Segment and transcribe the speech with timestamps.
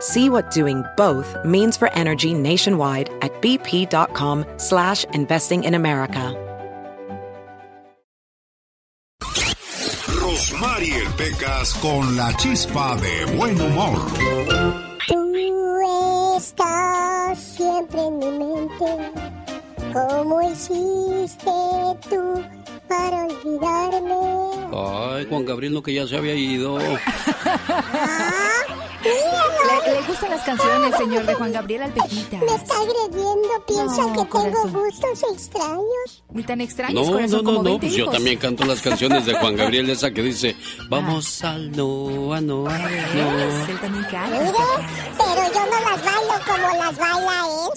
[0.00, 6.34] See what doing both means for energy nationwide at bp.com slash investing in America.
[10.20, 13.98] Rosmarie Pecas con la chispa de buen humor.
[15.06, 15.32] Tú
[16.36, 19.12] estás siempre en mi mente.
[19.92, 21.50] ¿Cómo hiciste
[22.10, 22.44] tú
[22.86, 24.14] para olvidarme?
[24.72, 26.78] Ay, Juan Gabriel, no que ya se había ido.
[27.68, 28.75] ¡Ah!
[29.06, 32.40] Le, le gustan las canciones, señor de Juan Gabriel Alpejitas.
[32.40, 36.24] Me está agrediendo, piensa No, que tengo gustos extraños.
[36.32, 38.80] Ni tan extraños, No, corazón, no, como no, no, 20 pues yo también canto las
[38.82, 40.56] canciones de Juan Gabriel, esa que dice,
[40.88, 43.14] vamos al Noa, Noa, ¿Ves?
[43.14, 43.66] Noa.
[43.68, 44.38] Él también canta.
[44.40, 44.52] Mire,
[45.16, 47.70] pero yo no las bailo como las baila él.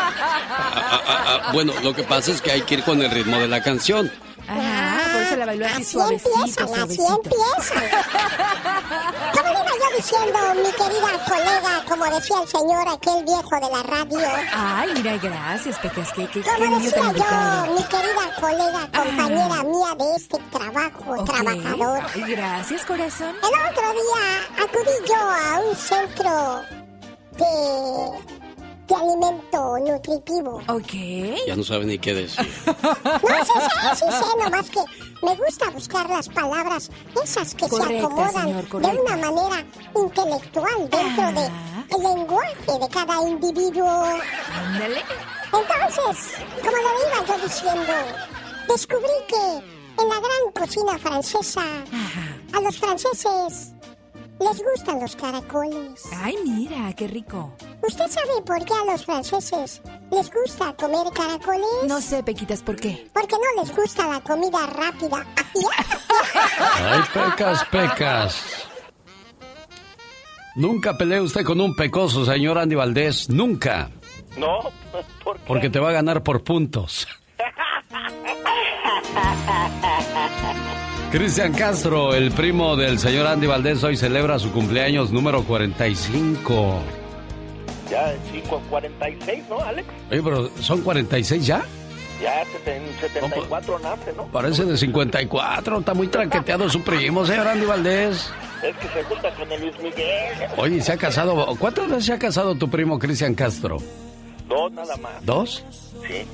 [0.00, 3.36] Ah, ah, ah, bueno, lo que pasa es que hay que ir con el ritmo
[3.38, 4.10] de la canción.
[4.46, 7.16] Ajá, por eso la bailó así Así suavecito, empiezan, así suavecito.
[7.16, 7.84] empiezan.
[9.98, 14.18] diciendo, mi querida colega, como decía el señor, aquel viejo de la radio.
[14.54, 20.14] Ay, mira, gracias, Pecas, qué, qué Como decía yo, mi querida colega, compañera mía de
[20.16, 21.24] este trabajo, Ok.
[21.26, 22.02] trabajador.
[22.28, 23.34] Gracias, corazón.
[23.42, 26.62] El otro día acudí yo a un centro
[27.32, 28.37] de,
[28.88, 30.62] de alimento nutritivo.
[30.68, 30.92] Ok.
[31.46, 32.48] Ya no sabe ni qué decir.
[32.66, 34.80] No, sí sé, sí sé, nomás que
[35.22, 36.90] me gusta buscar las palabras
[37.22, 41.32] esas que Correcta, se acomodan señor, de una manera intelectual dentro Ajá.
[41.32, 44.04] del lenguaje de cada individuo.
[44.54, 45.02] Ándale.
[45.52, 47.92] Entonces, como le iba yo diciendo,
[48.68, 51.62] descubrí que en la gran cocina francesa
[52.52, 53.72] a los franceses
[54.40, 56.04] les gustan los caracoles.
[56.16, 57.52] Ay, mira, qué rico.
[57.82, 61.66] ¿Usted sabe por qué a los franceses les gusta comer caracoles?
[61.86, 63.08] No sé, Pequitas, ¿por qué?
[63.12, 65.26] Porque no les gusta la comida rápida.
[66.76, 68.44] Ay, pecas, pecas.
[70.56, 73.28] Nunca pelee usted con un pecoso, señor Andy Valdés.
[73.28, 73.90] Nunca.
[74.36, 74.58] No,
[75.24, 75.42] ¿por qué?
[75.46, 77.06] Porque te va a ganar por puntos.
[81.10, 86.80] Cristian Castro, el primo del señor Andy Valdés, hoy celebra su cumpleaños número 45.
[87.90, 89.88] Ya en 5.46, ¿no, Alex?
[90.10, 91.64] Oye, pero ¿son 46 ya?
[92.22, 94.24] Ya en 74 nace, ¿no?
[94.26, 95.78] Parece de 54.
[95.78, 98.30] Está muy traqueteado su primo, señor Andy Valdés.
[98.62, 100.48] Es que se junta con el Luis Miguel.
[100.58, 101.56] Oye, ¿se ha casado?
[101.58, 103.78] ¿Cuántas veces se ha casado tu primo Cristian Castro?
[104.46, 105.24] Dos nada más.
[105.24, 105.64] ¿Dos?
[106.06, 106.26] Sí.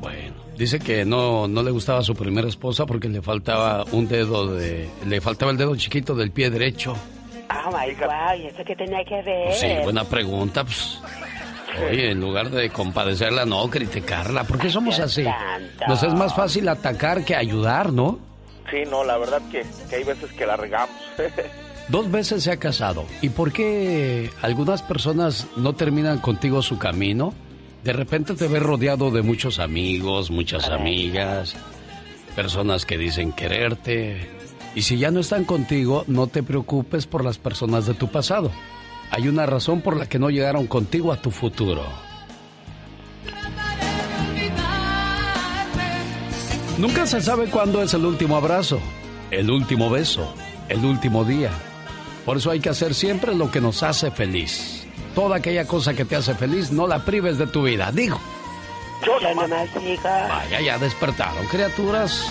[0.00, 4.06] Bueno, dice que no, no le gustaba a su primera esposa porque le faltaba un
[4.06, 4.88] dedo de...
[5.06, 6.96] Le faltaba el dedo chiquito del pie derecho.
[7.50, 9.52] Oh my God, ¿y eso qué tenía que ver?
[9.52, 11.00] Sí, buena pregunta, pues.
[11.90, 14.44] Oye, en lugar de compadecerla, no, criticarla.
[14.44, 15.24] ¿Por qué somos así?
[15.88, 18.20] Nos es más fácil atacar que ayudar, ¿no?
[18.70, 20.94] Sí, no, la verdad que, que hay veces que la regamos.
[21.88, 23.04] Dos veces se ha casado.
[23.20, 27.34] ¿Y por qué algunas personas no terminan contigo su camino?
[27.84, 31.56] De repente te ves rodeado de muchos amigos, muchas amigas,
[32.36, 34.30] personas que dicen quererte.
[34.74, 38.52] Y si ya no están contigo, no te preocupes por las personas de tu pasado.
[39.10, 41.84] Hay una razón por la que no llegaron contigo a tu futuro.
[46.78, 48.80] Nunca se sabe cuándo es el último abrazo,
[49.30, 50.32] el último beso,
[50.68, 51.50] el último día.
[52.24, 54.81] Por eso hay que hacer siempre lo que nos hace feliz.
[55.14, 57.90] Toda aquella cosa que te hace feliz, no la prives de tu vida.
[57.92, 58.18] Digo,
[59.04, 59.68] Yo nomás
[60.04, 62.30] vaya, ya despertaron, criaturas.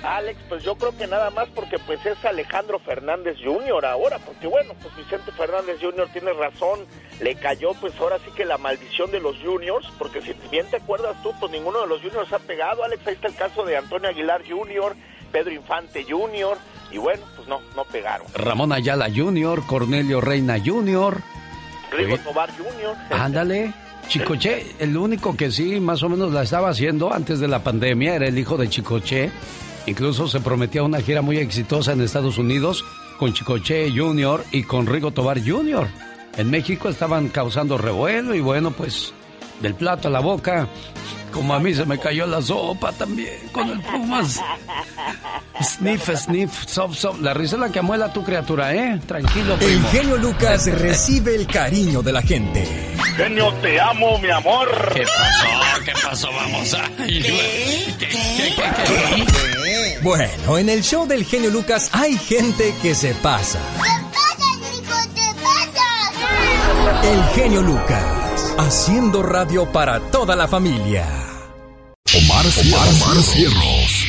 [0.02, 3.86] Alex, pues yo creo que nada más porque pues es Alejandro Fernández Jr.
[3.86, 6.08] ahora, porque bueno, pues Vicente Fernández Jr.
[6.12, 6.80] tiene razón,
[7.20, 10.78] le cayó pues ahora sí que la maldición de los juniors, porque si bien te
[10.78, 13.76] acuerdas tú, pues ninguno de los juniors ha pegado, Alex, ahí está el caso de
[13.76, 14.96] Antonio Aguilar Jr.,
[15.30, 16.58] Pedro Infante Jr.,
[16.90, 18.26] y bueno, pues no, no pegaron.
[18.34, 21.16] Ramón Ayala Jr., Cornelio Reina Jr.,
[21.92, 22.96] Rigo Tobar Jr.
[23.12, 23.83] Ándale.
[24.08, 28.14] Chicoche, el único que sí más o menos la estaba haciendo antes de la pandemia
[28.14, 29.30] era el hijo de Chicoche.
[29.86, 32.84] Incluso se prometía una gira muy exitosa en Estados Unidos
[33.18, 34.44] con Chicoche Jr.
[34.52, 35.88] y con Rigo Tobar Jr.
[36.36, 39.12] En México estaban causando revuelo y bueno, pues
[39.60, 40.68] del plato a la boca,
[41.32, 44.40] como a mí se me cayó la sopa también con el Pumas.
[45.62, 47.20] Sniff, sniff, sop, sop.
[47.20, 49.00] La risa es la que amuela tu criatura, ¿eh?
[49.06, 49.72] Tranquilo, primo.
[49.72, 52.66] El genio Lucas recibe el cariño de la gente.
[53.16, 54.68] Genio, te amo, mi amor.
[54.92, 55.46] ¿Qué pasó?
[55.84, 56.28] ¿Qué pasó?
[56.32, 56.88] Vamos a...
[56.96, 57.94] ¿Qué?
[57.98, 63.60] ¿Qué, qué, qué, Bueno, en el show del genio Lucas hay gente que se pasa.
[63.76, 64.96] ¿Qué pasa, Nico?
[65.14, 67.08] ¿Qué pasa?
[67.08, 68.04] El genio Lucas,
[68.58, 71.06] haciendo radio para toda la familia.
[72.16, 74.08] Omar, Omar, Omar Cierros.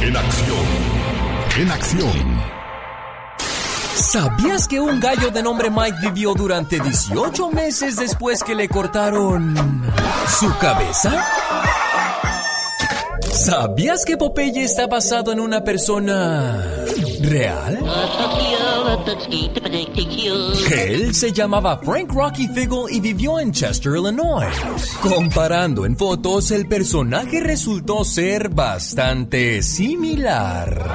[0.00, 0.66] En acción.
[1.58, 2.42] En acción.
[3.94, 9.54] ¿Sabías que un gallo de nombre Mike vivió durante 18 meses después que le cortaron
[10.40, 11.24] su cabeza?
[13.32, 16.64] ¿Sabías que Popeye está basado en una persona
[17.20, 17.78] real?
[20.70, 24.48] Él se llamaba Frank Rocky Figgle y vivió en Chester, Illinois.
[25.00, 30.88] Comparando en fotos, el personaje resultó ser bastante similar.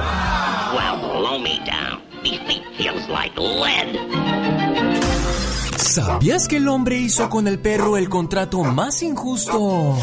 [5.78, 9.96] ¿Sabías que el hombre hizo con el perro el contrato más injusto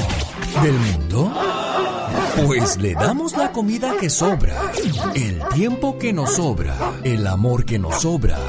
[0.63, 1.33] del mundo?
[2.47, 4.71] Pues le damos la comida que sobra,
[5.13, 8.39] el tiempo que nos sobra, el amor que nos sobra,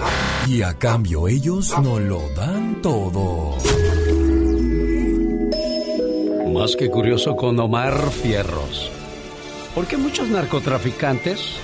[0.46, 3.56] y a cambio ellos nos lo dan todo.
[6.54, 8.90] Más que curioso con Omar Fierros.
[9.74, 11.56] ¿Por qué muchos narcotraficantes,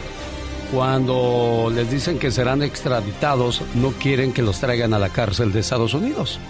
[0.72, 5.60] cuando les dicen que serán extraditados, no quieren que los traigan a la cárcel de
[5.60, 6.40] Estados Unidos?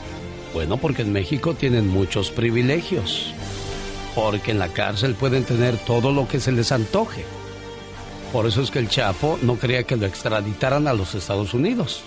[0.54, 3.34] Bueno, porque en México tienen muchos privilegios
[4.14, 7.24] porque en la cárcel pueden tener todo lo que se les antoje.
[8.32, 12.02] Por eso es que el Chapo no quería que lo extraditaran a los Estados Unidos.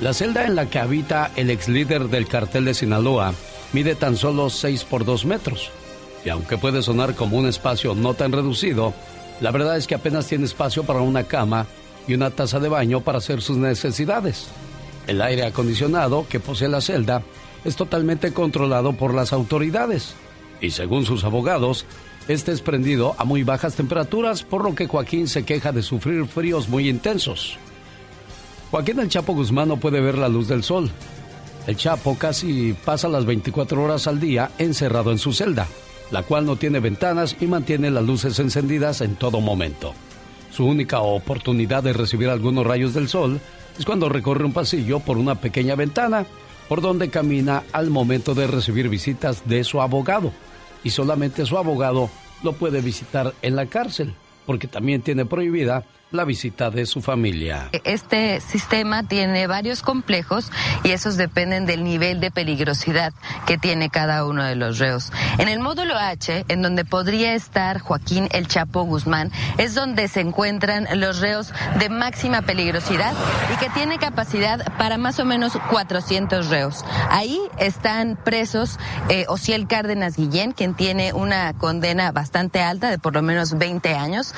[0.00, 3.32] La celda en la que habita el ex líder del cartel de Sinaloa
[3.72, 5.70] mide tan solo 6 por 2 metros.
[6.24, 8.92] Y aunque puede sonar como un espacio no tan reducido,
[9.40, 11.66] la verdad es que apenas tiene espacio para una cama
[12.06, 14.48] y una taza de baño para hacer sus necesidades.
[15.06, 17.22] El aire acondicionado que posee la celda
[17.64, 20.14] es totalmente controlado por las autoridades
[20.60, 21.84] y según sus abogados,
[22.28, 26.26] este es prendido a muy bajas temperaturas, por lo que Joaquín se queja de sufrir
[26.26, 27.58] fríos muy intensos.
[28.70, 30.90] Joaquín el Chapo Guzmán no puede ver la luz del sol.
[31.66, 35.66] El Chapo casi pasa las 24 horas al día encerrado en su celda,
[36.10, 39.94] la cual no tiene ventanas y mantiene las luces encendidas en todo momento.
[40.50, 43.40] Su única oportunidad de recibir algunos rayos del sol
[43.78, 46.26] es cuando recorre un pasillo por una pequeña ventana
[46.68, 50.32] por donde camina al momento de recibir visitas de su abogado
[50.82, 52.10] y solamente su abogado
[52.42, 57.68] lo puede visitar en la cárcel, porque también tiene prohibida la visita de su familia.
[57.84, 60.52] Este sistema tiene varios complejos
[60.84, 63.12] y esos dependen del nivel de peligrosidad
[63.46, 65.12] que tiene cada uno de los reos.
[65.38, 70.20] En el módulo H, en donde podría estar Joaquín El Chapo Guzmán, es donde se
[70.20, 73.12] encuentran los reos de máxima peligrosidad
[73.52, 76.84] y que tiene capacidad para más o menos 400 reos.
[77.10, 83.14] Ahí están presos eh, Ociel Cárdenas Guillén, quien tiene una condena bastante alta de por
[83.14, 84.34] lo menos 20 años.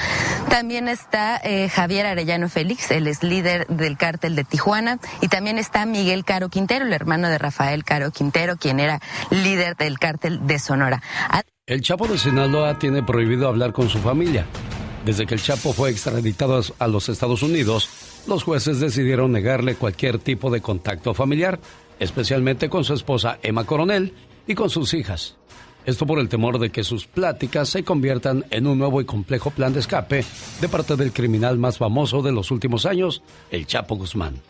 [0.48, 5.58] También está eh, Javier Arellano Félix, él es líder del cártel de Tijuana, y también
[5.58, 9.00] está Miguel Caro Quintero, el hermano de Rafael Caro Quintero, quien era
[9.30, 11.02] líder del cártel de Sonora.
[11.66, 14.46] El Chapo de Sinaloa tiene prohibido hablar con su familia.
[15.04, 17.88] Desde que el Chapo fue extraditado a los Estados Unidos,
[18.26, 21.58] los jueces decidieron negarle cualquier tipo de contacto familiar,
[21.98, 24.14] especialmente con su esposa Emma Coronel
[24.46, 25.36] y con sus hijas.
[25.85, 29.50] Esto por el temor de que sus pláticas se conviertan en un nuevo y complejo
[29.50, 30.25] plan de escape
[30.61, 34.40] de parte del criminal más famoso de los últimos años, el Chapo Guzmán.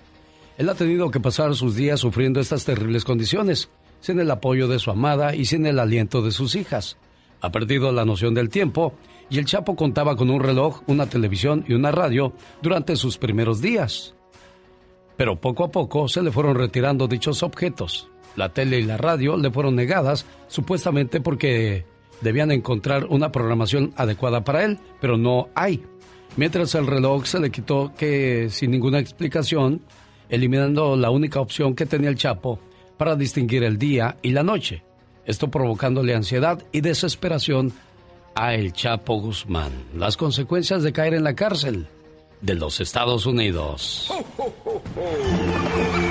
[0.57, 3.71] Él ha tenido que pasar sus días sufriendo estas terribles condiciones,
[4.01, 6.97] sin el apoyo de su amada y sin el aliento de sus hijas.
[7.41, 8.95] Ha perdido la noción del tiempo
[9.31, 12.33] y el Chapo contaba con un reloj, una televisión y una radio
[12.63, 14.15] durante sus primeros días.
[15.17, 18.09] Pero poco a poco se le fueron retirando dichos objetos.
[18.39, 21.85] La tele y la radio le fueron negadas supuestamente porque
[22.21, 25.83] debían encontrar una programación adecuada para él, pero no hay.
[26.37, 29.83] Mientras el reloj se le quitó que sin ninguna explicación,
[30.29, 32.61] eliminando la única opción que tenía el Chapo
[32.97, 34.85] para distinguir el día y la noche.
[35.27, 37.73] Esto provocándole ansiedad y desesperación
[38.37, 39.73] a el Chapo Guzmán.
[39.97, 41.89] Las consecuencias de caer en la cárcel
[42.41, 44.13] de los Estados Unidos.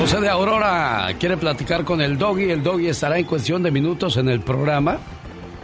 [0.00, 2.50] José de Aurora quiere platicar con el doggy.
[2.50, 4.96] El doggy estará en cuestión de minutos en el programa.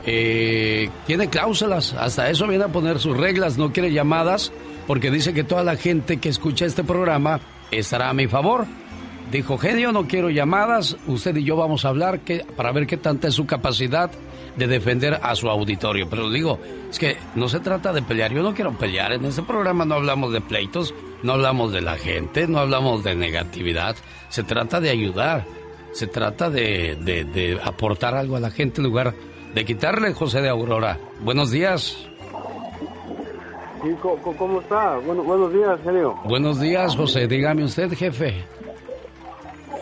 [0.05, 4.53] Eh, tiene cláusulas, hasta eso viene a poner sus reglas, no quiere llamadas
[4.87, 7.41] porque dice que toda la gente que escucha este programa
[7.71, 8.67] estará a mi favor.
[9.31, 12.97] Dijo, genio, no quiero llamadas, usted y yo vamos a hablar que, para ver qué
[12.97, 14.11] tanta es su capacidad
[14.57, 16.09] de defender a su auditorio.
[16.09, 19.43] Pero digo, es que no se trata de pelear, yo no quiero pelear, en este
[19.43, 23.97] programa no hablamos de pleitos, no hablamos de la gente, no hablamos de negatividad,
[24.29, 25.45] se trata de ayudar,
[25.93, 29.13] se trata de, de aportar algo a la gente en lugar
[29.55, 30.99] de quitarle, José de Aurora.
[31.21, 32.09] Buenos días.
[34.39, 34.99] ¿cómo, está?
[34.99, 36.15] Bueno, buenos días, genio.
[36.25, 37.27] Buenos días, José.
[37.27, 38.45] Dígame usted, jefe.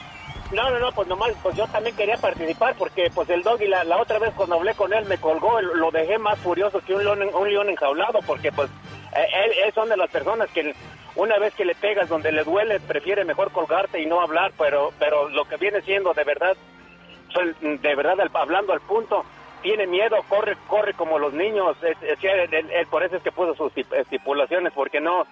[0.53, 3.83] No, no, no, pues nomás, pues yo también quería participar porque pues el doggy la,
[3.83, 7.03] la otra vez cuando hablé con él me colgó, lo dejé más furioso que un
[7.03, 8.71] león, un león enjaulado porque pues
[9.13, 10.73] eh, él, él, son de las personas que
[11.17, 14.93] una vez que le pegas donde le duele, prefiere mejor colgarte y no hablar, pero,
[15.01, 16.57] pero lo que viene siendo de verdad,
[17.61, 19.25] de verdad hablando al punto,
[19.63, 23.73] tiene miedo, corre, corre como los niños, es, él, por eso es que puso sus
[23.77, 25.27] estipulaciones, porque no,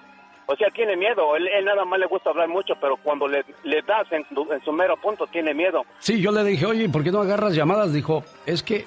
[0.47, 3.45] o sea, tiene miedo, él, nada más le gusta hablar mucho, pero cuando le,
[3.87, 5.85] das en, en su mero punto, tiene miedo.
[5.99, 7.93] Sí, yo le dije, oye, ¿por qué no agarras llamadas?
[7.93, 8.85] Dijo, es que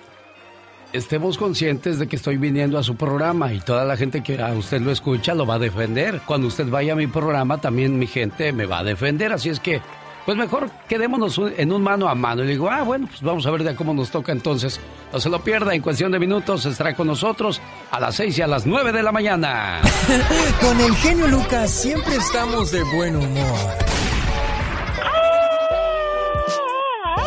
[0.93, 4.53] estemos conscientes de que estoy viniendo a su programa y toda la gente que a
[4.53, 6.21] usted lo escucha lo va a defender.
[6.25, 9.33] Cuando usted vaya a mi programa, también mi gente me va a defender.
[9.33, 9.81] Así es que,
[10.27, 12.43] pues mejor quedémonos en un mano a mano.
[12.43, 14.77] Y le digo, ah, bueno, pues vamos a ver de cómo nos toca entonces.
[15.13, 18.41] No se lo pierda, en cuestión de minutos estará con nosotros a las 6 y
[18.41, 19.79] a las 9 de la mañana.
[20.61, 23.69] con el genio Lucas siempre estamos de buen humor.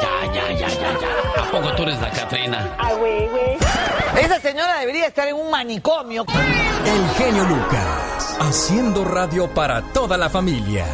[0.03, 1.43] Ya, ya, ya, ya, ya.
[1.43, 2.77] ¿A poco tú eres la Catrina?
[2.77, 3.57] Ah, güey, güey.
[4.23, 6.27] Esa señora debería estar en un manicomio.
[6.85, 10.85] El genio Lucas, haciendo radio para toda la familia.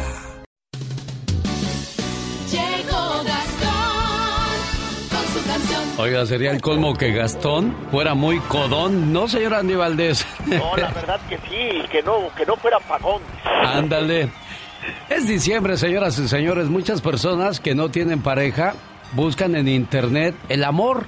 [5.99, 10.27] Oiga, sería el colmo que Gastón fuera muy codón, ¿no, señor Andy Valdés?
[10.45, 13.19] No, la verdad que sí, que no, que no fuera pagón.
[13.43, 14.29] Ándale.
[15.09, 16.67] Es diciembre, señoras y señores.
[16.67, 18.75] Muchas personas que no tienen pareja
[19.13, 21.07] buscan en internet el amor.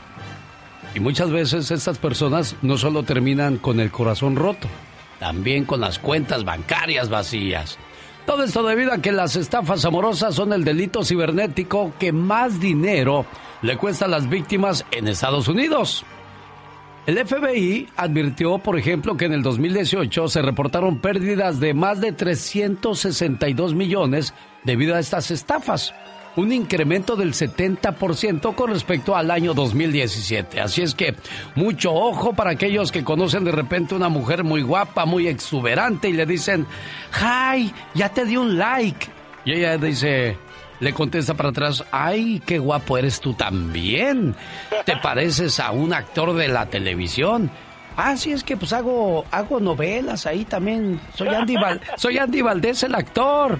[0.95, 4.67] Y muchas veces estas personas no solo terminan con el corazón roto,
[5.19, 7.77] también con las cuentas bancarias vacías.
[8.25, 13.27] Todo esto debido a que las estafas amorosas son el delito cibernético que más dinero
[13.61, 16.05] le cuesta a las víctimas en Estados Unidos.
[17.05, 22.11] El FBI advirtió, por ejemplo, que en el 2018 se reportaron pérdidas de más de
[22.11, 25.93] 362 millones debido a estas estafas.
[26.35, 30.61] un incremento del 70% con respecto al año 2017.
[30.61, 31.15] Así es que
[31.55, 36.13] mucho ojo para aquellos que conocen de repente una mujer muy guapa, muy exuberante y
[36.13, 36.65] le dicen,
[37.19, 37.73] ¡Hi!
[37.95, 39.07] Ya te di un like.
[39.43, 40.37] Y ella dice,
[40.79, 44.35] le contesta para atrás, ¡ay, qué guapo eres tú también!
[44.85, 47.49] Te pareces a un actor de la televisión.
[48.01, 51.01] Ah, sí, es que pues hago, hago novelas ahí también.
[51.15, 53.59] Soy Andy, Val- soy Andy Valdés, el actor.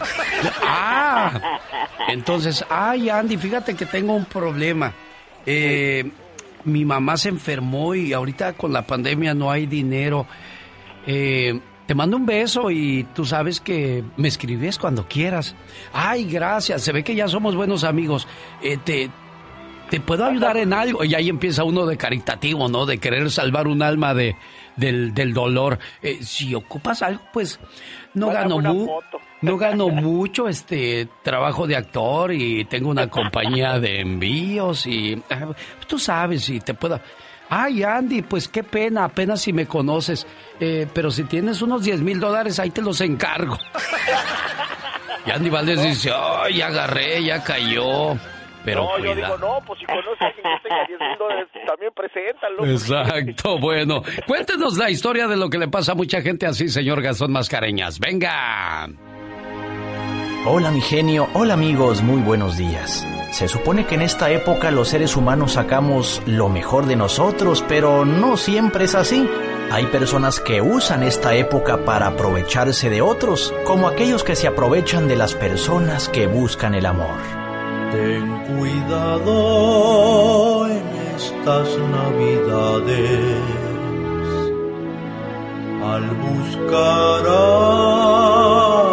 [0.65, 1.59] Ah,
[2.07, 4.93] entonces, ay, Andy, fíjate que tengo un problema.
[5.45, 6.09] Eh,
[6.63, 10.25] mi mamá se enfermó y ahorita con la pandemia no hay dinero.
[11.05, 11.59] Eh,
[11.89, 15.55] te mando un beso y tú sabes que me escribes cuando quieras.
[15.91, 16.83] Ay, gracias.
[16.83, 18.27] Se ve que ya somos buenos amigos.
[18.61, 19.09] Eh, te,
[19.89, 21.03] ¿Te puedo ayudar en algo?
[21.03, 22.85] Y ahí empieza uno de caritativo, ¿no?
[22.85, 24.35] De querer salvar un alma de,
[24.75, 25.79] del, del dolor.
[26.03, 27.59] Eh, si ocupas algo, pues
[28.13, 29.17] no gano mu- foto.
[29.41, 35.23] no gano mucho, este, trabajo de actor y tengo una compañía de envíos y eh,
[35.87, 37.01] tú sabes si te puedo.
[37.49, 40.27] Ay, Andy, pues qué pena, apenas si me conoces.
[40.59, 43.57] Eh, pero si tienes unos 10 mil dólares, ahí te los encargo.
[45.25, 48.15] Y Andy Valdés dice, ay, ya agarré, ya cayó.
[48.63, 49.27] Pero no, yo cuida.
[49.27, 52.65] digo, no, pues si conoces a alguien que tenga 10 mil dólares, también preséntalo.
[52.65, 54.01] Exacto, bueno.
[54.25, 57.99] Cuéntenos la historia de lo que le pasa a mucha gente así, señor Gastón Mascareñas.
[57.99, 58.87] Venga.
[60.45, 63.05] Hola mi genio, hola amigos, muy buenos días.
[63.31, 68.03] Se supone que en esta época los seres humanos sacamos lo mejor de nosotros, pero
[68.05, 69.29] no siempre es así.
[69.71, 75.07] Hay personas que usan esta época para aprovecharse de otros, como aquellos que se aprovechan
[75.07, 77.17] de las personas que buscan el amor.
[77.91, 79.27] Ten cuidado
[80.67, 80.81] en
[81.15, 83.39] estas navidades
[85.83, 88.88] al buscar amor,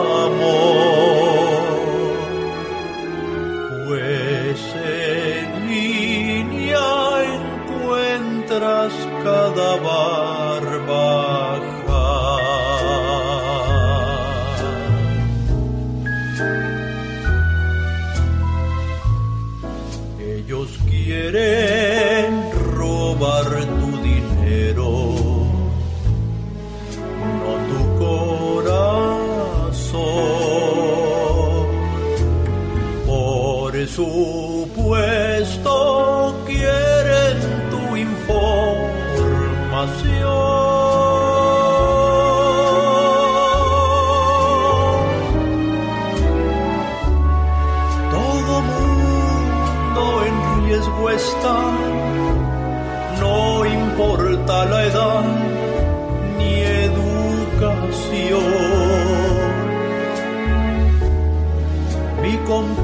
[8.58, 10.45] tras cada vez.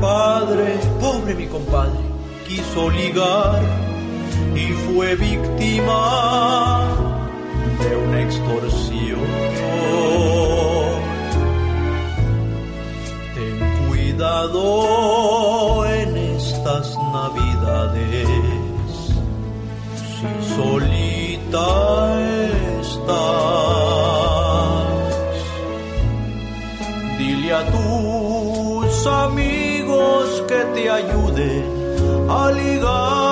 [0.02, 2.00] Mi compadre, pobre mi compadre,
[2.48, 3.62] quiso ligar
[4.52, 6.88] y fue víctima
[7.78, 9.20] de una extorsión.
[13.36, 18.26] Ten cuidado en estas navidades,
[20.18, 21.68] si solita
[22.80, 23.52] estás.
[27.18, 29.51] Dile a tus amigos
[30.52, 31.64] que te ayuden
[32.28, 33.31] a ligar.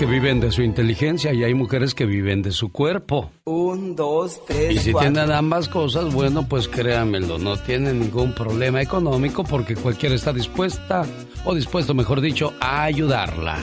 [0.00, 3.30] Que viven de su inteligencia y hay mujeres que viven de su cuerpo.
[3.44, 5.12] Un, dos, tres, Y si cuatro.
[5.12, 11.04] tienen ambas cosas, bueno, pues créanmelo, no tienen ningún problema económico porque cualquiera está dispuesta,
[11.44, 13.58] o dispuesto, mejor dicho, a ayudarla.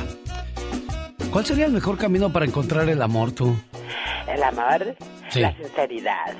[1.31, 3.55] ¿Cuál sería el mejor camino para encontrar el amor, tú?
[4.31, 4.95] El amor,
[5.31, 5.39] Sí.
[5.39, 6.35] la sinceridad.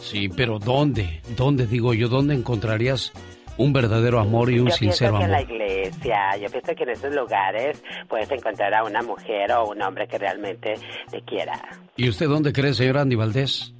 [0.00, 1.20] Sí, pero ¿dónde?
[1.36, 3.12] ¿Dónde, digo yo, dónde encontrarías
[3.56, 5.50] un verdadero amor y un yo sincero pienso que en la amor?
[5.50, 10.06] iglesia, yo pienso que en esos lugares puedes encontrar a una mujer o un hombre
[10.06, 10.74] que realmente
[11.10, 11.60] te quiera.
[11.96, 13.73] ¿Y usted dónde cree, señor Andy Valdés?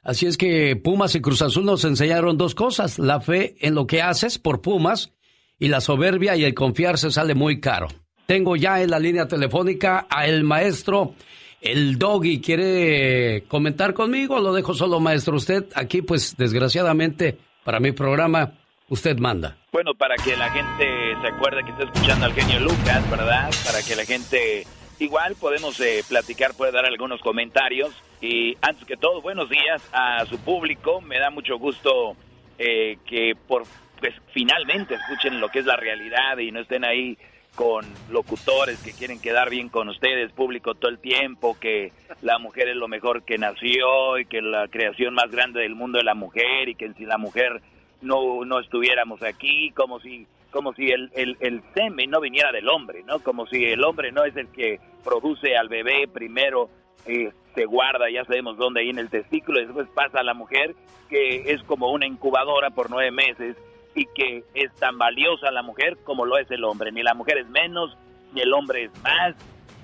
[0.01, 3.85] Así es que Pumas y Cruz Azul nos enseñaron dos cosas, la fe en lo
[3.85, 5.11] que haces por Pumas
[5.59, 7.87] y la soberbia y el confiarse sale muy caro.
[8.25, 11.15] Tengo ya en la línea telefónica a el maestro,
[11.61, 12.39] el doggy.
[12.39, 14.39] ¿Quiere comentar conmigo?
[14.39, 15.35] Lo dejo solo, maestro.
[15.35, 18.53] Usted aquí, pues desgraciadamente, para mi programa,
[18.87, 19.57] usted manda.
[19.71, 23.49] Bueno, para que la gente se acuerde que está escuchando al genio Lucas, ¿verdad?
[23.65, 24.65] Para que la gente
[24.99, 27.91] igual podemos eh, platicar, puede dar algunos comentarios.
[28.21, 31.01] Y antes que todo, buenos días a su público.
[31.01, 32.15] Me da mucho gusto
[32.57, 33.63] eh, que por
[33.99, 37.17] pues finalmente escuchen lo que es la realidad y no estén ahí
[37.55, 42.69] con locutores que quieren quedar bien con ustedes, público todo el tiempo, que la mujer
[42.69, 46.13] es lo mejor que nació y que la creación más grande del mundo es la
[46.13, 47.61] mujer y que si la mujer
[48.01, 53.03] no, no estuviéramos aquí, como si como si el, el, semen no viniera del hombre,
[53.03, 53.19] ¿no?
[53.19, 56.69] Como si el hombre no es el que produce al bebé primero,
[57.05, 60.33] eh, se guarda, ya sabemos dónde, ahí en el testículo, y después pasa a la
[60.33, 60.75] mujer,
[61.07, 63.57] que es como una incubadora por nueve meses,
[63.99, 66.89] y que es tan valiosa la mujer como lo es el hombre.
[66.89, 67.97] Ni la mujer es menos,
[68.33, 69.35] ni el hombre es más,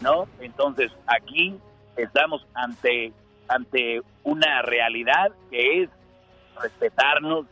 [0.02, 0.26] ¿no?
[0.40, 1.54] Entonces aquí
[1.98, 3.12] estamos ante,
[3.50, 5.90] ante una realidad que es
[6.62, 7.46] respetarnos,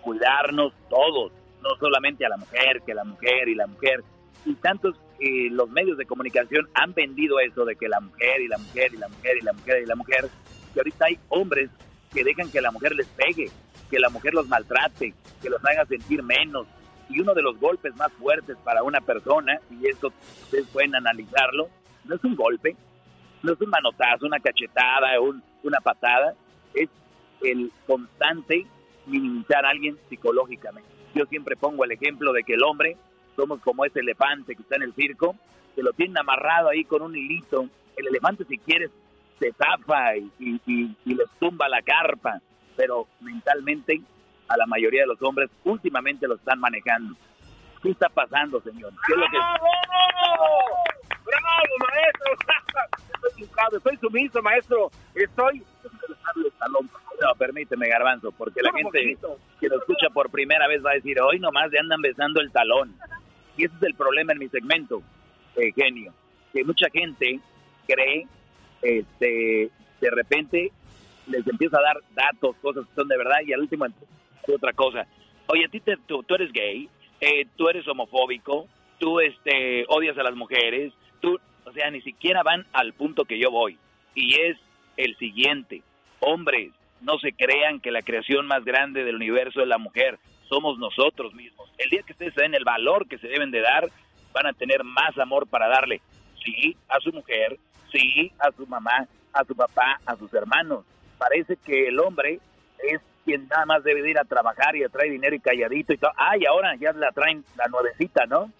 [0.00, 4.04] cuidarnos todos, no solamente a la mujer, que la mujer y la mujer.
[4.44, 8.46] Y tantos eh, los medios de comunicación han vendido eso de que la mujer y
[8.46, 10.28] la mujer y la mujer y la mujer y la mujer,
[10.72, 11.68] que ahorita hay hombres
[12.14, 13.50] que dejan que la mujer les pegue,
[13.90, 16.66] que la mujer los maltrate, que los haga sentir menos.
[17.08, 21.68] Y uno de los golpes más fuertes para una persona, y esto ustedes pueden analizarlo,
[22.04, 22.76] no es un golpe,
[23.42, 26.34] no es un manotazo, una cachetada, un, una patada,
[26.74, 26.88] es
[27.42, 28.66] el constante
[29.06, 30.88] minimizar a alguien psicológicamente.
[31.14, 32.96] Yo siempre pongo el ejemplo de que el hombre
[33.36, 35.36] somos como ese elefante que está en el circo,
[35.74, 37.68] que lo tienen amarrado ahí con un hilito.
[37.96, 38.90] El elefante si quieres
[39.38, 42.40] se zafa y, y, y, y les tumba la carpa,
[42.76, 44.00] pero mentalmente
[44.48, 47.16] a la mayoría de los hombres últimamente lo están manejando.
[47.82, 48.92] ¿Qué está pasando, señor?
[49.06, 49.36] ¿Qué es lo que...
[51.24, 52.32] ¡Bravo, maestro!
[53.14, 54.90] Estoy educado, estoy sumiso, maestro.
[55.14, 55.62] Estoy...
[57.20, 59.16] No, permíteme, Garbanzo, porque la gente
[59.60, 62.52] que lo escucha por primera vez va a decir, hoy nomás le andan besando el
[62.52, 62.94] talón.
[63.56, 65.02] Y ese es el problema en mi segmento,
[65.56, 66.12] eh, genio.
[66.52, 67.40] Que mucha gente
[67.86, 68.26] cree,
[68.82, 70.72] este, de repente
[71.26, 73.86] les empieza a dar datos, cosas que son de verdad, y al último
[74.54, 75.06] otra cosa.
[75.48, 76.88] Oye, a ti te, tú, tú eres gay,
[77.20, 78.66] eh, tú eres homofóbico,
[78.98, 83.38] tú este, odias a las mujeres, tú, o sea, ni siquiera van al punto que
[83.38, 83.78] yo voy.
[84.14, 84.56] Y es
[84.96, 85.82] el siguiente,
[86.20, 90.78] hombres, no se crean que la creación más grande del universo es la mujer, somos
[90.78, 91.70] nosotros mismos.
[91.78, 93.90] El día que ustedes se den el valor que se deben de dar,
[94.32, 96.00] van a tener más amor para darle,
[96.44, 97.58] sí, a su mujer,
[97.92, 100.84] sí, a su mamá, a su papá, a sus hermanos.
[101.18, 102.40] Parece que el hombre
[102.78, 105.98] es quien nada más debe de ir a trabajar y a dinero y calladito y
[105.98, 106.12] todo.
[106.16, 108.52] Ah, ahora ya la traen la nuevecita, ¿no?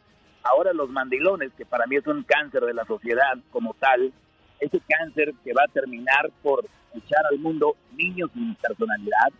[0.42, 4.12] Ahora los mandilones, que para mí es un cáncer de la sociedad como tal,
[4.60, 6.64] ese cáncer que va a terminar por
[6.94, 9.32] echar al mundo niños sin personalidad,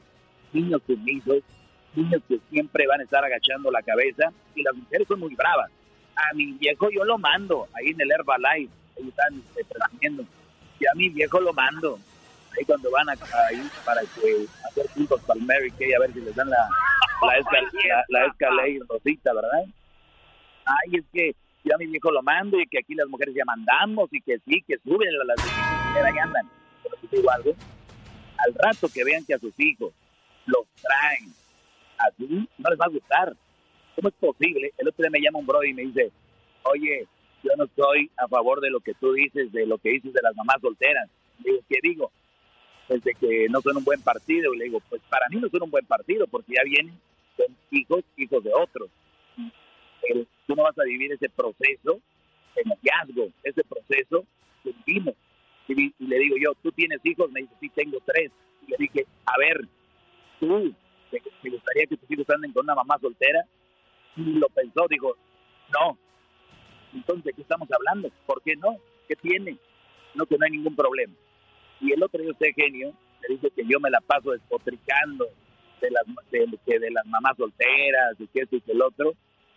[0.53, 1.43] niños sumisos,
[1.95, 5.71] niños que siempre van a estar agachando la cabeza y las mujeres son muy bravas.
[6.15, 10.25] A mi viejo yo lo mando, ahí en el Herbalife, ahí están presumiendo.
[10.79, 11.99] Y a mi viejo lo mando,
[12.59, 16.13] ahí cuando van a, ahí para que hacer puntos para el Mary Kay a ver
[16.13, 16.69] si les dan la,
[17.23, 17.39] la,
[18.09, 19.65] la, la rosita, ¿verdad?
[20.65, 23.45] Ay, es que yo a mi viejo lo mando y que aquí las mujeres ya
[23.45, 26.49] mandamos y que sí, que suben a las de que andan.
[26.83, 27.55] Pero te digo algo,
[28.39, 29.93] al rato que vean que a sus hijos
[30.47, 31.33] los traen
[31.99, 33.37] así, no les va a gustar.
[33.97, 34.73] ¿Cómo es posible?
[34.79, 36.13] El otro día me llama un bro y me dice,
[36.65, 37.07] oye,
[37.43, 40.21] yo no estoy a favor de lo que tú dices, de lo que dices de
[40.23, 41.09] las mamás solteras.
[41.39, 42.13] Digo, ¿qué digo?
[42.89, 44.55] Pues de que no son un buen partido.
[44.55, 46.99] Y le digo, pues para mí no son un buen partido porque ya vienen,
[47.37, 48.89] son hijos, hijos de otros.
[50.09, 52.01] el- tú no vas a vivir ese proceso
[52.55, 54.25] de noviazgo, ese proceso
[54.63, 55.15] que vivimos.
[55.69, 57.29] Y, y le digo yo, ¿tú tienes hijos?
[57.33, 58.31] Me dice, sí, tengo tres.
[58.67, 59.67] Y le dije, a ver,
[60.39, 60.73] ¿tú
[61.11, 63.45] te, te gustaría que tus hijos anden con una mamá soltera?
[64.17, 65.17] Y lo pensó, dijo,
[65.73, 65.99] no.
[66.95, 68.11] Entonces, ¿de qué estamos hablando?
[68.27, 68.77] ¿Por qué no?
[69.09, 69.57] ¿Qué tiene?
[70.15, 71.15] No, que no hay ningún problema.
[71.81, 75.27] Y el otro día usted, genio, me dice que yo me la paso despotricando
[75.81, 79.15] de las, de, las mamás solteras y que esto y que el otro.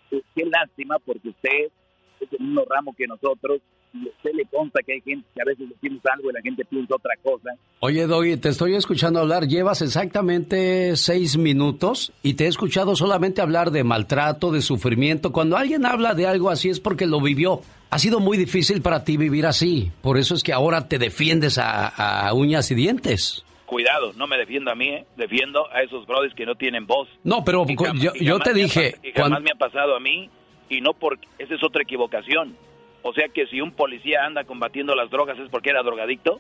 [0.10, 1.72] Pues, qué lástima porque usted
[2.20, 3.62] es el mismo ramo que nosotros
[3.94, 6.64] y usted le consta que hay gente que a veces decimos algo y la gente
[6.66, 7.56] piensa otra cosa.
[7.80, 9.48] Oye, Doggy, te estoy escuchando hablar.
[9.48, 15.32] Llevas exactamente seis minutos y te he escuchado solamente hablar de maltrato, de sufrimiento.
[15.32, 17.62] Cuando alguien habla de algo así es porque lo vivió.
[17.92, 19.92] Ha sido muy difícil para ti vivir así.
[20.02, 21.88] Por eso es que ahora te defiendes a,
[22.28, 23.44] a uñas y dientes.
[23.66, 25.06] Cuidado, no me defiendo a mí, ¿eh?
[25.16, 27.08] defiendo a esos brothers que no tienen voz.
[27.24, 28.96] No, pero Y cu- jamás- yo, te dije...
[29.04, 30.30] y jamás me ha pasado a mí
[30.70, 32.56] y no porque esa es otra equivocación.
[33.02, 36.40] O sea que si un policía anda combatiendo las drogas es porque era drogadicto.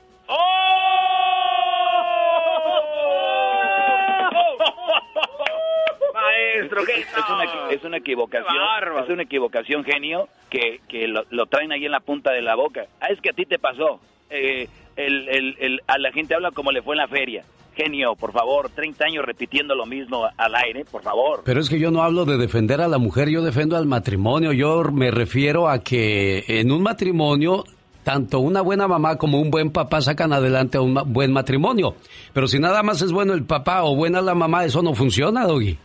[6.29, 7.01] Maestro, ¿qué?
[7.01, 8.55] es, una, es una equivocación,
[9.03, 12.55] es una equivocación genio que, que lo, lo traen ahí en la punta de la
[12.55, 12.85] boca.
[13.01, 13.99] Ah, es que a ti te pasó.
[14.29, 17.43] Eh, el, el- el- a la gente habla como le fue en la feria.
[17.75, 21.41] Genio, por favor, 30 años repitiendo lo mismo al aire, por favor.
[21.45, 24.51] Pero es que yo no hablo de defender a la mujer, yo defiendo al matrimonio.
[24.51, 27.63] Yo me refiero a que en un matrimonio,
[28.03, 31.95] tanto una buena mamá como un buen papá sacan adelante a un ma- buen matrimonio.
[32.33, 35.45] Pero si nada más es bueno el papá o buena la mamá, eso no funciona,
[35.45, 35.77] Doggy.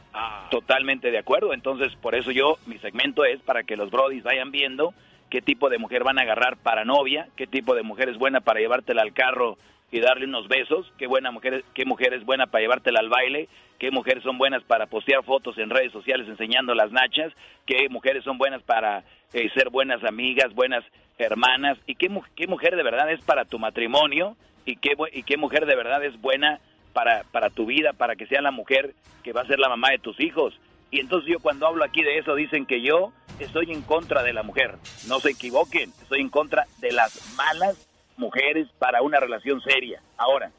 [0.51, 1.53] Totalmente de acuerdo.
[1.53, 4.95] Entonces, por eso yo, mi segmento es para que los brodis vayan viendo
[5.31, 8.41] qué tipo de mujer van a agarrar para novia, qué tipo de mujer es buena
[8.41, 9.59] para llevártela al carro
[9.91, 13.49] y darle unos besos, qué buena mujer, qué mujer es buena para llevártela al baile,
[13.79, 17.33] qué mujeres son buenas para postear fotos en redes sociales enseñando las nachas,
[17.67, 20.85] qué mujeres son buenas para eh, ser buenas amigas, buenas
[21.19, 25.37] hermanas, y qué, qué mujer de verdad es para tu matrimonio y qué, y qué
[25.37, 26.61] mujer de verdad es buena para,
[26.95, 29.99] para tu vida, para que sea la mujer que va a ser la mamá de
[29.99, 30.59] tus hijos.
[30.91, 34.33] Y entonces yo cuando hablo aquí de eso dicen que yo estoy en contra de
[34.33, 34.77] la mujer.
[35.09, 40.01] No se equivoquen, estoy en contra de las malas mujeres para una relación seria.
[40.17, 40.53] Ahora,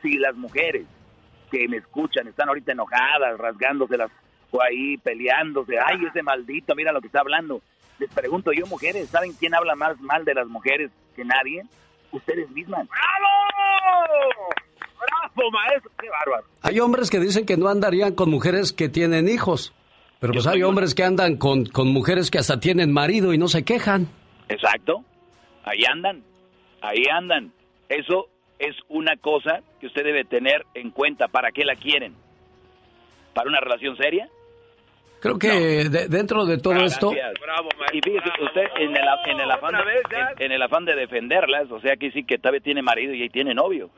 [0.00, 0.86] si las mujeres
[1.50, 4.10] que me escuchan están ahorita enojadas, rasgándoselas
[4.52, 7.60] o ahí peleándose, ay, ese maldito, mira lo que está hablando.
[7.98, 11.64] Les pregunto yo, mujeres, ¿saben quién habla más mal de las mujeres que nadie?
[12.12, 12.86] Ustedes mismas.
[12.88, 14.50] ¡Bravo!
[15.00, 15.90] ¡Bravo, maestro!
[16.00, 16.46] ¡Qué bárbaro!
[16.62, 19.72] Hay hombres que dicen que no andarían con mujeres que tienen hijos.
[20.20, 23.48] Pero pues hay hombres que andan con, con mujeres que hasta tienen marido y no
[23.48, 24.06] se quejan.
[24.50, 25.02] Exacto.
[25.64, 26.22] Ahí andan.
[26.82, 27.52] Ahí andan.
[27.88, 31.28] Eso es una cosa que usted debe tener en cuenta.
[31.28, 32.14] ¿Para qué la quieren?
[33.32, 34.28] ¿Para una relación seria?
[35.20, 37.12] Creo que de- dentro de todo esto...
[37.92, 41.70] Y fíjese usted en el, en el afán de, en, en el afán de defenderlas,
[41.70, 43.90] o sea que sí que todavía tiene marido y ahí tiene novio.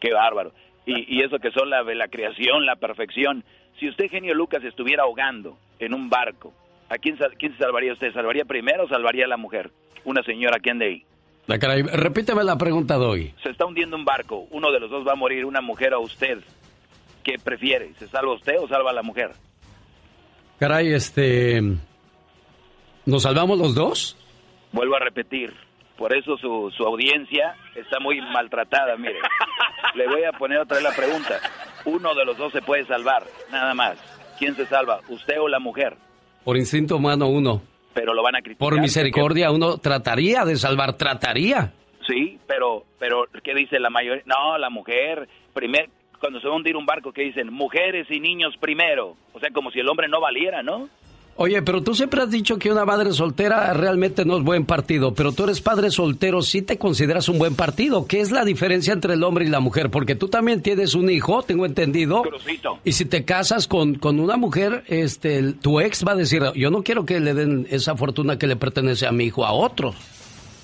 [0.00, 0.52] Qué bárbaro.
[0.86, 3.44] Y, y eso que son la, la creación, la perfección.
[3.78, 6.52] Si usted, genio Lucas, estuviera ahogando en un barco,
[6.88, 8.12] ¿a quién, quién se salvaría usted?
[8.12, 9.70] ¿Salvaría primero o salvaría a la mujer?
[10.04, 11.04] Una señora que ande ahí.
[11.46, 13.34] La caray, repíteme la pregunta, Doy.
[13.42, 16.00] Se está hundiendo un barco, uno de los dos va a morir, una mujer o
[16.00, 16.38] usted.
[17.22, 17.92] ¿Qué prefiere?
[17.94, 19.30] ¿Se salva usted o salva a la mujer?
[20.58, 21.60] Caray, este...
[23.06, 24.16] ¿Nos salvamos los dos?
[24.72, 25.52] Vuelvo a repetir,
[25.96, 29.18] por eso su, su audiencia está muy maltratada, mire.
[29.94, 31.40] Le voy a poner otra vez la pregunta.
[31.84, 33.98] Uno de los dos se puede salvar, nada más.
[34.38, 35.96] ¿Quién se salva, usted o la mujer?
[36.44, 37.62] Por instinto humano uno.
[37.92, 38.58] Pero lo van a criticar.
[38.58, 41.72] Por misericordia uno trataría de salvar, trataría.
[42.06, 44.22] Sí, pero, pero ¿qué dice la mayoría?
[44.26, 45.90] No, la mujer, primer,
[46.20, 47.52] cuando se va a hundir un barco, ¿qué dicen?
[47.52, 49.16] Mujeres y niños primero.
[49.32, 50.88] O sea, como si el hombre no valiera, ¿no?
[51.42, 55.14] Oye, pero tú siempre has dicho que una madre soltera realmente no es buen partido,
[55.14, 58.06] pero tú eres padre soltero, sí te consideras un buen partido.
[58.06, 59.90] ¿Qué es la diferencia entre el hombre y la mujer?
[59.90, 62.20] Porque tú también tienes un hijo, tengo entendido.
[62.20, 62.78] Crucito.
[62.84, 66.70] Y si te casas con, con una mujer, este, tu ex va a decir, yo
[66.70, 69.96] no quiero que le den esa fortuna que le pertenece a mi hijo a otros.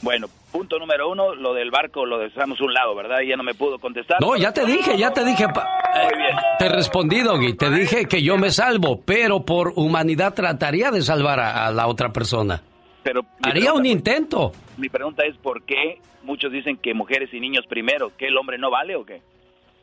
[0.02, 3.20] Bueno, punto número uno, lo del barco lo dejamos un lado, ¿verdad?
[3.20, 4.18] Y ya no me pudo contestar.
[4.20, 5.46] No, ya te dije, ya te dije.
[5.48, 6.36] pa- eh, Muy bien.
[6.58, 7.54] Te respondí, Doggy.
[7.54, 11.86] Te dije que yo me salvo, pero por humanidad trataría de salvar a, a la
[11.88, 12.62] otra persona.
[13.02, 14.52] Pero Haría un intento.
[14.78, 18.10] Mi pregunta es, ¿por qué muchos dicen que mujeres y niños primero?
[18.16, 19.20] ¿Que el hombre no vale o qué?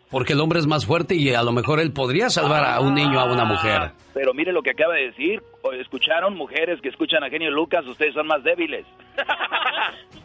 [0.10, 2.94] Porque el hombre es más fuerte y a lo mejor él podría salvar a un
[2.94, 3.92] niño, a una mujer.
[4.14, 5.42] Pero mire lo que acaba de decir.
[5.64, 7.86] ¿O ¿Escucharon mujeres que escuchan a Genio Lucas?
[7.88, 8.86] Ustedes son más débiles.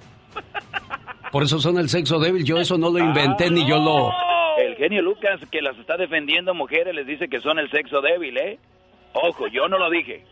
[1.30, 2.44] Por eso son el sexo débil.
[2.44, 4.10] Yo eso no lo inventé ni yo lo...
[4.58, 8.36] El genio Lucas que las está defendiendo mujeres les dice que son el sexo débil,
[8.38, 8.58] ¿eh?
[9.12, 10.24] Ojo, yo no lo dije.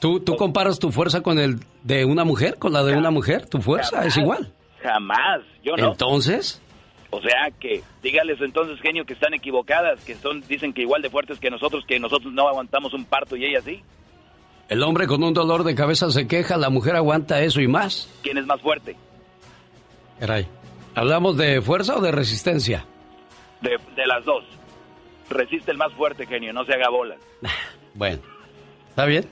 [0.00, 3.46] ¿Tú, ¿Tú comparas tu fuerza con el de una mujer, con la de una mujer?
[3.46, 4.52] ¿Tu fuerza es igual?
[4.82, 5.92] Jamás, yo no.
[5.92, 6.62] Entonces,
[7.10, 11.10] O sea que, dígales entonces, genio, que están equivocadas, que son, dicen que igual de
[11.10, 13.82] fuertes que nosotros, que nosotros no aguantamos un parto y ella sí.
[14.70, 18.08] El hombre con un dolor de cabeza se queja, la mujer aguanta eso y más.
[18.22, 18.96] ¿Quién es más fuerte?
[20.20, 20.46] Caray.
[20.94, 22.86] ¿Hablamos de fuerza o de resistencia?
[23.60, 24.44] De, de las dos.
[25.28, 27.16] Resiste el más fuerte, genio, no se haga bola.
[27.92, 28.20] Bueno,
[28.90, 29.28] ¿está bien?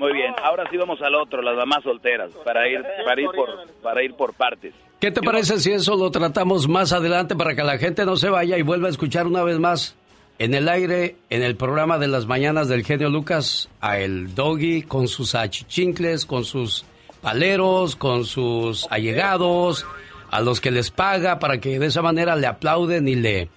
[0.00, 3.68] Muy bien, ahora sí vamos al otro, las mamás solteras, para ir, para ir por,
[3.80, 4.74] para ir por partes.
[4.98, 8.28] ¿Qué te parece si eso lo tratamos más adelante para que la gente no se
[8.30, 9.96] vaya y vuelva a escuchar una vez más
[10.38, 14.82] en el aire, en el programa de las mañanas del genio Lucas, a el doggy
[14.82, 16.84] con sus achichincles, con sus
[17.20, 19.86] paleros, con sus allegados,
[20.30, 23.48] a los que les paga para que de esa manera le aplauden y le,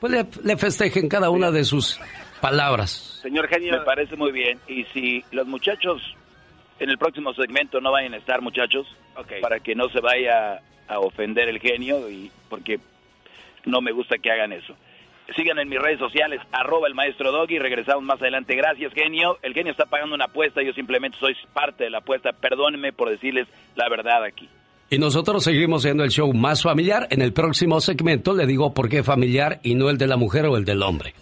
[0.00, 1.98] pues le, le festejen cada una de sus
[2.40, 3.20] palabras.
[3.22, 4.58] Señor genio, me parece muy bien.
[4.68, 6.02] Y si los muchachos
[6.78, 8.86] en el próximo segmento no vayan a estar, muchachos,
[9.40, 12.78] para que no se vaya a ofender el genio, y porque
[13.64, 14.76] no me gusta que hagan eso.
[15.36, 18.54] Sigan en mis redes sociales, arroba el maestro Doggy, regresamos más adelante.
[18.54, 19.38] Gracias, genio.
[19.42, 22.32] El genio está pagando una apuesta, yo simplemente soy parte de la apuesta.
[22.32, 24.48] Perdónenme por decirles la verdad aquí.
[24.90, 27.08] Y nosotros seguimos siendo el show más familiar.
[27.10, 30.46] En el próximo segmento le digo por qué familiar y no el de la mujer
[30.46, 31.14] o el del hombre.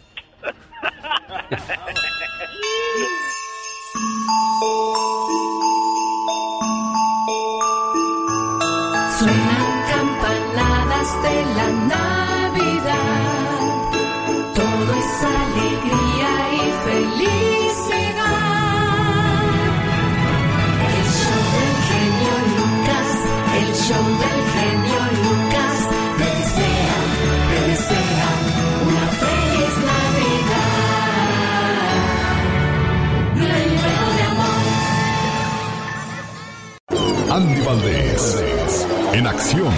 [9.18, 12.21] Suenan campanadas de la.
[14.82, 17.12] Todo es alegría y felicidad.
[20.88, 23.10] El show del genio Lucas,
[23.60, 25.76] el show del genio Lucas.
[26.18, 26.98] Te desea,
[27.48, 28.30] te desea
[28.88, 30.80] una feliz Navidad.
[33.36, 34.62] Lleno de amor.
[37.36, 38.24] Andy Valdés,
[39.12, 39.74] en acción.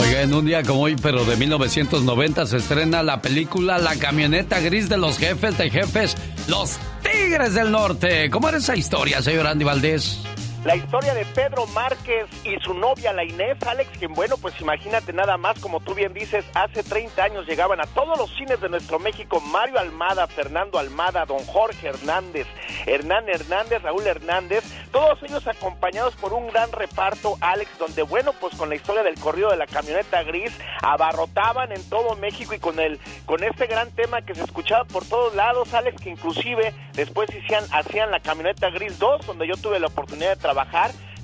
[0.00, 4.60] Oiga, en un día como hoy, pero de 1990, se estrena la película La camioneta
[4.60, 8.30] gris de los jefes de jefes, los Tigres del Norte.
[8.30, 10.20] ¿Cómo era esa historia, señor Andy Valdés?
[10.68, 15.14] La historia de Pedro Márquez y su novia, la Inés, Alex, quien bueno, pues imagínate
[15.14, 18.68] nada más, como tú bien dices, hace 30 años llegaban a todos los cines de
[18.68, 22.46] nuestro México Mario Almada, Fernando Almada, don Jorge Hernández,
[22.84, 28.54] Hernán Hernández, Raúl Hernández, todos ellos acompañados por un gran reparto, Alex, donde bueno, pues
[28.54, 30.52] con la historia del corrido de la camioneta gris,
[30.82, 35.06] abarrotaban en todo México y con el, con este gran tema que se escuchaba por
[35.06, 39.80] todos lados, Alex, que inclusive después hacían, hacían la camioneta gris 2, donde yo tuve
[39.80, 40.57] la oportunidad de trabajar,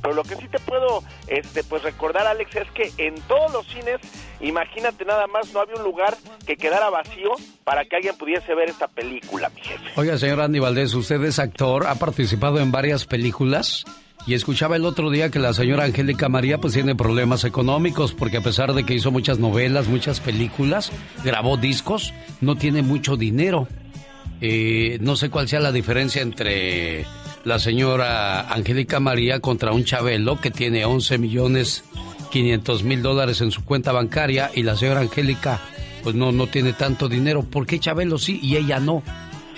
[0.04, 3.66] pero lo que sí te puedo este pues recordar Alex es que en todos los
[3.66, 3.98] cines,
[4.40, 6.14] imagínate nada más, no había un lugar
[6.46, 7.30] que quedara vacío
[7.64, 9.90] para que alguien pudiese ver esta película, mi jefe.
[9.96, 13.86] Oiga, señor Andy Valdés, usted es actor, ha participado en varias películas
[14.26, 18.36] y escuchaba el otro día que la señora Angélica María pues tiene problemas económicos porque
[18.36, 20.92] a pesar de que hizo muchas novelas, muchas películas,
[21.24, 23.68] grabó discos, no tiene mucho dinero.
[24.42, 27.06] Eh, no sé cuál sea la diferencia entre
[27.44, 31.84] la señora Angélica María contra un Chabelo que tiene 11 millones
[32.30, 35.60] 500 mil dólares en su cuenta bancaria y la señora Angélica
[36.02, 37.42] pues no, no tiene tanto dinero.
[37.42, 39.02] ¿Por qué Chabelo sí y ella no?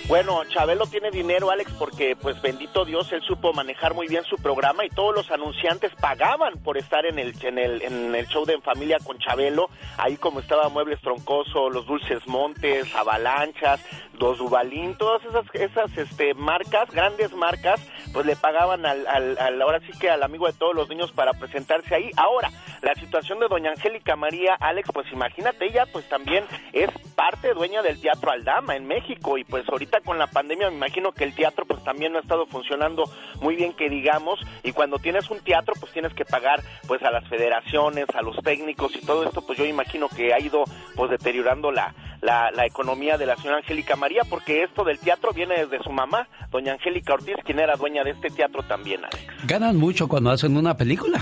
[0.08, 4.36] Bueno, Chabelo tiene dinero, Alex, porque pues bendito Dios, él supo manejar muy bien su
[4.36, 8.44] programa y todos los anunciantes pagaban por estar en el en el, en el show
[8.44, 13.84] de En Familia con Chabelo, ahí como estaba Muebles Troncoso, Los Dulces Montes, Avalanchas,
[14.16, 17.80] Dos Dubalín, todas esas esas este marcas, grandes marcas,
[18.12, 21.10] pues le pagaban al, al, al- ahora sí que al amigo de todos los niños
[21.10, 22.10] para presentarse ahí.
[22.16, 27.52] Ahora, la situación de doña Angélica María, Alex, pues imagínate, ella pues también es parte
[27.54, 31.24] dueña del Teatro Aldama en México y pues ahorita con la pandemia me imagino que
[31.24, 33.04] el teatro pues también no ha estado funcionando
[33.40, 37.10] muy bien que digamos y cuando tienes un teatro pues tienes que pagar pues a
[37.10, 41.10] las federaciones, a los técnicos y todo esto pues yo imagino que ha ido pues
[41.10, 45.66] deteriorando la, la, la economía de la señora Angélica María porque esto del teatro viene
[45.66, 49.26] desde su mamá, doña Angélica Ortiz, quien era dueña de este teatro también, Alex.
[49.46, 51.18] Ganan mucho cuando hacen una película.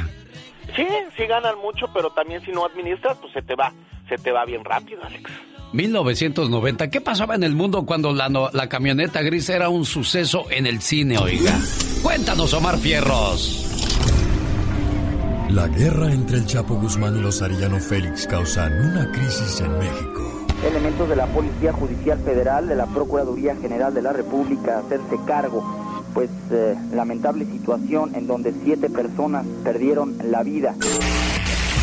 [0.77, 3.73] Sí, sí ganan mucho, pero también si no administras pues se te va,
[4.09, 5.31] se te va bien rápido, Alex.
[5.75, 6.89] 1990.
[6.89, 10.67] ¿Qué pasaba en el mundo cuando la, no- la camioneta gris era un suceso en
[10.67, 11.53] el cine, oiga?
[12.03, 13.61] Cuéntanos, Omar Fierros.
[15.51, 20.47] La guerra entre el Chapo Guzmán y los Arellano Félix causan una crisis en México.
[20.69, 25.63] Elementos de la Policía Judicial Federal, de la Procuraduría General de la República, hacerse cargo
[26.15, 30.75] pues eh, lamentable situación en donde siete personas perdieron la vida.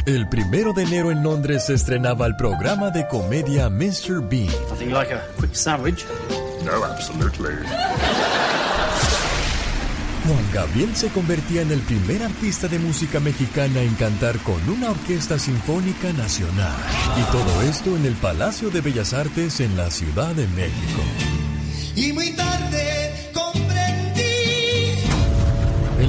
[0.06, 4.28] El primero de enero en Londres se estrenaba el programa de comedia Mr.
[4.28, 4.48] Bean.
[4.70, 6.06] Nothing like a quick sandwich.
[6.66, 7.54] No, absolutely.
[10.26, 14.90] Juan Gabriel se convertía en el primer artista de música mexicana en cantar con una
[14.90, 16.76] orquesta sinfónica nacional.
[17.20, 21.02] Y todo esto en el Palacio de Bellas Artes en la Ciudad de México.
[21.96, 23.91] Y muy tarde comprendí.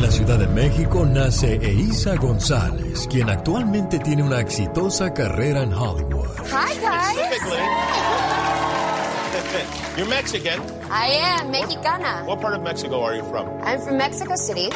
[0.03, 5.73] En la Ciudad de México nace Eiza González, quien actualmente tiene una exitosa carrera en
[5.73, 6.27] Hollywood.
[6.51, 7.21] Hi, guys.
[9.97, 10.61] You're Mexican.
[10.91, 12.25] I am mexicana.
[12.27, 13.47] What part of Mexico are you from?
[13.63, 14.71] I'm from Mexico City.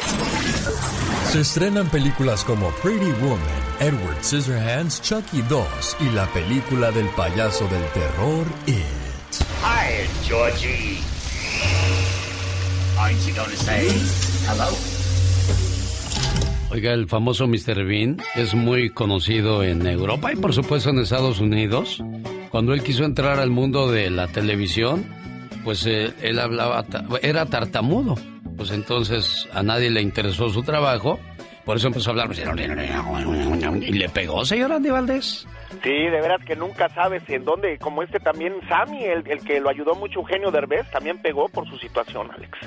[1.32, 3.40] Se estrenan películas como Pretty Woman,
[3.80, 8.76] Edward Scissorhands, Chucky 2 y la película del payaso del terror It.
[9.64, 11.00] Hi, Georgie.
[12.96, 13.88] Aren't you going to say
[14.46, 14.95] hello?
[16.70, 17.84] Oiga, el famoso Mr.
[17.84, 22.02] Bean es muy conocido en Europa y por supuesto en Estados Unidos.
[22.50, 25.06] Cuando él quiso entrar al mundo de la televisión,
[25.64, 26.84] pues eh, él hablaba,
[27.22, 28.16] era tartamudo.
[28.56, 31.20] Pues entonces a nadie le interesó su trabajo,
[31.64, 32.30] por eso empezó a hablar.
[33.82, 35.46] Y le pegó, señor Andy Valdés.
[35.82, 39.60] Sí, de veras que nunca sabes en dónde, como este también Sammy, el, el que
[39.60, 42.58] lo ayudó mucho Eugenio Derbez, también pegó por su situación, Alex.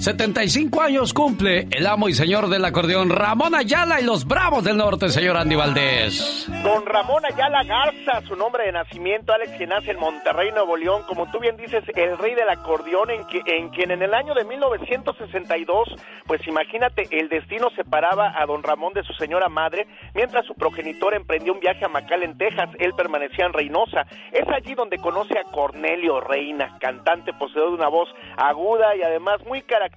[0.00, 4.78] 75 años cumple el amo y señor del acordeón Ramón Ayala y los Bravos del
[4.78, 6.48] Norte, señor Andy Valdés.
[6.64, 11.02] Don Ramón Ayala Garza, su nombre de nacimiento, Alex, que nace en Monterrey, Nuevo León,
[11.06, 14.44] como tú bien dices, el rey del acordeón, en, en quien en el año de
[14.44, 15.88] 1962,
[16.26, 21.12] pues imagínate, el destino separaba a don Ramón de su señora madre, mientras su progenitor
[21.12, 24.06] emprendió un viaje a McAllen, Texas, él permanecía en Reynosa.
[24.32, 29.44] Es allí donde conoce a Cornelio Reina, cantante poseedor de una voz aguda y además
[29.44, 29.89] muy característica,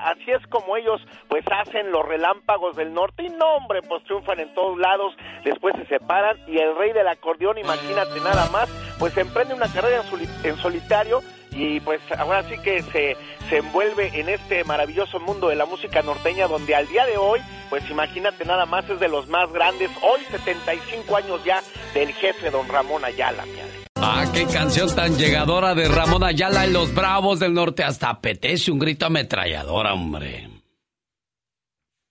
[0.00, 3.24] así es como ellos pues hacen los relámpagos del norte.
[3.24, 5.14] Y no hombre, pues triunfan en todos lados,
[5.44, 8.68] después se separan y el rey del acordeón, imagínate nada más,
[8.98, 13.16] pues emprende una carrera en, soli- en solitario y pues ahora sí que se,
[13.48, 17.40] se envuelve en este maravilloso mundo de la música norteña donde al día de hoy,
[17.70, 21.62] pues imagínate nada más es de los más grandes, hoy 75 años ya
[21.94, 23.83] del jefe don Ramón Ayala, mi.
[24.06, 27.82] Ah, qué canción tan llegadora de Ramón Ayala y los Bravos del Norte.
[27.82, 30.46] Hasta apetece un grito ametralladora, hombre.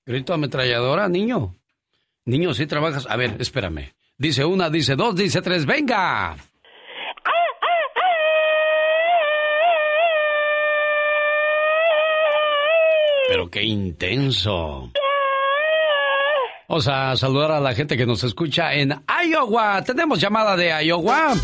[0.03, 1.55] ¿Grito ametralladora, niño?
[2.25, 3.05] Niño, si trabajas.
[3.07, 3.93] A ver, espérame.
[4.17, 6.35] Dice una, dice dos, dice tres, venga.
[13.27, 14.91] Pero qué intenso.
[16.67, 19.83] Vamos a saludar a la gente que nos escucha en Iowa.
[19.83, 21.35] Tenemos llamada de Iowa.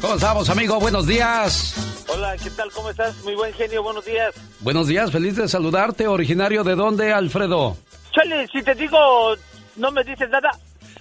[0.00, 0.78] ¿Cómo estamos, amigo?
[0.78, 2.04] Buenos días.
[2.08, 2.70] Hola, ¿qué tal?
[2.72, 3.16] ¿Cómo estás?
[3.24, 4.34] Muy buen genio, buenos días.
[4.60, 6.06] Buenos días, feliz de saludarte.
[6.06, 7.76] ¿Originario de dónde, Alfredo?
[8.12, 9.34] Chale, si te digo,
[9.76, 10.50] no me dices nada.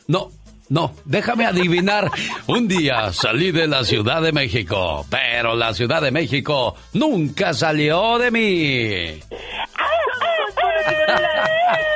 [0.08, 0.32] No,
[0.70, 2.10] no, déjame adivinar.
[2.48, 8.18] Un día salí de la Ciudad de México, pero la Ciudad de México nunca salió
[8.18, 9.20] de mí.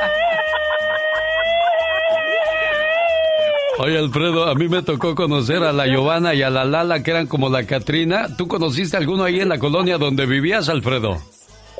[3.82, 7.12] Oye, Alfredo, a mí me tocó conocer a la Giovanna y a la Lala, que
[7.12, 8.28] eran como la Catrina.
[8.38, 11.16] ¿Tú conociste alguno ahí en la colonia donde vivías, Alfredo?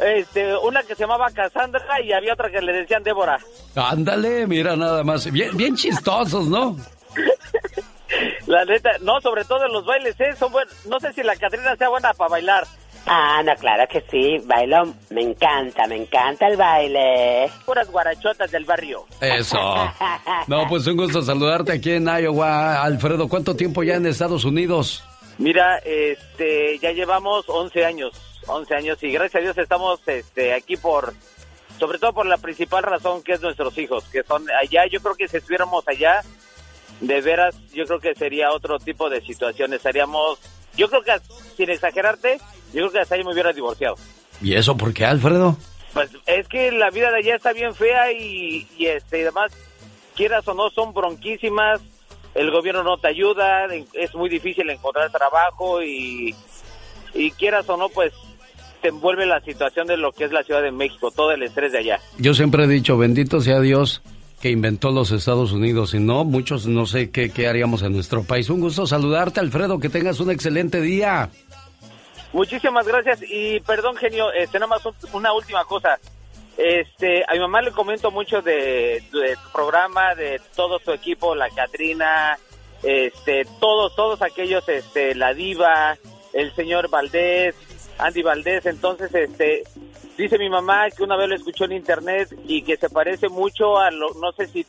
[0.02, 3.38] Este, una que se llamaba Cassandra y había otra que le decían Débora.
[3.76, 5.30] Ándale, mira nada más.
[5.30, 6.78] Bien, bien chistosos, ¿no?
[8.48, 10.34] La neta, no, sobre todo en los bailes, ¿eh?
[10.40, 12.64] Son buen- no sé si la Catrina sea buena para bailar.
[13.06, 17.50] Ah, no, claro que sí, bailo, me encanta, me encanta el baile.
[17.66, 19.06] Puras guarachotas del barrio.
[19.22, 19.58] Eso.
[20.48, 22.82] No, pues un gusto saludarte aquí en Iowa.
[22.84, 25.04] Alfredo, ¿cuánto tiempo ya en Estados Unidos?
[25.38, 28.12] Mira, este, ya llevamos 11 años,
[28.48, 31.14] 11 años y gracias a Dios estamos este, aquí por,
[31.80, 35.16] sobre todo por la principal razón que es nuestros hijos, que son allá, yo creo
[35.16, 36.22] que si estuviéramos allá,
[37.00, 40.40] de veras, yo creo que sería otro tipo de situación, estaríamos,
[40.76, 41.14] yo creo que,
[41.56, 42.40] sin exagerarte,
[42.74, 43.96] yo creo que hasta ahí me hubiera divorciado.
[44.42, 45.58] ¿Y eso por qué, Alfredo?
[45.94, 49.52] Pues es que la vida de allá está bien fea y, y este, y además,
[50.16, 51.82] quieras o no, son bronquísimas,
[52.36, 56.36] el gobierno no te ayuda, es muy difícil encontrar trabajo y,
[57.14, 58.14] y quieras o no, pues
[58.82, 61.72] te envuelve la situación de lo que es la Ciudad de México, todo el estrés
[61.72, 62.00] de allá.
[62.18, 64.02] Yo siempre he dicho, bendito sea Dios
[64.40, 65.92] que inventó los Estados Unidos.
[65.92, 68.50] Si no, muchos no sé qué, qué haríamos en nuestro país.
[68.50, 69.80] Un gusto saludarte, Alfredo.
[69.80, 71.30] Que tengas un excelente día.
[72.32, 76.00] Muchísimas gracias y perdón, genio, este, nada más un- una última cosa.
[76.58, 81.34] Este, a mi mamá le comento mucho de, de tu programa, de todo su equipo,
[81.34, 82.38] la Catrina,
[82.84, 85.98] este, todos, todos aquellos, este, la diva,
[86.34, 87.56] el señor Valdés,
[87.98, 89.64] Andy Valdés, entonces, este,
[90.18, 93.78] dice mi mamá que una vez lo escuchó en internet y que se parece mucho
[93.80, 94.66] a lo, no sé si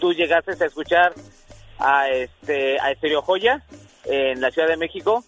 [0.00, 1.12] tú llegaste a escuchar
[1.78, 3.62] a este a Estereo Joya
[4.04, 5.24] en la Ciudad de México.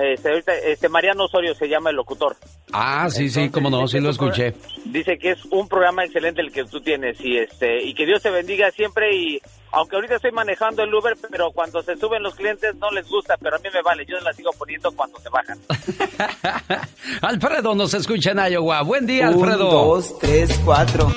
[0.00, 2.36] Este, ahorita, este Mariano Osorio se llama el locutor.
[2.72, 4.54] Ah, sí, sí, cómo no, sí lo escuché.
[4.86, 8.22] Dice que es un programa excelente el que tú tienes y este y que Dios
[8.22, 9.40] te bendiga siempre y
[9.70, 13.36] aunque ahorita estoy manejando el Uber, pero cuando se suben los clientes no les gusta,
[13.38, 15.58] pero a mí me vale, yo la sigo poniendo cuando se bajan.
[17.22, 18.82] Alfredo nos escucha en Iowa.
[18.82, 19.64] Buen día, Alfredo.
[19.64, 21.10] Un, dos, tres, cuatro.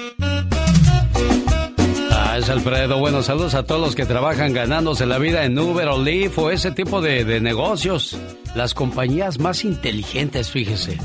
[2.37, 2.99] Es Alfredo.
[2.99, 6.51] Bueno, saludos a todos los que trabajan ganándose la vida en Uber o Lyft o
[6.51, 8.17] ese tipo de, de negocios.
[8.55, 10.97] Las compañías más inteligentes, fíjese,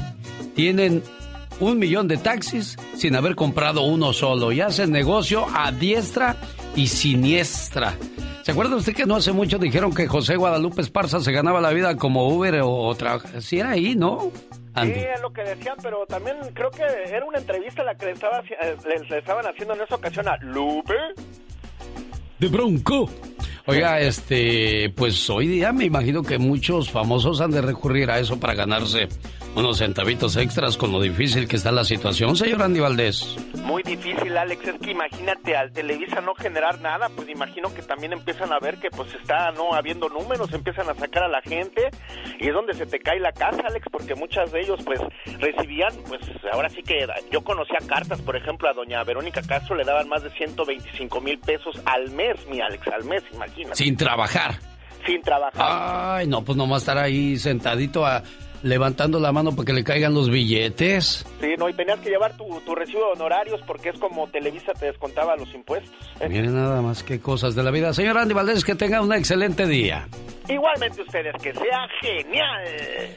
[0.57, 1.05] tienen
[1.61, 6.35] un millón de taxis sin haber comprado uno solo y hacen negocio a diestra
[6.75, 7.97] y siniestra.
[8.43, 11.71] ¿Se acuerda usted que no hace mucho dijeron que José Guadalupe Esparza se ganaba la
[11.71, 13.41] vida como Uber o, o trabaja?
[13.41, 14.33] Sí, era ahí, ¿no?
[14.75, 14.95] Andy.
[14.95, 18.13] Sí, es lo que decían, pero también creo que era una entrevista la que le,
[18.13, 20.95] estaba, eh, le- le estaban haciendo en esa ocasión a Lupe.
[22.39, 23.09] de Bronco.
[23.67, 28.41] Oiga, este, pues hoy día me imagino que muchos famosos han de recurrir a eso
[28.41, 29.09] para ganarse
[29.57, 33.37] unos centavitos extras con lo difícil que está la situación, señor Andy Valdés.
[33.65, 34.67] Muy difícil, Alex.
[34.67, 38.79] Es que imagínate al Televisa no generar nada, pues imagino que también empiezan a ver
[38.79, 41.91] que pues está no habiendo números, empiezan a sacar a la gente
[42.39, 45.01] y es donde se te cae la casa, Alex, porque muchas de ellos pues
[45.39, 46.21] recibían, pues
[46.53, 50.23] ahora sí que yo conocía cartas, por ejemplo, a doña Verónica Castro le daban más
[50.23, 53.77] de 125 mil pesos al mes, mi Alex, al mes, imagínate.
[53.77, 54.55] Sin trabajar.
[55.07, 55.53] Sin trabajar.
[56.19, 58.23] Ay, no, pues nomás estar ahí sentadito a-
[58.63, 61.25] levantando la mano para que le caigan los billetes.
[61.41, 64.73] Sí, no, y tenías que llevar tu, tu recibo de honorarios porque es como Televisa
[64.73, 65.91] te descontaba los impuestos.
[66.21, 66.29] ¿eh?
[66.29, 67.93] Miren nada más qué cosas de la vida.
[67.95, 70.09] Señor Andy Valdés, que tenga un excelente día.
[70.49, 72.65] Igualmente ustedes, que sea genial.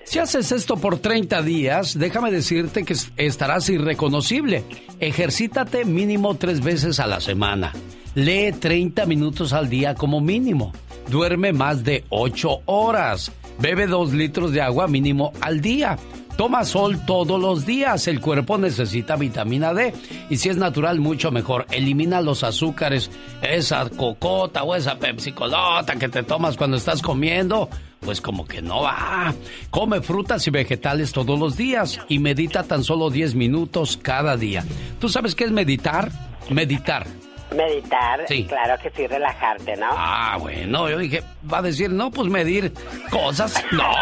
[0.04, 4.64] Si haces esto por 30 días, déjame decirte que es- estarás irreconocible.
[5.00, 7.74] Ejercítate mínimo tres veces a la semana.
[8.16, 10.72] Lee 30 minutos al día como mínimo.
[11.10, 13.32] Duerme más de 8 horas.
[13.60, 15.98] Bebe 2 litros de agua mínimo al día.
[16.38, 18.08] Toma sol todos los días.
[18.08, 19.94] El cuerpo necesita vitamina D.
[20.30, 21.68] Y si es natural, mucho mejor.
[21.70, 23.12] Elimina los azúcares.
[23.42, 27.70] Esa cocota o esa pepsicolota que te tomas cuando estás comiendo.
[28.00, 29.34] Pues como que no va.
[29.70, 32.00] Come frutas y vegetales todos los días.
[32.10, 34.66] Y medita tan solo 10 minutos cada día.
[35.00, 36.12] ¿Tú sabes qué es meditar?
[36.50, 37.06] Meditar.
[37.54, 38.46] Meditar, Sí.
[38.46, 39.88] claro que sí, relajarte, ¿no?
[39.92, 42.74] Ah, bueno, yo dije, va a decir, no, pues medir
[43.10, 43.54] cosas.
[43.72, 43.84] No.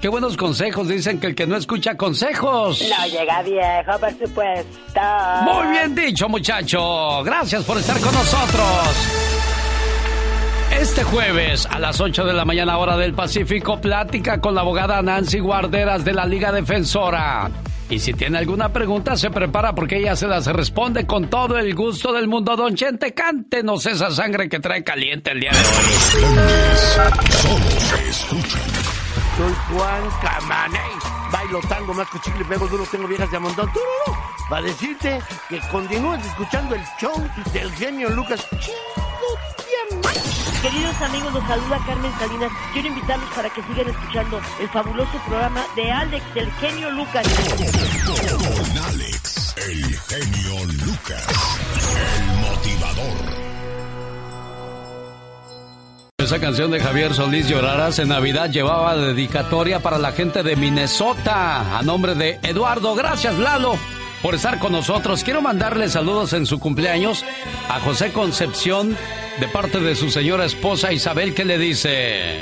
[0.00, 0.88] Qué buenos consejos.
[0.88, 2.82] Dicen que el que no escucha consejos.
[2.88, 5.00] No llega viejo, por supuesto.
[5.44, 7.22] Muy bien dicho, muchacho.
[7.22, 9.31] Gracias por estar con nosotros.
[10.82, 15.00] Este jueves a las 8 de la mañana hora del Pacífico, plática con la abogada
[15.00, 17.48] Nancy Guarderas de la Liga Defensora.
[17.88, 21.72] Y si tiene alguna pregunta, se prepara porque ella se las responde con todo el
[21.76, 22.56] gusto del mundo.
[22.56, 25.64] Don Chente, cántenos esa sangre que trae caliente el día de hoy.
[29.36, 30.90] Soy Juan Camaney.
[31.30, 33.70] Bailo tango, más chicle, pego duro, tengo viejas de a montón.
[33.72, 34.18] Tururú.
[34.50, 37.14] Para decirte que continúes escuchando el show
[37.52, 38.44] del genio Lucas.
[40.62, 42.52] Queridos amigos, los saluda Carmen Salinas.
[42.72, 47.26] Quiero invitarlos para que sigan escuchando el fabuloso programa de Alex del genio Lucas.
[48.06, 51.26] Con Alex, el genio Lucas,
[51.98, 53.42] el motivador.
[56.18, 61.76] Esa canción de Javier Solís Llorarás en Navidad llevaba dedicatoria para la gente de Minnesota.
[61.76, 63.76] A nombre de Eduardo, gracias Lalo
[64.22, 65.24] por estar con nosotros.
[65.24, 67.24] Quiero mandarle saludos en su cumpleaños
[67.68, 68.96] a José Concepción
[69.40, 72.40] de parte de su señora esposa Isabel que le dice...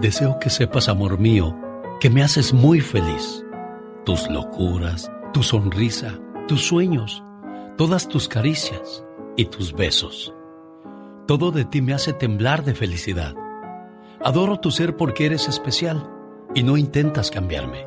[0.00, 1.56] Deseo que sepas, amor mío,
[2.00, 3.44] que me haces muy feliz.
[4.04, 7.24] Tus locuras, tu sonrisa, tus sueños,
[7.78, 9.02] todas tus caricias
[9.36, 10.34] y tus besos.
[11.26, 13.34] Todo de ti me hace temblar de felicidad.
[14.22, 16.08] Adoro tu ser porque eres especial
[16.54, 17.86] y no intentas cambiarme,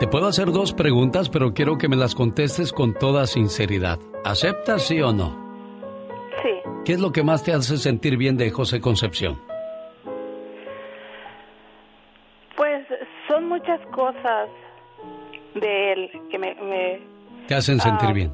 [0.00, 3.98] te puedo hacer dos preguntas, pero quiero que me las contestes con toda sinceridad.
[4.24, 5.48] ¿Aceptas sí o no?
[6.42, 6.50] Sí,
[6.86, 9.38] ¿Qué es lo que más te hace sentir bien de José Concepción?
[12.56, 12.84] pues
[13.26, 14.48] son muchas cosas
[15.54, 17.00] de él que me, me
[17.48, 18.12] te hacen sentir Ah.
[18.12, 18.32] bien?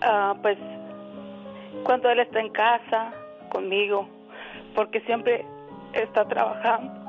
[0.00, 0.56] Ah, pues
[1.84, 3.12] cuando él está en casa
[3.50, 4.08] conmigo,
[4.74, 5.44] porque siempre
[5.92, 7.03] está trabajando.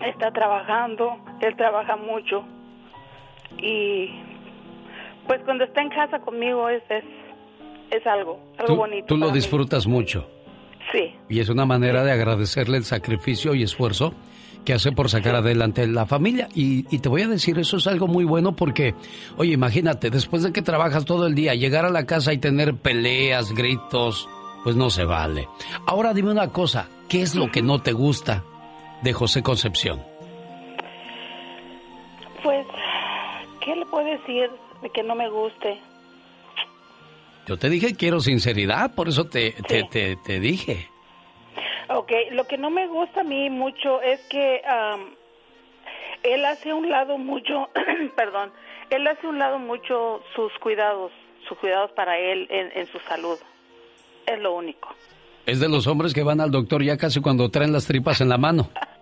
[0.00, 2.44] Está trabajando, él trabaja mucho.
[3.58, 4.08] Y
[5.26, 7.04] pues cuando está en casa conmigo es es,
[7.90, 9.06] es algo, algo Tú, bonito.
[9.06, 9.32] tú lo mí.
[9.32, 10.28] disfrutas mucho
[10.92, 14.12] Sí, y es una manera de agradecerle el sacrificio y esfuerzo
[14.66, 16.48] que hace por sacar adelante la familia.
[16.54, 18.94] Y, y te voy a decir, eso es algo muy bueno porque,
[19.36, 22.74] oye, imagínate, después de que trabajas todo el día, llegar a la casa y tener
[22.76, 24.28] peleas, gritos,
[24.62, 25.48] pues no se vale.
[25.86, 28.42] Ahora dime una cosa, ¿qué es lo que no te gusta
[29.04, 30.02] de José Concepción?
[32.44, 32.66] pues,
[33.60, 34.50] ¿qué le puedo decir
[34.82, 35.78] de que no me guste?
[37.46, 40.88] Yo te dije quiero sinceridad, por eso te, te, te, te dije.
[41.88, 44.60] Ok, lo que no me gusta a mí mucho es que
[46.22, 47.70] él hace un lado mucho,
[48.16, 48.52] perdón,
[48.90, 51.12] él hace un lado mucho sus cuidados,
[51.48, 53.38] sus cuidados para él en, en su salud.
[54.26, 54.88] Es lo único.
[55.46, 58.28] Es de los hombres que van al doctor ya casi cuando traen las tripas en
[58.28, 58.70] la mano.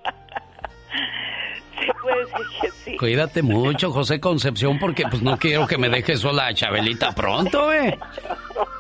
[2.85, 2.97] Sí.
[2.97, 7.73] Cuídate mucho, José Concepción, porque pues no quiero que me dejes sola a Chabelita pronto,
[7.73, 7.97] ¿eh?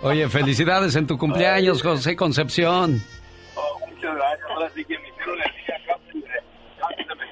[0.01, 3.01] Oye, felicidades en tu cumpleaños, José Concepción.
[3.88, 4.51] Muchas gracias.
[4.51, 4.84] Ahora sí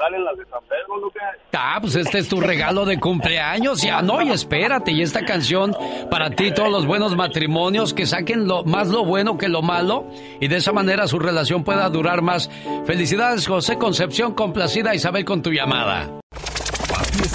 [0.01, 1.23] salen las de San Pedro, Lucas.
[1.53, 3.83] Ah, pues este es tu regalo de cumpleaños.
[3.83, 5.77] Ya no, y espérate, y esta canción
[6.11, 10.07] para ti, todos los buenos matrimonios que saquen lo, más lo bueno que lo malo
[10.41, 12.51] y de esa manera su relación pueda durar más.
[12.87, 16.09] Felicidades, José Concepción, complacida Isabel con tu llamada.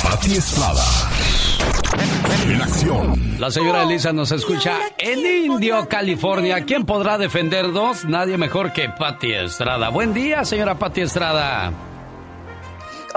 [0.01, 0.83] Pati Estrada.
[2.49, 3.39] En acción.
[3.39, 6.63] La señora Elisa nos escucha en Indio, California.
[6.65, 8.05] ¿Quién podrá defendernos?
[8.05, 9.89] Nadie mejor que Patti Estrada.
[9.89, 11.94] Buen día, señora Patti Estrada.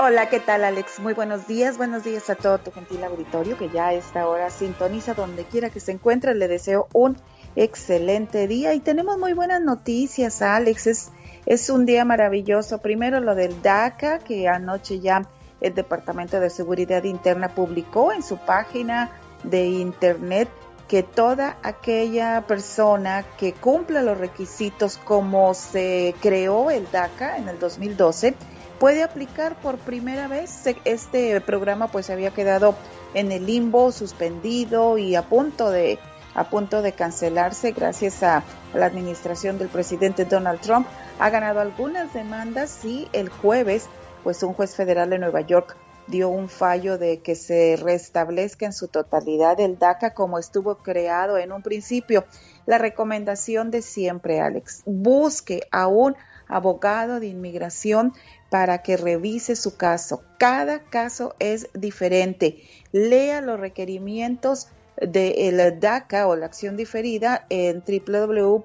[0.01, 1.01] Hola, ¿qué tal Alex?
[1.01, 4.49] Muy buenos días, buenos días a todo tu gentil auditorio que ya a esta hora
[4.49, 6.37] sintoniza donde quiera que se encuentre.
[6.37, 7.17] Le deseo un
[7.57, 11.11] excelente día y tenemos muy buenas noticias, Alex.
[11.47, 12.79] Es, un día maravilloso.
[12.79, 15.23] Primero lo del DACA, que anoche ya
[15.61, 19.11] el Departamento de Seguridad Interna publicó en su página
[19.43, 20.49] de internet
[20.87, 27.59] que toda aquella persona que cumpla los requisitos como se creó el DACA en el
[27.59, 28.37] 2012
[28.79, 30.65] puede aplicar por primera vez.
[30.85, 32.75] Este programa pues había quedado
[33.15, 35.99] en el limbo, suspendido y a punto de
[36.35, 40.87] a punto de cancelarse gracias a la administración del presidente Donald Trump.
[41.19, 43.89] Ha ganado algunas demandas y el jueves
[44.23, 45.77] pues un juez federal de Nueva York
[46.07, 51.39] dio un fallo de que se restablezca en su totalidad el DACA como estuvo creado
[51.39, 52.25] en un principio.
[52.67, 56.17] La recomendación de siempre, Alex, busque a un
[56.49, 58.15] abogado de inmigración
[58.51, 60.23] para que revise su caso.
[60.39, 62.63] Cada caso es diferente.
[62.93, 64.69] Lea los requerimientos
[65.01, 68.61] del DACA o la acción diferida en www.uscis.gov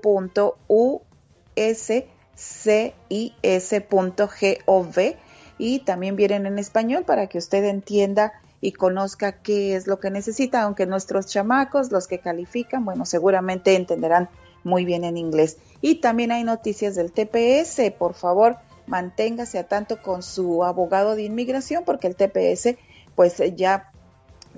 [5.60, 10.10] y también vienen en español para que usted entienda y conozca qué es lo que
[10.10, 14.30] necesita, aunque nuestros chamacos, los que califican, bueno, seguramente entenderán
[14.64, 15.58] muy bien en inglés.
[15.82, 18.58] Y también hay noticias del TPS, por favor,
[18.88, 22.76] manténgase a tanto con su abogado de inmigración porque el TPS
[23.16, 23.92] pues ya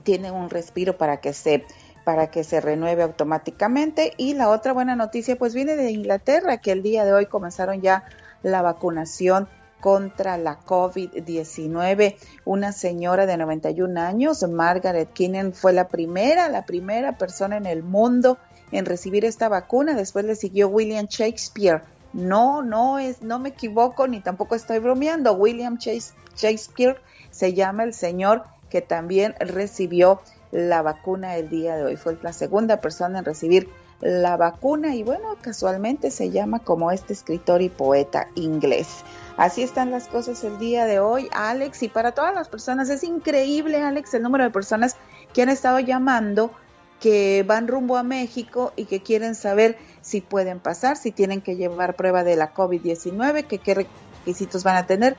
[0.04, 1.66] tiene un respiro para que se
[2.04, 6.72] para que se renueve automáticamente y la otra buena noticia pues viene de Inglaterra que
[6.72, 8.04] el día de hoy comenzaron ya
[8.44, 9.48] la vacunación
[9.86, 12.16] contra la COVID-19.
[12.44, 17.84] Una señora de 91 años, Margaret Kinnan, fue la primera, la primera persona en el
[17.84, 18.38] mundo
[18.72, 19.94] en recibir esta vacuna.
[19.94, 21.84] Después le siguió William Shakespeare.
[22.16, 25.34] No, no es, no me equivoco ni tampoco estoy bromeando.
[25.34, 31.98] William Shakespeare se llama el señor que también recibió la vacuna el día de hoy.
[31.98, 37.12] Fue la segunda persona en recibir la vacuna y bueno, casualmente se llama como este
[37.12, 39.04] escritor y poeta inglés.
[39.36, 43.04] Así están las cosas el día de hoy, Alex, y para todas las personas es
[43.04, 44.96] increíble, Alex, el número de personas
[45.34, 46.52] que han estado llamando
[47.00, 51.56] que van rumbo a México y que quieren saber si pueden pasar, si tienen que
[51.56, 55.16] llevar prueba de la COVID-19, que qué requisitos van a tener.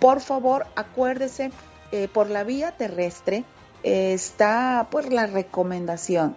[0.00, 1.50] Por favor, acuérdese,
[1.92, 3.44] eh, por la vía terrestre
[3.82, 6.36] eh, está pues la recomendación.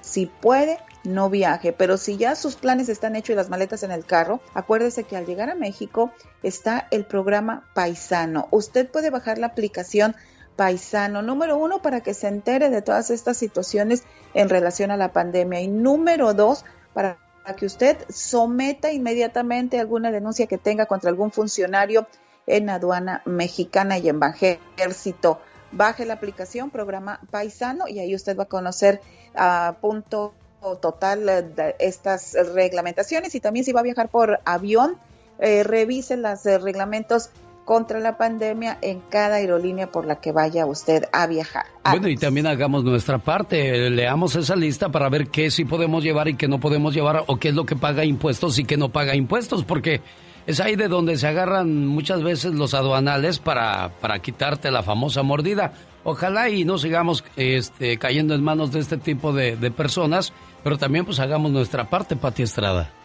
[0.00, 3.90] Si puede, no viaje, pero si ya sus planes están hechos y las maletas en
[3.90, 6.10] el carro, acuérdese que al llegar a México
[6.42, 8.48] está el programa Paisano.
[8.50, 10.14] Usted puede bajar la aplicación
[10.60, 14.04] Paisano, número uno, para que se entere de todas estas situaciones
[14.34, 15.62] en relación a la pandemia.
[15.62, 17.16] Y número dos, para
[17.56, 22.06] que usted someta inmediatamente alguna denuncia que tenga contra algún funcionario
[22.46, 25.40] en aduana mexicana y en ejército
[25.72, 29.00] baje la aplicación Programa Paisano y ahí usted va a conocer
[29.34, 30.34] a punto
[30.82, 33.34] total de estas reglamentaciones.
[33.34, 34.98] Y también si va a viajar por avión,
[35.38, 37.30] eh, revise los reglamentos
[37.64, 41.66] contra la pandemia en cada aerolínea por la que vaya usted a viajar.
[41.88, 46.28] Bueno, y también hagamos nuestra parte, leamos esa lista para ver qué sí podemos llevar
[46.28, 48.88] y qué no podemos llevar o qué es lo que paga impuestos y qué no
[48.88, 50.00] paga impuestos, porque
[50.46, 55.22] es ahí de donde se agarran muchas veces los aduanales para, para quitarte la famosa
[55.22, 55.72] mordida.
[56.02, 60.32] Ojalá y no sigamos este, cayendo en manos de este tipo de, de personas,
[60.64, 62.99] pero también pues hagamos nuestra parte, Pati Estrada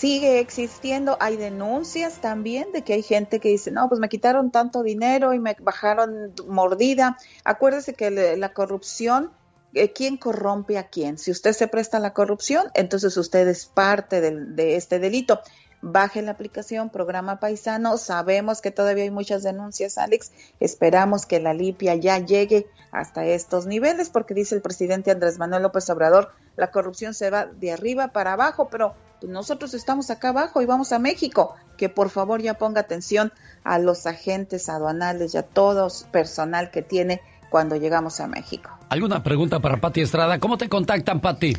[0.00, 1.18] sigue existiendo.
[1.20, 5.34] Hay denuncias también de que hay gente que dice, no, pues me quitaron tanto dinero
[5.34, 7.18] y me bajaron mordida.
[7.44, 9.30] Acuérdese que la corrupción,
[9.74, 11.18] eh, ¿quién corrompe a quién?
[11.18, 15.40] Si usted se presta a la corrupción, entonces usted es parte de este delito
[15.82, 17.96] baje la aplicación Programa Paisano.
[17.96, 20.32] Sabemos que todavía hay muchas denuncias, Alex.
[20.60, 25.62] Esperamos que la limpia ya llegue hasta estos niveles, porque dice el presidente Andrés Manuel
[25.62, 30.62] López Obrador, la corrupción se va de arriba para abajo, pero nosotros estamos acá abajo
[30.62, 31.54] y vamos a México.
[31.76, 33.32] Que por favor ya ponga atención
[33.64, 38.70] a los agentes aduanales y a todo personal que tiene cuando llegamos a México.
[38.88, 40.38] ¿Alguna pregunta para Pati Estrada?
[40.38, 41.56] ¿Cómo te contactan, Pati?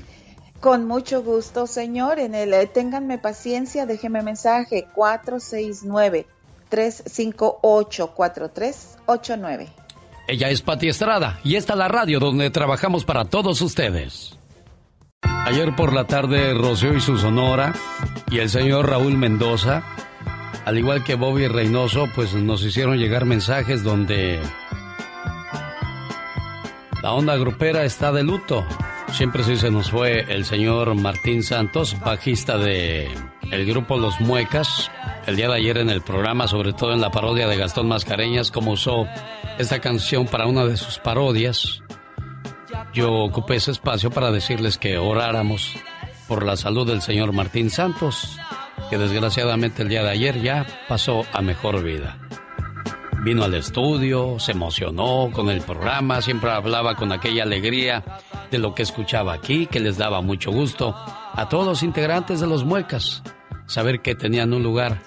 [0.59, 2.19] Con mucho gusto, señor.
[2.19, 6.27] En el eh, ténganme paciencia, déjeme mensaje 469
[6.69, 9.69] 358 4389.
[10.27, 14.37] Ella es Pati Estrada y esta es la radio donde trabajamos para todos ustedes.
[15.23, 17.73] Ayer por la tarde Rocío y su sonora
[18.29, 19.83] y el señor Raúl Mendoza,
[20.65, 24.39] al igual que Bobby Reynoso, pues nos hicieron llegar mensajes donde
[27.01, 28.65] la onda grupera está de luto
[29.13, 33.09] Siempre sí se nos fue el señor Martín Santos, bajista de
[33.51, 34.89] el grupo Los Muecas.
[35.27, 38.51] El día de ayer en el programa, sobre todo en la parodia de Gastón Mascareñas,
[38.51, 39.05] como usó
[39.59, 41.83] esta canción para una de sus parodias,
[42.93, 45.75] yo ocupé ese espacio para decirles que oráramos
[46.27, 48.37] por la salud del señor Martín Santos,
[48.89, 52.17] que desgraciadamente el día de ayer ya pasó a mejor vida.
[53.23, 58.03] Vino al estudio, se emocionó con el programa, siempre hablaba con aquella alegría
[58.49, 62.47] de lo que escuchaba aquí, que les daba mucho gusto a todos los integrantes de
[62.47, 63.21] los Muecas
[63.71, 65.01] saber que tenían un lugar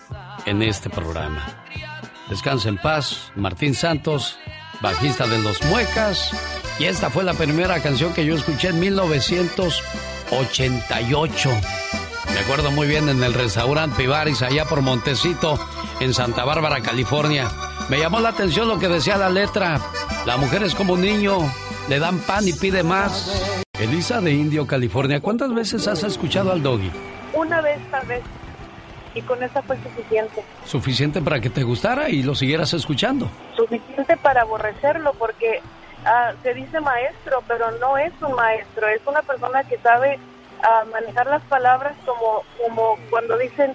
[0.47, 1.65] en este programa.
[2.31, 4.39] Descansa en paz, Martín Santos,
[4.81, 6.31] bajista de los Muecas,
[6.79, 11.51] y esta fue la primera canción que yo escuché en 1988.
[12.33, 15.57] Me acuerdo muy bien en el restaurante Pivaris, allá por Montecito,
[16.01, 17.49] en Santa Bárbara, California.
[17.89, 19.81] Me llamó la atención lo que decía la letra.
[20.27, 21.39] La mujer es como un niño,
[21.89, 23.63] le dan pan y pide más.
[23.79, 26.91] Elisa de Indio, California, ¿cuántas veces has escuchado al doggy?
[27.35, 28.23] Una vez, tal vez.
[29.15, 30.43] Y con esa fue suficiente.
[30.65, 33.31] Suficiente para que te gustara y lo siguieras escuchando.
[33.57, 35.61] Suficiente para aborrecerlo, porque
[36.05, 40.19] ah, se dice maestro, pero no es un maestro, es una persona que sabe
[40.63, 43.75] ah, manejar las palabras como, como cuando dicen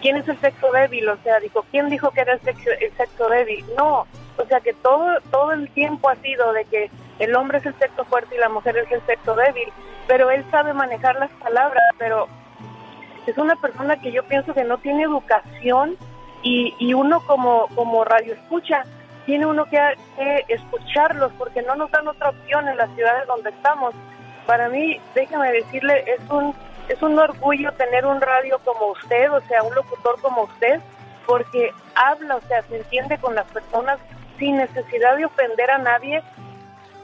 [0.00, 2.92] quién es el sexo débil, o sea, dijo, ¿quién dijo que era el sexo, el
[2.96, 3.64] sexo débil?
[3.76, 4.06] No,
[4.36, 7.78] o sea que todo, todo el tiempo ha sido de que el hombre es el
[7.78, 9.72] sexo fuerte y la mujer es el sexo débil,
[10.06, 12.28] pero él sabe manejar las palabras, pero
[13.26, 15.96] es una persona que yo pienso que no tiene educación
[16.42, 18.84] y, y uno como, como radio escucha,
[19.26, 19.78] tiene uno que,
[20.16, 23.94] que escucharlos porque no nos dan otra opción en las ciudades donde estamos.
[24.46, 26.54] Para mí, déjame decirle, es un,
[26.88, 30.80] es un orgullo tener un radio como usted, o sea, un locutor como usted,
[31.26, 33.98] porque habla, o sea, se entiende con las personas
[34.38, 36.22] sin necesidad de ofender a nadie.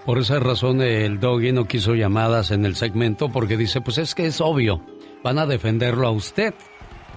[0.07, 4.15] Por esa razón el doggy no quiso llamadas en el segmento porque dice, pues es
[4.15, 4.81] que es obvio,
[5.23, 6.55] van a defenderlo a usted.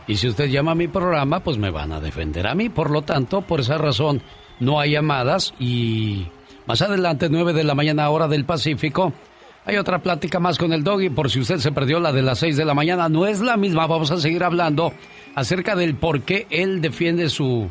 [0.07, 2.69] Y si usted llama a mi programa, pues me van a defender a mí.
[2.69, 4.21] Por lo tanto, por esa razón,
[4.59, 6.27] no hay llamadas y
[6.65, 9.13] más adelante, 9 de la mañana hora del Pacífico,
[9.65, 12.39] hay otra plática más con el doggy por si usted se perdió la de las
[12.39, 13.09] 6 de la mañana.
[13.09, 14.93] No es la misma, vamos a seguir hablando
[15.35, 17.69] acerca del por qué él defiende su,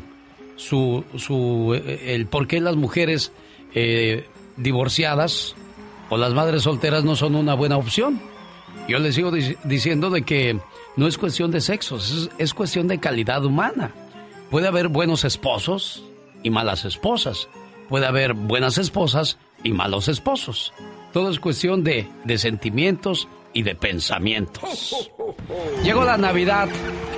[0.55, 3.31] su, su, eh, el por qué las mujeres
[3.73, 4.27] eh,
[4.57, 5.55] divorciadas
[6.09, 8.21] o las madres solteras no son una buena opción.
[8.87, 10.59] Yo les sigo diciendo de que
[10.95, 13.91] no es cuestión de sexo, es, es cuestión de calidad humana.
[14.51, 16.03] Puede haber buenos esposos
[16.45, 17.49] y malas esposas.
[17.89, 20.73] Puede haber buenas esposas y malos esposos.
[21.11, 25.09] Todo es cuestión de, de sentimientos y de pensamientos.
[25.83, 26.69] Llegó la Navidad,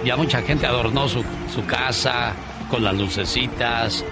[0.06, 2.34] ya mucha gente adornó su, su casa,
[2.70, 4.06] con las lucecitas,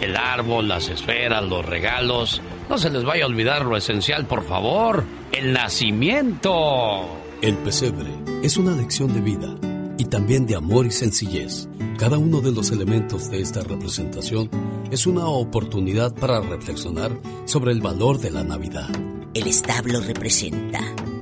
[0.00, 2.40] el árbol, las esferas, los regalos.
[2.70, 7.08] No se les vaya a olvidar lo esencial, por favor, el nacimiento.
[7.42, 8.10] El pesebre
[8.42, 9.71] es una lección de vida
[10.02, 11.68] y también de amor y sencillez.
[11.96, 14.50] Cada uno de los elementos de esta representación
[14.90, 17.12] es una oportunidad para reflexionar
[17.44, 18.88] sobre el valor de la Navidad.
[19.32, 20.80] El establo representa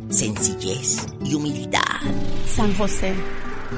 [0.08, 1.82] sencillez y humildad.
[2.46, 3.12] San José,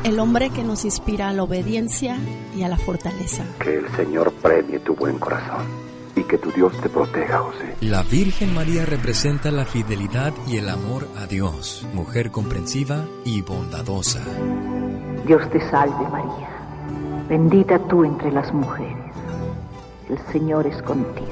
[0.05, 2.17] el hombre que nos inspira a la obediencia
[2.57, 3.45] y a la fortaleza.
[3.59, 5.67] Que el Señor premie tu buen corazón
[6.15, 7.75] y que tu Dios te proteja, José.
[7.81, 14.23] La Virgen María representa la fidelidad y el amor a Dios, mujer comprensiva y bondadosa.
[15.27, 16.49] Dios te salve María,
[17.29, 18.97] bendita tú entre las mujeres.
[20.09, 21.31] El Señor es contigo.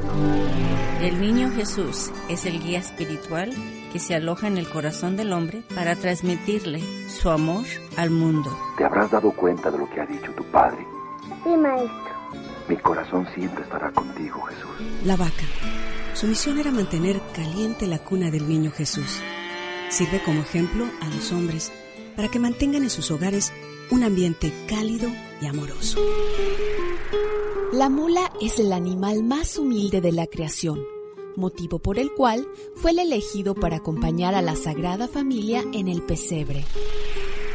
[1.02, 3.52] El niño Jesús es el guía espiritual
[3.92, 7.64] que se aloja en el corazón del hombre para transmitirle su amor
[7.96, 8.56] al mundo.
[8.78, 10.86] ¿Te habrás dado cuenta de lo que ha dicho tu Padre?
[11.42, 12.14] Sí, maestro.
[12.68, 14.70] Mi corazón siempre estará contigo, Jesús.
[15.04, 15.44] La vaca.
[16.14, 19.20] Su misión era mantener caliente la cuna del niño Jesús.
[19.88, 21.72] Sirve como ejemplo a los hombres
[22.14, 23.52] para que mantengan en sus hogares
[23.90, 25.08] un ambiente cálido
[25.40, 26.00] y amoroso.
[27.72, 30.80] La mula es el animal más humilde de la creación,
[31.36, 36.02] motivo por el cual fue el elegido para acompañar a la Sagrada Familia en el
[36.02, 36.64] pesebre.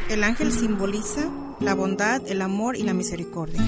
[0.08, 1.30] El ángel simboliza
[1.60, 3.60] la bondad, el amor y la misericordia.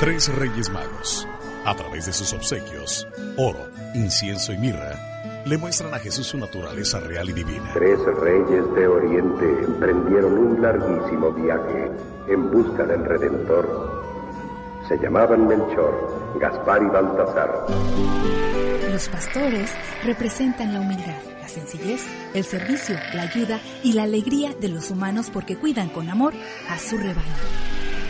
[0.00, 1.26] Tres reyes magos,
[1.64, 3.06] a través de sus obsequios,
[3.36, 5.09] oro, incienso y mirra,
[5.44, 7.70] le muestran a Jesús su naturaleza real y divina.
[7.74, 11.90] Tres reyes de Oriente emprendieron un larguísimo viaje
[12.28, 14.00] en busca del Redentor.
[14.88, 17.66] Se llamaban Melchor, Gaspar y Baltasar.
[18.92, 19.70] Los pastores
[20.04, 22.02] representan la humildad, la sencillez,
[22.34, 26.34] el servicio, la ayuda y la alegría de los humanos porque cuidan con amor
[26.68, 27.20] a su rebaño.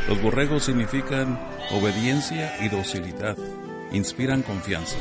[0.08, 1.38] Los borregos significan
[1.70, 3.36] obediencia y docilidad.
[3.92, 4.96] Inspiran confianza.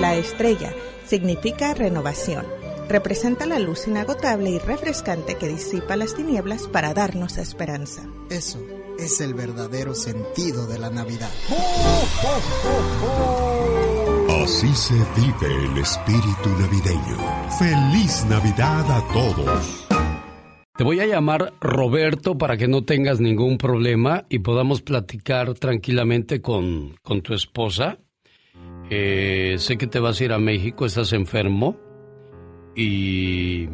[0.00, 0.72] La estrella
[1.06, 2.44] significa renovación.
[2.88, 8.02] Representa la luz inagotable y refrescante que disipa las tinieblas para darnos esperanza.
[8.30, 8.60] Eso
[8.98, 11.30] es el verdadero sentido de la Navidad.
[14.42, 17.16] Así se vive el espíritu navideño.
[17.58, 19.86] Feliz Navidad a todos.
[20.76, 26.42] Te voy a llamar Roberto para que no tengas ningún problema y podamos platicar tranquilamente
[26.42, 27.98] con, con tu esposa.
[28.90, 31.76] Eh, sé que te vas a ir a México, estás enfermo
[32.74, 33.68] y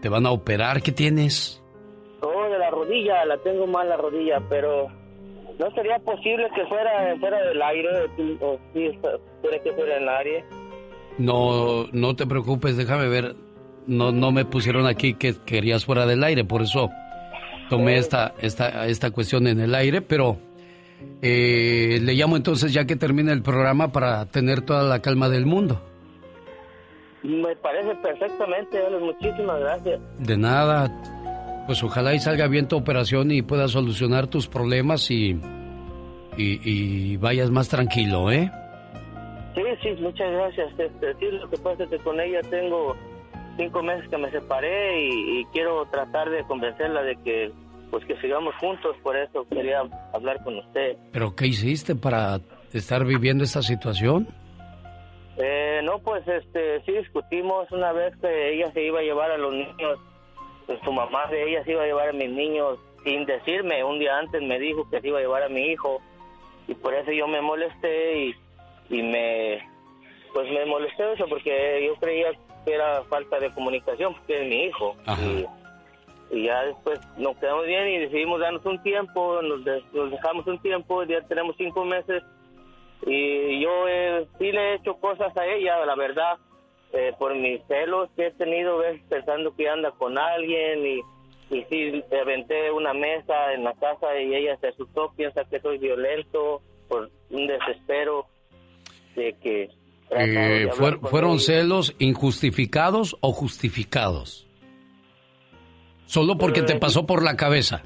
[0.00, 0.82] te van a operar.
[0.82, 1.62] ¿Qué tienes?
[2.22, 4.88] Oh, de la rodilla, la tengo mal la rodilla, pero
[5.58, 7.88] no sería posible que fuera fuera del aire,
[8.40, 8.98] o sí,
[9.40, 10.44] fuera que fuera en el aire.
[11.18, 13.34] No, no te preocupes, déjame ver.
[13.86, 16.88] No, no me pusieron aquí que querías fuera del aire, por eso
[17.68, 20.36] tomé esta, esta, esta cuestión en el aire, pero
[21.22, 25.46] eh, le llamo entonces ya que termine el programa para tener toda la calma del
[25.46, 25.80] mundo.
[27.22, 30.00] Me parece perfectamente, Alex, muchísimas gracias.
[30.18, 35.40] De nada, pues ojalá y salga bien tu operación y puedas solucionar tus problemas y,
[36.36, 38.50] y, y vayas más tranquilo, ¿eh?
[39.54, 40.72] Sí, sí, muchas gracias.
[40.78, 42.96] Este, sí, lo que pasa es que con ella tengo
[43.56, 47.52] cinco meses que me separé y, y quiero tratar de convencerla de que
[47.92, 49.82] pues que sigamos juntos, por eso quería
[50.14, 50.96] hablar con usted.
[51.12, 52.40] ¿Pero qué hiciste para
[52.72, 54.26] estar viviendo esta situación?
[55.36, 59.36] Eh, no, pues este, sí discutimos una vez que ella se iba a llevar a
[59.36, 59.98] los niños,
[60.66, 63.98] pues, su mamá de ella se iba a llevar a mis niños sin decirme, un
[63.98, 66.00] día antes me dijo que se iba a llevar a mi hijo
[66.68, 68.34] y por eso yo me molesté y,
[68.88, 69.68] y me,
[70.32, 72.30] pues me molesté eso porque yo creía
[72.64, 74.96] que era falta de comunicación porque es mi hijo.
[75.20, 75.44] Y,
[76.32, 80.46] y ya después nos quedamos bien y decidimos darnos un tiempo, nos, de- nos dejamos
[80.46, 82.22] un tiempo, ya tenemos cinco meses
[83.06, 86.38] y yo eh, sí le he hecho cosas a ella, la verdad,
[86.92, 91.00] eh, por mis celos que he tenido, ves, pensando que anda con alguien y,
[91.54, 95.78] y sí aventé una mesa en la casa y ella se asustó, piensa que soy
[95.78, 98.26] violento por un desespero
[99.16, 99.68] de que...
[100.10, 104.46] de Eh, fuer- ¿Fueron celos injustificados o justificados?
[106.06, 107.82] Solo porque te pasó por la cabeza.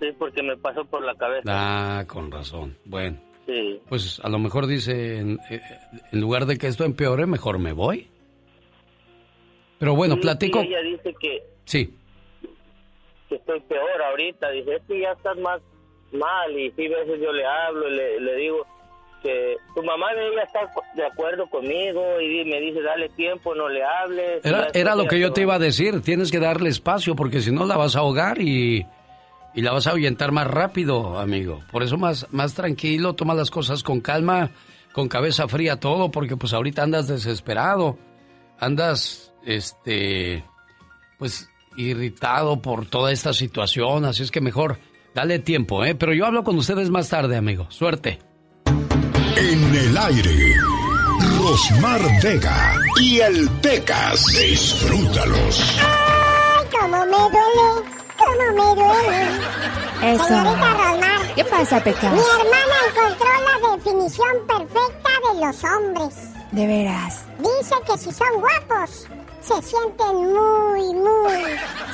[0.00, 1.42] Sí, porque me pasó por la cabeza.
[1.46, 2.76] Ah, con razón.
[2.84, 3.80] Bueno, Sí.
[3.88, 5.60] pues a lo mejor dice, en, eh,
[6.12, 8.08] en lugar de que esto empeore, mejor me voy.
[9.78, 10.60] Pero bueno, Sí, platico.
[10.60, 11.94] sí, ella dice que, Sí,
[13.28, 14.50] que estoy peor ahorita.
[14.50, 15.60] Dice, es que ya estás más
[16.12, 16.58] mal.
[16.58, 18.66] Y sí, a veces yo le hablo y le, le digo
[19.22, 23.68] que tu mamá de ella está de acuerdo conmigo y me dice, dale tiempo, no
[23.68, 24.44] le hables.
[24.44, 26.02] era, era lo que yo te iba a decir.
[26.02, 28.86] Tienes que darle espacio porque si no la vas a ahogar y,
[29.54, 31.60] y la vas a ahuyentar más rápido, amigo.
[31.70, 34.50] Por eso más, más tranquilo, toma las cosas con calma,
[34.92, 37.98] con cabeza fría todo, porque pues ahorita andas desesperado.
[38.58, 40.44] Andas, este,
[41.18, 44.78] pues irritado por toda esta situación, así es que mejor
[45.14, 45.94] dale tiempo, ¿eh?
[45.94, 47.66] Pero yo hablo con ustedes más tarde, amigo.
[47.70, 48.18] Suerte.
[49.36, 50.54] En el aire,
[51.38, 54.26] Rosmar Vega y el Pecas.
[54.26, 55.78] Disfrútalos.
[55.80, 57.88] ¡Ay, cómo me duele!
[58.18, 60.14] ¡Cómo me duele!
[60.14, 60.24] Eso.
[60.24, 61.34] Señorita Rosmar.
[61.34, 62.12] ¿Qué pasa, Pecas?
[62.12, 66.14] Mi hermana encontró la definición perfecta de los hombres.
[66.52, 67.24] De veras.
[67.38, 69.06] Dice que si son guapos,
[69.42, 71.42] se sienten muy, muy.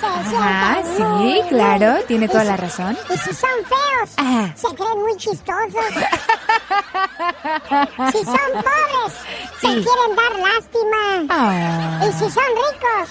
[0.01, 2.03] Se Ajá, sienten sí, muy, claro, muy.
[2.05, 2.97] tiene toda si- la razón.
[3.15, 4.53] Y si son feos, Ajá.
[4.57, 5.75] se creen muy chistosos.
[8.13, 9.13] si son pobres,
[9.61, 11.27] se quieren dar lástima.
[11.31, 12.01] Ah.
[12.07, 13.11] Y si son ricos,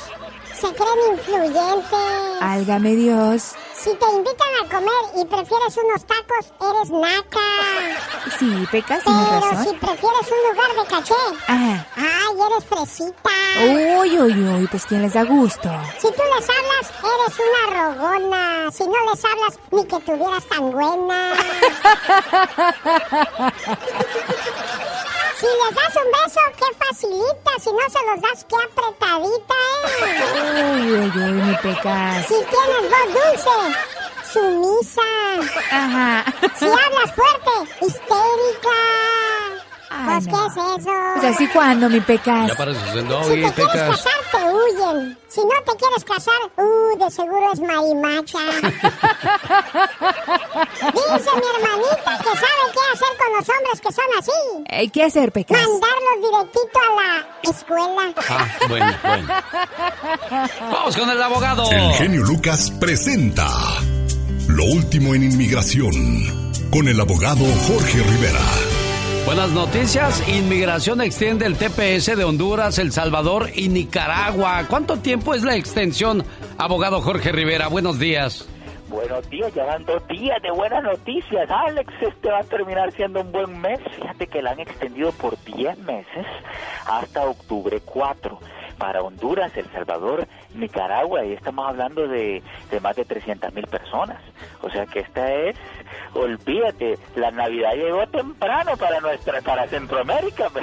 [0.54, 2.42] se creen influyentes.
[2.42, 3.54] Álgame Dios.
[3.78, 7.48] Si te invitan a comer y prefieres unos tacos, eres naca.
[8.40, 9.64] Sí, Pecas, Pero razón.
[9.66, 11.14] si prefieres un lugar de caché,
[11.48, 11.86] Ajá.
[12.28, 13.30] Ay, eres fresita.
[13.60, 15.70] Uy, uy, uy, pues quién les da gusto.
[16.00, 18.72] Si tú les hablas, eres una rogona.
[18.72, 21.34] Si no les hablas, ni que tuvieras tan buena.
[25.40, 27.52] Si les das un beso, qué facilita.
[27.60, 29.56] Si no se los das, qué apretadita,
[29.86, 30.74] ¿eh?
[30.74, 32.26] Uy, uy, uy, mi Pecas.
[32.26, 33.56] Si tienes voz dulce,
[34.34, 35.10] sumisa.
[35.72, 36.26] Ajá.
[36.58, 38.78] Si hablas fuerte, histérica.
[39.90, 40.34] Ay, pues, no.
[40.34, 40.92] ¿qué es eso?
[41.16, 42.48] Pues así cuando, mi Pecas.
[42.48, 43.90] Ya pareces el Si te quieres Pecas.
[43.90, 45.18] casar, te huyen.
[45.28, 48.40] Si no te quieres casar, uh, de seguro es marimacha.
[50.94, 54.32] Dice mi hermanita que sabe qué hacer con los hombres que son así.
[54.70, 55.58] Eh, ¿Qué hacer, Pecas?
[55.58, 58.14] Mandarlos directito a la escuela.
[58.30, 59.28] Ah, bueno, bueno.
[60.72, 61.72] Vamos con el abogado.
[61.72, 63.48] El genio Lucas presenta
[64.48, 65.92] Lo último en inmigración
[66.72, 68.40] con el abogado Jorge Rivera.
[69.28, 70.26] Buenas noticias.
[70.30, 74.64] Inmigración extiende el TPS de Honduras, El Salvador y Nicaragua.
[74.70, 76.24] ¿Cuánto tiempo es la extensión,
[76.58, 77.68] abogado Jorge Rivera?
[77.68, 78.48] Buenos días.
[78.88, 81.52] Buenos días, ya dos días de buenas noticias.
[81.52, 83.82] Alex, este va a terminar siendo un buen mes.
[83.98, 86.26] Fíjate que la han extendido por 10 meses
[86.86, 88.40] hasta octubre 4.
[88.78, 94.22] Para Honduras, El Salvador, Nicaragua, y estamos hablando de, de más de 300 mil personas.
[94.62, 95.56] O sea que esta es,
[96.14, 100.50] olvídate, la Navidad llegó temprano para nuestra, para Centroamérica.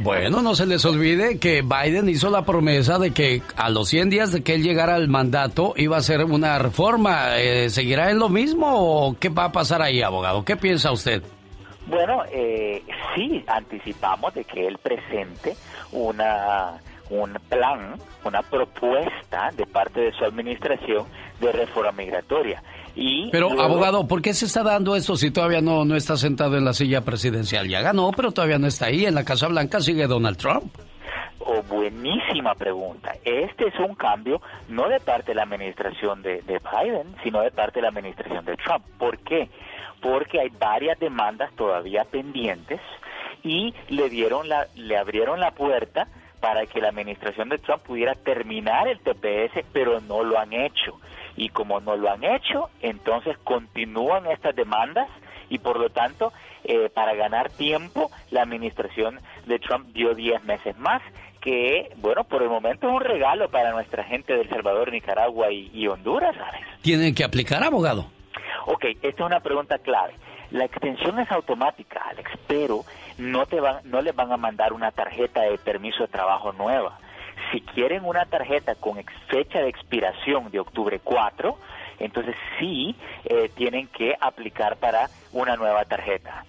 [0.00, 4.10] Bueno, no se les olvide que Biden hizo la promesa de que a los 100
[4.10, 7.36] días de que él llegara al mandato iba a hacer una reforma.
[7.36, 10.44] Eh, ¿Seguirá en lo mismo o qué va a pasar ahí, abogado?
[10.44, 11.22] ¿Qué piensa usted?
[11.88, 12.84] Bueno, eh,
[13.14, 15.56] sí, anticipamos de que él presente
[15.90, 16.74] una
[17.10, 21.06] un plan, una propuesta de parte de su administración
[21.40, 22.62] de reforma migratoria.
[22.94, 26.16] Y Pero, luego- abogado, ¿por qué se está dando esto si todavía no, no está
[26.16, 27.68] sentado en la silla presidencial?
[27.68, 29.06] Ya ganó, pero todavía no está ahí.
[29.06, 30.74] En la Casa Blanca sigue Donald Trump.
[31.38, 33.12] Oh, buenísima pregunta.
[33.24, 37.50] Este es un cambio no de parte de la administración de, de Biden, sino de
[37.52, 38.84] parte de la administración de Trump.
[38.98, 39.48] ¿Por qué?
[40.02, 42.80] Porque hay varias demandas todavía pendientes
[43.44, 46.08] y le dieron la, le abrieron la puerta
[46.40, 50.98] para que la administración de Trump pudiera terminar el TPS, pero no lo han hecho.
[51.36, 55.08] Y como no lo han hecho, entonces continúan estas demandas
[55.50, 56.32] y por lo tanto,
[56.64, 61.02] eh, para ganar tiempo, la administración de Trump dio 10 meses más,
[61.40, 65.50] que, bueno, por el momento es un regalo para nuestra gente de El Salvador, Nicaragua
[65.50, 66.60] y, y Honduras, ¿sabes?
[66.82, 68.10] ¿Tienen que aplicar, abogado?
[68.66, 70.14] Ok, esta es una pregunta clave.
[70.50, 72.84] La extensión es automática, Alex, pero
[73.18, 76.98] no, te van, no les van a mandar una tarjeta de permiso de trabajo nueva.
[77.52, 78.96] Si quieren una tarjeta con
[79.28, 81.56] fecha de expiración de octubre 4,
[81.98, 86.44] entonces sí eh, tienen que aplicar para una nueva tarjeta.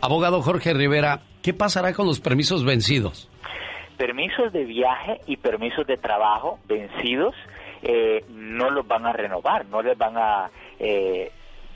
[0.00, 3.28] Abogado Jorge Rivera, ¿qué pasará con los permisos vencidos?
[3.96, 7.34] Permisos de viaje y permisos de trabajo vencidos
[7.82, 11.32] eh, no los van a renovar, no les van a eh,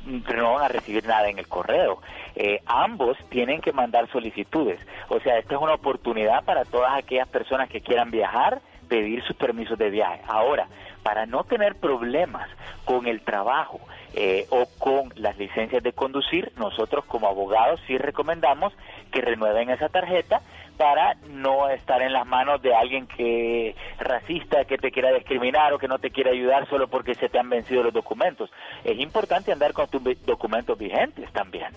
[0.07, 2.01] no van a recibir nada en el correo.
[2.35, 4.81] Eh, ambos tienen que mandar solicitudes.
[5.09, 9.37] O sea, esta es una oportunidad para todas aquellas personas que quieran viajar, pedir sus
[9.37, 10.21] permisos de viaje.
[10.27, 10.67] Ahora,
[11.03, 12.49] para no tener problemas
[12.85, 13.81] con el trabajo
[14.15, 18.73] eh, o con las licencias de conducir, nosotros como abogados sí recomendamos
[19.11, 20.43] que renueven esa tarjeta
[20.77, 25.79] para no estar en las manos de alguien que racista, que te quiera discriminar o
[25.79, 28.51] que no te quiera ayudar solo porque se te han vencido los documentos.
[28.85, 31.69] Es importante andar con tus documentos vigentes también.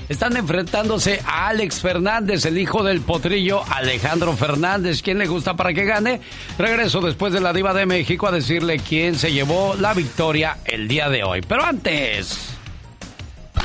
[0.09, 5.01] Están enfrentándose a Alex Fernández, el hijo del potrillo Alejandro Fernández.
[5.01, 6.21] ¿Quién le gusta para que gane?
[6.57, 10.87] Regreso después de la Diva de México a decirle quién se llevó la victoria el
[10.87, 11.41] día de hoy.
[11.41, 12.53] Pero antes.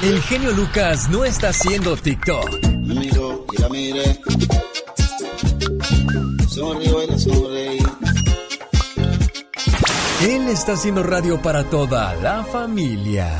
[0.02, 2.64] El genio Lucas no está haciendo TikTok.
[2.64, 4.20] Me miró y la miré.
[6.48, 7.78] Sonrió y la sonreí.
[10.22, 13.30] Él está haciendo radio para toda la familia.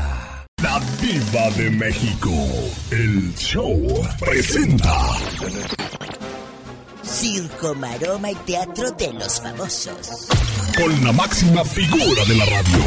[0.61, 2.31] La Diva de México.
[2.89, 3.77] El show
[4.21, 4.89] presenta.
[7.03, 10.29] Circo, maroma y teatro de los famosos.
[10.77, 12.79] Con la máxima figura de la radio.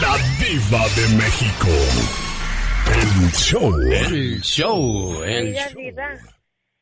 [0.00, 1.68] La Diva de México.
[2.94, 3.80] El show.
[3.82, 5.22] El show.
[5.22, 6.08] El Oiga, Diva,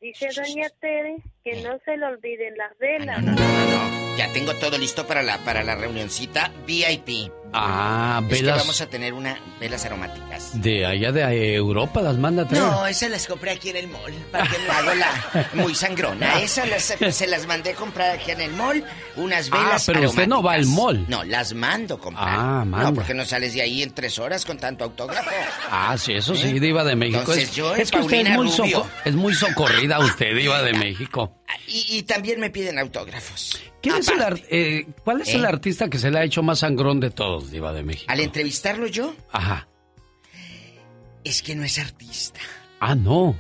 [0.00, 3.20] dice Doña Tere que no se le olviden las velas.
[3.24, 4.16] No, no, no.
[4.16, 7.32] Ya tengo todo listo para la, para la reunioncita VIP.
[7.57, 10.61] Ah, Es que velas vamos a tener una velas aromáticas.
[10.61, 12.64] de allá de Europa, las manda a traer.
[12.64, 14.12] No, esas las compré aquí en el mall.
[14.32, 16.40] Para que me hago la muy sangrona.
[16.40, 18.84] Esas las- se las mandé comprar aquí en el mall.
[19.16, 21.05] Unas Ah, velas pero usted no va al mall.
[21.09, 22.26] No, las mando comprar.
[22.28, 22.90] Ah, manda.
[22.90, 25.30] No, porque no sales de ahí en tres horas con tanto autógrafo.
[25.70, 26.61] Ah, sí, eso sí, ¿Eh?
[26.61, 27.20] Diva de México.
[27.20, 30.72] Entonces es, yo, es que usted es muy, soco- es muy socorrida usted, Diva de
[30.78, 31.32] México.
[31.66, 33.61] Y, y también me piden autógrafos.
[33.82, 35.49] ¿Quién es el ar- eh, ¿Cuál es el ¿Eh?
[35.49, 38.11] artista que se le ha hecho más sangrón de todos, Diva de México?
[38.11, 39.68] Al entrevistarlo yo, Ajá.
[41.22, 42.40] es que no es artista.
[42.80, 43.34] Ah, no.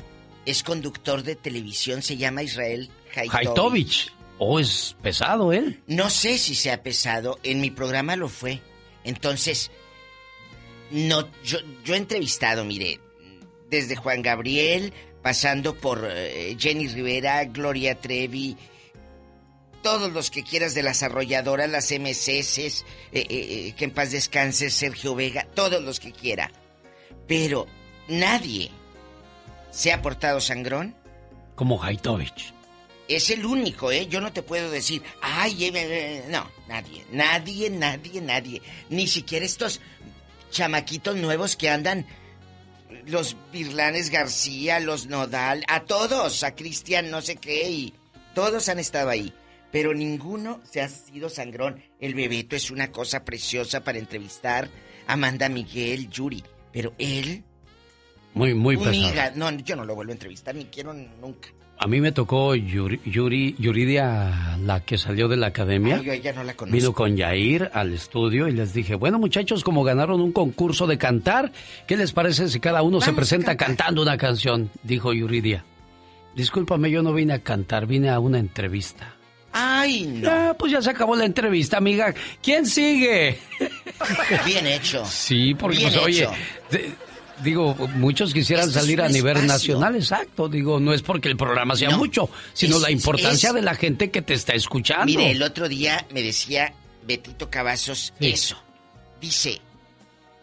[0.46, 4.12] Es conductor de televisión, se llama Israel Haitovich.
[4.38, 5.80] Oh, es pesado él.
[5.86, 8.60] No sé si sea pesado, en mi programa lo fue.
[9.04, 9.70] Entonces,
[10.90, 13.00] no, yo, yo he entrevistado, mire,
[13.70, 14.92] desde Juan Gabriel,
[15.24, 18.54] pasando por eh, Jenny Rivera, Gloria Trevi,
[19.82, 24.10] todos los que quieras de las arrolladoras, las MCS, eh, eh, eh, que en paz
[24.10, 26.52] descanse Sergio Vega, todos los que quiera.
[27.26, 27.66] Pero
[28.06, 28.70] nadie
[29.70, 30.94] se ha portado sangrón.
[31.54, 32.52] Como Haitovich.
[33.08, 34.06] Es el único, ¿eh?
[34.06, 38.62] Yo no te puedo decir, ay, eh, eh, eh", no, nadie, nadie, nadie, nadie.
[38.90, 39.80] Ni siquiera estos
[40.50, 42.06] chamaquitos nuevos que andan,
[43.06, 47.94] los Virlanes García, los Nodal, a todos, a Cristian no sé qué, y
[48.34, 49.32] todos han estado ahí.
[49.72, 51.82] Pero ninguno se ha sido sangrón.
[52.00, 54.68] El Bebeto es una cosa preciosa para entrevistar.
[55.06, 56.44] Amanda Miguel, Yuri.
[56.72, 57.42] Pero él,
[58.34, 58.94] Muy, muy pesado.
[58.94, 61.48] hígado- No, yo no lo vuelvo a entrevistar, ni quiero nunca.
[61.76, 65.96] A mí me tocó Yuri, Yuri- Yuridia, la que salió de la academia.
[65.96, 66.74] Ay, yo ella no la conozco.
[66.76, 70.96] Vino con Yair al estudio y les dije, bueno muchachos, como ganaron un concurso de
[70.98, 71.52] cantar,
[71.86, 74.70] ¿qué les parece si cada uno se Vamos presenta cantando una canción?
[74.82, 75.64] Dijo Yuridia.
[76.34, 79.14] Discúlpame, yo no vine a cantar, vine a una entrevista.
[79.52, 80.28] Ay, no.
[80.30, 82.12] Ah, pues ya se acabó la entrevista, amiga.
[82.42, 83.38] ¿Quién sigue?
[84.44, 85.04] Bien hecho.
[85.04, 86.32] Sí, porque Bien pues, oye, hecho.
[87.42, 89.74] Digo, muchos quisieran Este salir a nivel espacio.
[89.78, 90.48] nacional, exacto.
[90.48, 93.62] Digo, no es porque el programa sea No, mucho, sino es- la importancia es- de
[93.62, 95.06] la gente que te está escuchando.
[95.06, 96.72] Mire, el otro día me decía
[97.06, 98.28] Betito Cavazos Sí.
[98.30, 98.56] eso.
[99.20, 99.60] Dice,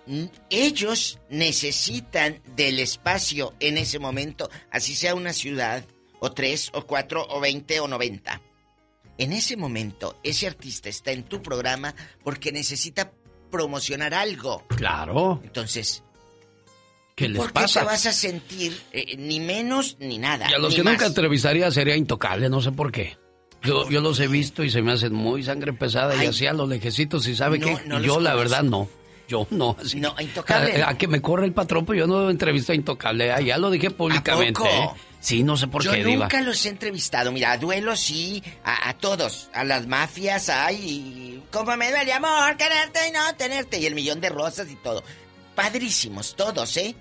[0.07, 5.83] "N- ellos necesitan del espacio en ese momento, así sea una ciudad,
[6.19, 8.41] o tres, o cuatro, o veinte, o noventa.
[9.17, 11.93] En ese momento, ese artista está en tu programa
[12.23, 13.11] porque necesita
[13.51, 14.63] promocionar algo.
[14.69, 15.41] Claro.
[15.43, 16.03] Entonces,
[17.15, 20.47] ¿Qué les ¿por qué te vas a sentir eh, ni menos ni nada?
[20.49, 20.93] Y a los que más?
[20.93, 23.17] nunca entrevistaría sería intocable, no sé por qué.
[23.63, 26.53] Yo, yo los he visto y se me hacen muy sangre pesada y así a
[26.53, 28.89] los lejecitos y sabe No, que no yo la verdad no.
[29.27, 29.77] Yo no.
[29.79, 29.99] así.
[29.99, 33.31] No, Intocable A, a que me corre el patrón, pues yo no entrevisto a Intocable.
[33.31, 34.53] Ah, ya lo dije públicamente.
[34.59, 34.67] poco?
[34.67, 34.89] ¿eh?
[35.19, 36.23] Sí, no sé por Yo qué, Diva.
[36.23, 37.31] nunca los he entrevistado.
[37.31, 42.57] Mira, a duelo sí, a, a todos, a las mafias, ay, cómo me duele amor,
[42.57, 45.03] quererte y no tenerte, y el millón de rosas y todo.
[45.61, 46.95] Padrísimos todos, ¿eh?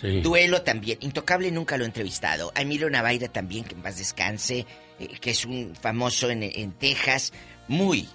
[0.00, 0.20] Sí.
[0.20, 0.98] Duelo también.
[1.02, 2.50] Intocable nunca lo he entrevistado.
[2.54, 4.66] A Emilio Navaira también, que en paz descanse,
[4.98, 7.32] eh, que es un famoso en, en Texas.
[7.68, 8.08] Muy.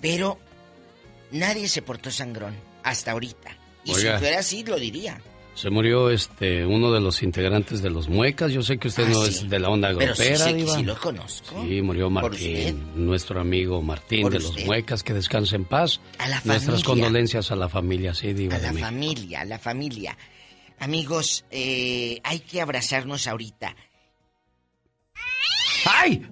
[0.00, 0.38] Pero
[1.32, 3.56] nadie se portó sangrón hasta ahorita.
[3.84, 4.14] Y Oiga.
[4.14, 5.20] si fuera así, lo diría.
[5.60, 8.52] Se murió este uno de los integrantes de los Muecas.
[8.52, 9.30] Yo sé que usted Ah, no sí.
[9.30, 10.76] es de la onda Pero sí grupera, sé que Diva.
[10.76, 11.64] sí lo conozco.
[11.66, 12.10] Sí, murió.
[12.10, 14.64] Martín, nuestro amigo Martín de los.
[14.66, 16.00] Muecas, que descanse en paz.
[16.18, 16.84] A la Nuestras familia.
[16.84, 18.86] condolencias a la familia, sí, Diva A la México.
[18.86, 20.16] familia, a la familia.
[20.78, 23.74] Amigos, eh, hay que abrazarnos ahorita.
[25.86, 26.24] ¡Ay!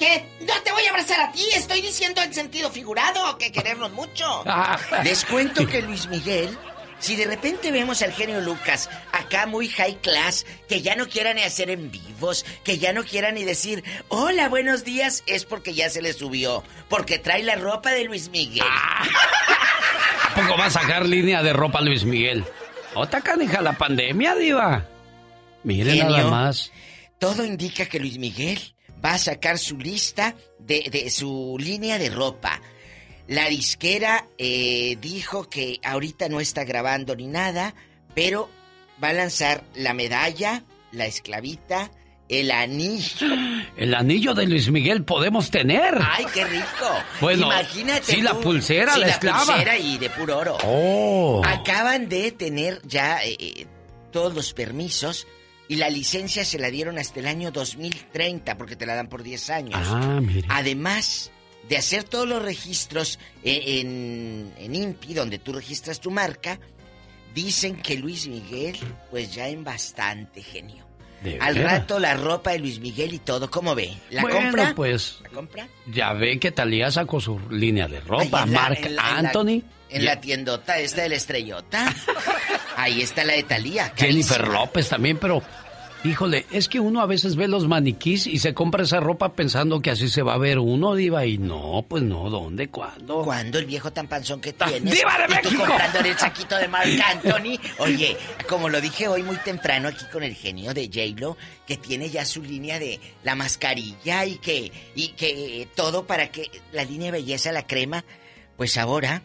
[0.00, 0.24] ¿Qué?
[0.40, 4.24] No te voy a abrazar a ti, estoy diciendo en sentido figurado que querernos mucho.
[4.46, 4.78] Ah.
[5.04, 6.56] Les cuento que Luis Miguel,
[6.98, 11.34] si de repente vemos al genio Lucas acá muy high class, que ya no quiera
[11.34, 15.74] ni hacer en vivos, que ya no quiera ni decir hola, buenos días, es porque
[15.74, 18.66] ya se le subió, porque trae la ropa de Luis Miguel.
[18.66, 22.44] ¿A poco va a sacar línea de ropa Luis Miguel?
[22.94, 24.86] ¿Otra canija la pandemia, Diva?
[25.62, 26.10] Mire Genio.
[26.10, 26.72] nada más.
[27.18, 28.60] Todo indica que Luis Miguel
[29.04, 32.60] va a sacar su lista de, de su línea de ropa.
[33.28, 37.74] La disquera eh, dijo que ahorita no está grabando ni nada,
[38.14, 38.48] pero
[39.02, 41.90] va a lanzar la medalla, la esclavita,
[42.28, 43.26] el anillo.
[43.76, 45.98] El anillo de Luis Miguel podemos tener.
[46.00, 46.88] ¡Ay, qué rico!
[47.20, 48.12] Bueno, Imagínate.
[48.12, 49.44] sí, la pulsera, Sí, la esclava.
[49.44, 50.58] pulsera y de puro oro.
[50.64, 51.42] Oh.
[51.44, 53.66] Acaban de tener ya eh, eh,
[54.10, 55.26] todos los permisos
[55.68, 59.22] y la licencia se la dieron hasta el año 2030 porque te la dan por
[59.22, 59.80] 10 años.
[59.84, 60.20] Ah.
[60.48, 61.30] Además
[61.68, 66.58] de hacer todos los registros eh, en, en INPI, donde tú registras tu marca,
[67.34, 68.76] dicen que Luis Miguel,
[69.10, 70.86] pues ya en bastante genio.
[71.22, 73.92] ¿De Al rato la ropa de Luis Miguel y todo, ¿cómo ve?
[74.10, 74.72] ¿La bueno, compra?
[74.76, 75.68] pues ¿La compra?
[75.86, 78.46] ya ve que Talía sacó su línea de ropa.
[78.46, 79.62] La- en la- la- Anthony.
[79.90, 81.92] En la tiendota esta de la estrellota.
[82.76, 83.92] Ahí está la de Talía.
[83.96, 85.42] Jennifer López también, pero
[86.04, 89.80] híjole, es que uno a veces ve los maniquís y se compra esa ropa pensando
[89.80, 93.22] que así se va a ver uno, diva, y no, pues no, ¿dónde, cuándo?
[93.22, 94.94] ¿Cuándo el viejo tan panzón que tienes?
[94.94, 95.64] ¡Diva de y tú México!
[95.66, 97.58] comprando el saquito de Marc Anthony.
[97.78, 98.16] Oye,
[98.48, 102.24] como lo dije hoy muy temprano aquí con el genio de J-Lo, que tiene ya
[102.24, 107.18] su línea de la mascarilla y que, y que todo para que la línea de
[107.18, 108.04] belleza, la crema,
[108.56, 109.22] pues ahora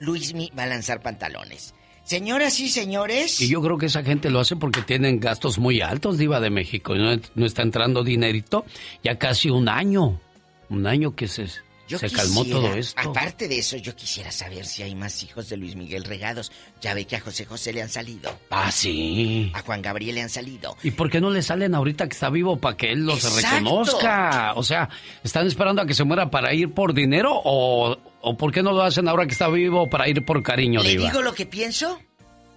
[0.00, 1.75] Luismi va a lanzar pantalones.
[2.06, 3.40] Señoras y señores.
[3.40, 6.50] Y yo creo que esa gente lo hace porque tienen gastos muy altos, diva de
[6.50, 8.64] México, no, no está entrando dinerito
[9.02, 10.20] ya casi un año,
[10.68, 11.48] un año que se,
[11.88, 13.00] Yo se calmó quisiera, todo esto.
[13.10, 16.50] Aparte de eso, yo quisiera saber si hay más hijos de Luis Miguel regados.
[16.80, 18.36] Ya ve que a José José le han salido.
[18.50, 19.50] Ah, sí.
[19.54, 20.76] A Juan Gabriel le han salido.
[20.82, 23.56] ¿Y por qué no le salen ahorita que está vivo para que él los Exacto.
[23.58, 24.52] reconozca?
[24.56, 24.88] O sea,
[25.22, 28.72] ¿están esperando a que se muera para ir por dinero o, o por qué no
[28.72, 31.04] lo hacen ahora que está vivo para ir por cariño, ¿Le Diva?
[31.10, 32.00] digo lo que pienso?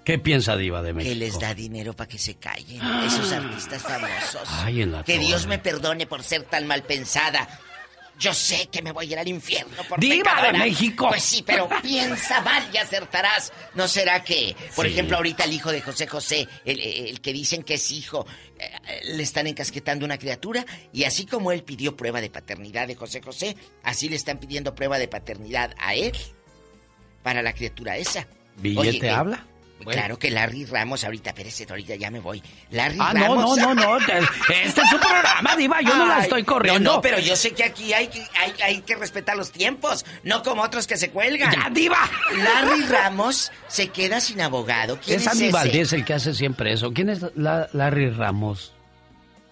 [0.06, 1.16] ¿Qué piensa Diva de Que México?
[1.20, 2.82] les da dinero para que se callen.
[3.06, 4.42] Esos artistas famosos.
[4.48, 5.58] Ay, en la que Dios torre.
[5.58, 7.48] me perdone por ser tan mal pensada.
[8.20, 10.58] Yo sé que me voy a ir al infierno por ¡Diva de.
[10.60, 11.08] México!
[11.08, 13.52] Pues sí, pero piensa mal y acertarás.
[13.76, 14.92] ¿No será que, por Sí.
[14.92, 18.28] ejemplo, ahorita el hijo de José José, el, el que dicen que es hijo,
[18.60, 18.70] eh,
[19.06, 20.66] le están encasquetando una criatura?
[20.92, 24.76] Y así como él pidió prueba de paternidad de José José, así le están pidiendo
[24.76, 26.12] prueba de paternidad a él
[27.24, 28.28] para la criatura esa.
[28.58, 29.12] ¿Billete Oye, eh,
[29.86, 32.44] Claro que Larry Ramos, ahorita, espérese, ahorita ya me voy.
[32.72, 33.58] Larry Ah, no, Ramos.
[33.58, 34.06] no, no, no.
[34.06, 34.18] te-
[34.64, 35.82] Este es su programa, Diva.
[35.82, 36.80] Yo no la estoy corriendo.
[36.80, 40.06] No, no, pero yo sé que aquí hay que, hay, hay que respetar los tiempos,
[40.24, 41.52] no como otros que se cuelgan.
[41.54, 42.10] ¡Ya, diva!
[42.36, 45.00] Larry Ramos se queda sin abogado.
[45.00, 45.54] ¿Quién Es es, Andy ese?
[45.54, 46.92] Valdés el que hace siempre eso.
[46.94, 48.74] ¿Quién es la- Larry Ramos?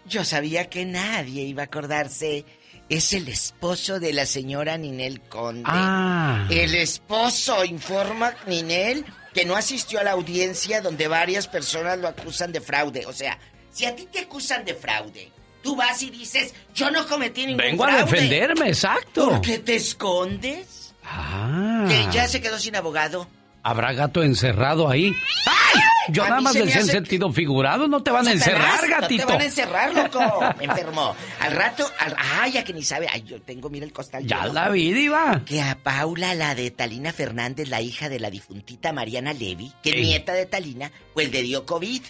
[0.05, 2.45] Yo sabía que nadie iba a acordarse.
[2.89, 5.63] Es el esposo de la señora Ninel Conde.
[5.65, 6.47] Ah.
[6.49, 9.05] El esposo informa Ninel
[9.37, 13.05] que no asistió a la audiencia donde varias personas lo acusan de fraude.
[13.05, 13.37] O sea,
[13.71, 15.31] si a ti te acusan de fraude,
[15.61, 18.11] tú vas y dices, yo no cometí ningún Vengo a fraude.
[18.13, 19.29] defenderme, exacto.
[19.29, 20.95] ¿Por qué te escondes?
[21.03, 21.85] Ah.
[21.87, 23.27] Que ya se quedó sin abogado.
[23.67, 25.13] Habrá gato encerrado ahí.
[25.45, 25.81] ¡Ay!
[26.07, 29.23] Yo A nada más decía en sentido figurado, no te van a encerrar, gatito.
[29.23, 30.21] No te van a encerrar, loco.
[30.57, 31.13] Me enfermó.
[31.41, 32.15] Al rato, al...
[32.17, 33.09] ay, ya que ni sabe.
[33.11, 34.25] Ay, yo tengo, mira el costal.
[34.25, 34.53] Ya lleno.
[34.53, 35.41] la vi, diva.
[35.45, 39.89] Que a Paula, la de Talina Fernández, la hija de la difuntita Mariana Levy, que
[39.89, 42.03] es nieta de Talina, pues le dio COVID.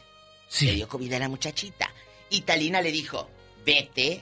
[0.48, 0.68] Sí.
[0.68, 1.90] Le dio COVID a la muchachita.
[2.30, 3.32] Y Talina le dijo,
[3.66, 4.22] vete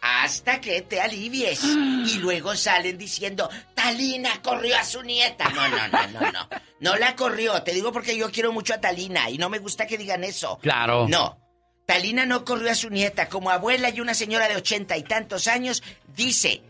[0.00, 1.62] hasta que te alivies.
[1.64, 5.48] Y luego salen diciendo, Talina corrió a su nieta.
[5.50, 6.48] No, no, no, no, no.
[6.80, 7.62] No la corrió.
[7.62, 10.58] Te digo porque yo quiero mucho a Talina y no me gusta que digan eso.
[10.62, 11.06] Claro.
[11.08, 11.38] No.
[11.86, 13.28] Talina no corrió a su nieta.
[13.28, 15.82] Como abuela y una señora de ochenta y tantos años,
[16.14, 16.62] dice,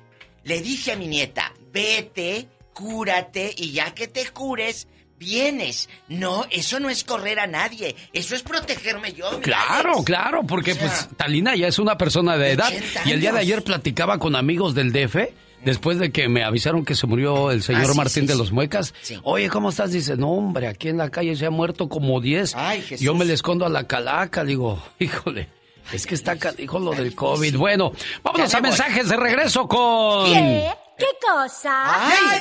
[0.45, 4.89] le dije a mi nieta, vete, cúrate y ya que te cures,
[5.21, 5.89] vienes.
[6.09, 9.41] No, eso no es correr a nadie, eso es protegerme yo.
[9.41, 10.05] Claro, Alex.
[10.07, 13.21] claro, porque O sea, pues Talina ya es una persona de edad 80 y el
[13.21, 15.17] día de ayer platicaba con amigos del DF
[15.65, 18.33] después de que me avisaron que se murió el señor Ah, sí, Martín sí, de
[18.33, 18.39] sí.
[18.39, 18.95] los Muecas.
[19.23, 19.93] Oye, ¿cómo estás?
[19.93, 22.55] Dice, no hombre, aquí en la calle se ha muerto como 10.
[22.57, 23.05] Ay, Jesús.
[23.05, 25.49] Yo me le escondo a la calaca, digo, híjole.
[25.93, 27.57] Es que está canijo lo del COVID.
[27.57, 27.93] Bueno,
[28.23, 30.27] vámonos a mensajes de regreso con...
[30.27, 30.71] ¿Qué?
[30.99, 32.09] ¿Qué cosa?
[32.09, 32.41] ¡Ay!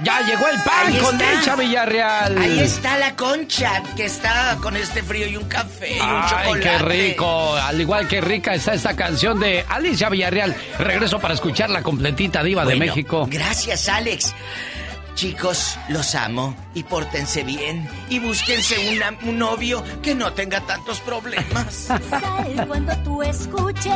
[0.00, 1.56] Ya llegó el pan Ahí con está.
[1.56, 2.36] Villarreal.
[2.36, 6.28] Ahí está la concha que está con este frío y un café y un Ay,
[6.28, 6.60] chocolate.
[6.60, 7.54] qué rico.
[7.56, 10.54] Al igual que rica está esta canción de Alicia Villarreal.
[10.78, 13.26] Regreso para escuchar la completita diva de México.
[13.30, 14.34] Gracias, Alex.
[15.14, 21.00] Chicos, los amo y pórtense bien y búsquense una- un novio que no tenga tantos
[21.00, 21.74] problemas.
[22.10, 23.92] Sal cuando tú escuches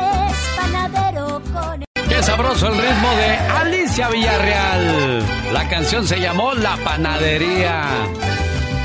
[0.55, 5.23] panadero con Qué sabroso el ritmo de Alicia Villarreal.
[5.53, 7.83] La canción se llamó La Panadería.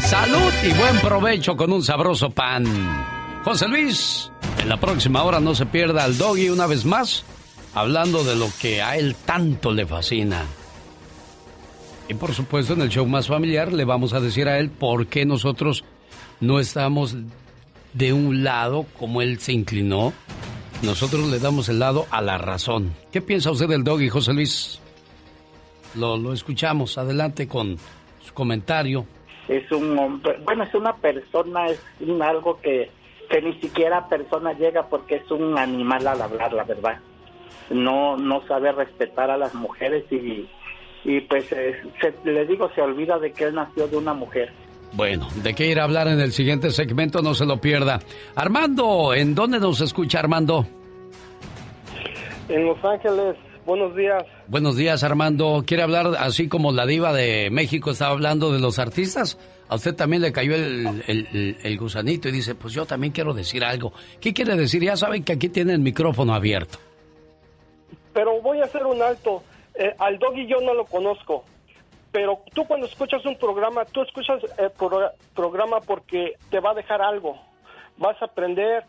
[0.02, 2.64] Salud y buen provecho con un sabroso pan.
[3.44, 7.24] José Luis, en la próxima hora no se pierda al doggy una vez más,
[7.74, 10.42] hablando de lo que a él tanto le fascina.
[12.08, 15.06] Y por supuesto en el show más familiar le vamos a decir a él por
[15.06, 15.84] qué nosotros
[16.40, 17.16] no estamos
[17.94, 20.12] de un lado como él se inclinó.
[20.82, 22.92] Nosotros le damos el lado a la razón.
[23.10, 24.80] ¿Qué piensa usted del doggy, José Luis?
[25.94, 26.98] Lo, lo escuchamos.
[26.98, 27.78] Adelante con
[28.20, 29.06] su comentario.
[29.48, 32.90] es un hombre, bueno, es una persona, es un algo que,
[33.30, 36.98] que ni siquiera persona llega porque es un animal al hablar, la verdad.
[37.70, 40.46] No, no sabe respetar a las mujeres y,
[41.04, 44.50] y pues eh, se- le digo, se olvida de que él nació de una mujer.
[44.92, 48.00] Bueno, de qué ir a hablar en el siguiente segmento, no se lo pierda.
[48.36, 50.66] Armando, ¿en dónde nos escucha Armando?
[52.48, 53.36] En Los Ángeles,
[53.66, 54.22] buenos días.
[54.48, 55.64] Buenos días, Armando.
[55.66, 59.38] ¿Quiere hablar así como la diva de México estaba hablando de los artistas?
[59.68, 63.12] A usted también le cayó el, el- el- el gusanito y dice, pues yo también
[63.12, 63.92] quiero decir algo.
[64.20, 64.82] ¿Qué quiere decir?
[64.84, 66.78] Ya saben que aquí tiene el micrófono abierto.
[68.12, 69.42] Pero voy a hacer un alto.
[69.74, 71.44] Eh, al doggy yo no lo conozco.
[72.12, 76.74] Pero tú cuando escuchas un programa, tú escuchas el pro- programa porque te va a
[76.74, 77.36] dejar algo.
[77.96, 78.84] Vas a aprender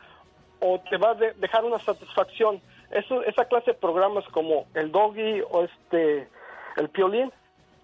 [0.60, 2.62] o te va a de- dejar una satisfacción.
[2.92, 6.28] Eso, esa clase de programas como el doggy o este
[6.78, 7.32] el piolín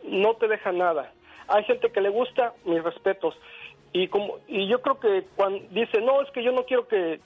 [0.03, 1.11] no te deja nada.
[1.47, 3.35] Hay gente que le gusta, mis respetos.
[3.93, 7.19] Y como y yo creo que cuando dice, "No, es que yo no quiero que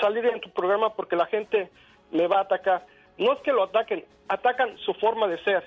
[0.00, 1.70] salir en tu programa porque la gente
[2.12, 2.86] me va a atacar."
[3.18, 5.64] No es que lo ataquen, atacan su forma de ser.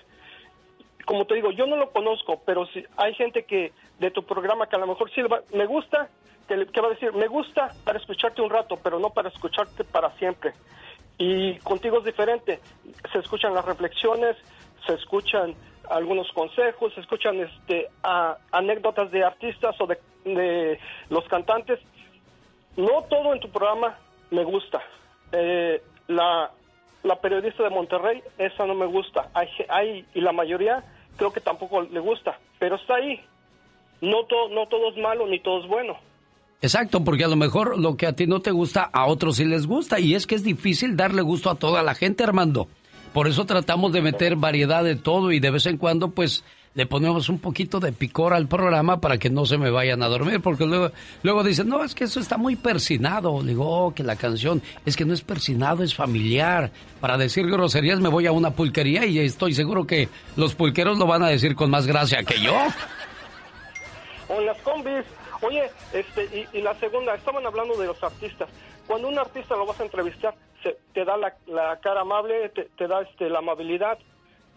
[1.05, 4.67] Como te digo, yo no lo conozco, pero si hay gente que de tu programa
[4.67, 5.21] que a lo mejor sí
[5.53, 6.09] me gusta,
[6.47, 10.11] que, va a decir, me gusta para escucharte un rato, pero no para escucharte para
[10.17, 10.53] siempre.
[11.17, 12.59] Y contigo es diferente.
[13.11, 14.37] Se escuchan las reflexiones,
[14.85, 15.55] se escuchan
[15.89, 17.89] algunos consejos, se escuchan este,
[18.51, 20.79] anécdotas de artistas o de, de
[21.09, 21.79] los cantantes.
[22.75, 23.97] No todo en tu programa
[24.29, 24.81] me gusta.
[25.31, 26.51] Eh, la,
[27.03, 29.29] la periodista de Monterrey, esa no me gusta.
[29.33, 30.83] Hay, hay, y la mayoría
[31.17, 33.19] creo que tampoco le gusta, pero está ahí.
[34.01, 35.95] No, to- no todo es malo ni todo es bueno.
[36.61, 39.45] Exacto, porque a lo mejor lo que a ti no te gusta, a otros sí
[39.45, 39.99] les gusta.
[39.99, 42.67] Y es que es difícil darle gusto a toda la gente, Armando.
[43.13, 46.85] Por eso tratamos de meter variedad de todo y de vez en cuando, pues, le
[46.85, 50.39] ponemos un poquito de picor al programa para que no se me vayan a dormir.
[50.41, 50.91] Porque luego,
[51.21, 53.41] luego dicen, no, es que eso está muy persinado.
[53.41, 56.71] Le digo, "Oh, que la canción es que no es persinado, es familiar.
[57.01, 60.07] Para decir groserías me voy a una pulquería y estoy seguro que
[60.37, 62.55] los pulqueros lo van a decir con más gracia que yo.
[64.29, 65.03] O las combis.
[65.41, 68.47] Oye, este, y, la segunda, estaban hablando de los artistas.
[68.87, 72.69] Cuando un artista lo vas a entrevistar, se- te da la, la cara amable, te,
[72.77, 73.97] te da este, la amabilidad,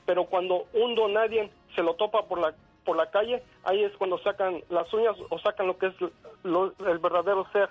[0.05, 3.92] pero cuando un don nadie se lo topa por la, por la calle, ahí es
[3.96, 5.94] cuando sacan las uñas o sacan lo que es
[6.42, 7.68] lo- el verdadero ser.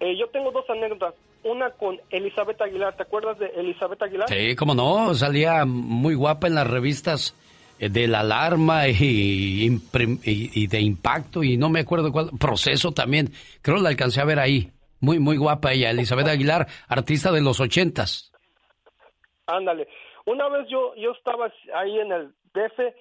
[0.00, 1.14] Eh, yo tengo dos anécdotas.
[1.44, 2.96] Una con Elizabeth Aguilar.
[2.96, 4.28] ¿Te acuerdas de Elizabeth Aguilar?
[4.28, 7.36] Sí, cómo no, salía muy guapa en las revistas
[7.78, 9.80] eh, de la alarma y,
[10.24, 13.30] y de impacto y no me acuerdo cuál, proceso también.
[13.60, 14.70] Creo la alcancé a ver ahí.
[15.00, 18.30] Muy, muy guapa ella, Elizabeth Aguilar, artista de los ochentas.
[19.46, 19.88] Ándale.
[20.26, 22.94] Una vez yo yo estaba ahí en el DF,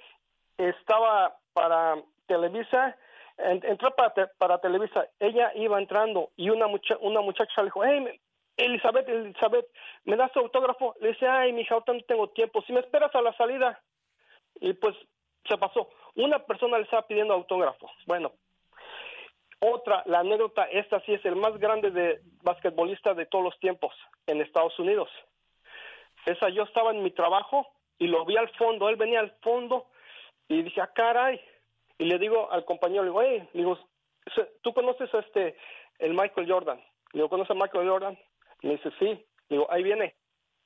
[0.69, 1.97] estaba para
[2.27, 2.95] Televisa,
[3.38, 7.83] en- entré para, para Televisa, ella iba entrando y una mucha, una muchacha le dijo,
[7.83, 8.19] hey,
[8.57, 9.65] Elizabeth, Elizabeth,
[10.05, 10.95] ¿me das tu autógrafo?
[10.99, 13.81] Le dice, ay, mija, ahorita no tengo tiempo, si me esperas a la salida.
[14.59, 14.95] Y pues
[15.47, 15.89] se pasó.
[16.15, 17.89] Una persona le estaba pidiendo autógrafo.
[18.05, 18.33] Bueno,
[19.59, 23.95] otra, la anécdota, esta sí es el más grande de basquetbolista de todos los tiempos
[24.27, 25.09] en Estados Unidos.
[26.25, 27.67] Esa yo estaba en mi trabajo
[27.97, 29.88] y lo vi al fondo, él venía al fondo
[30.52, 31.40] y dije, ah, caray,
[31.98, 33.80] y le digo al compañero, le digo, hey, digo,
[34.61, 35.56] ¿tú conoces a este,
[35.99, 36.78] el Michael Jordan?
[37.14, 38.19] Le digo, ¿conoces a Michael Jordan?
[38.61, 39.06] Me dice, sí.
[39.06, 40.15] Le digo, ahí viene.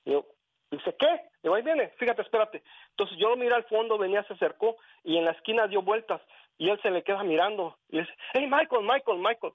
[0.06, 0.26] Le digo,
[0.72, 1.06] dice, ¿qué?
[1.08, 2.64] Le digo, ahí viene, fíjate, espérate.
[2.92, 6.22] Entonces yo lo miré al fondo, venía, se acercó y en la esquina dio vueltas
[6.58, 9.54] y él se le queda mirando y dice, hey, Michael, Michael, Michael.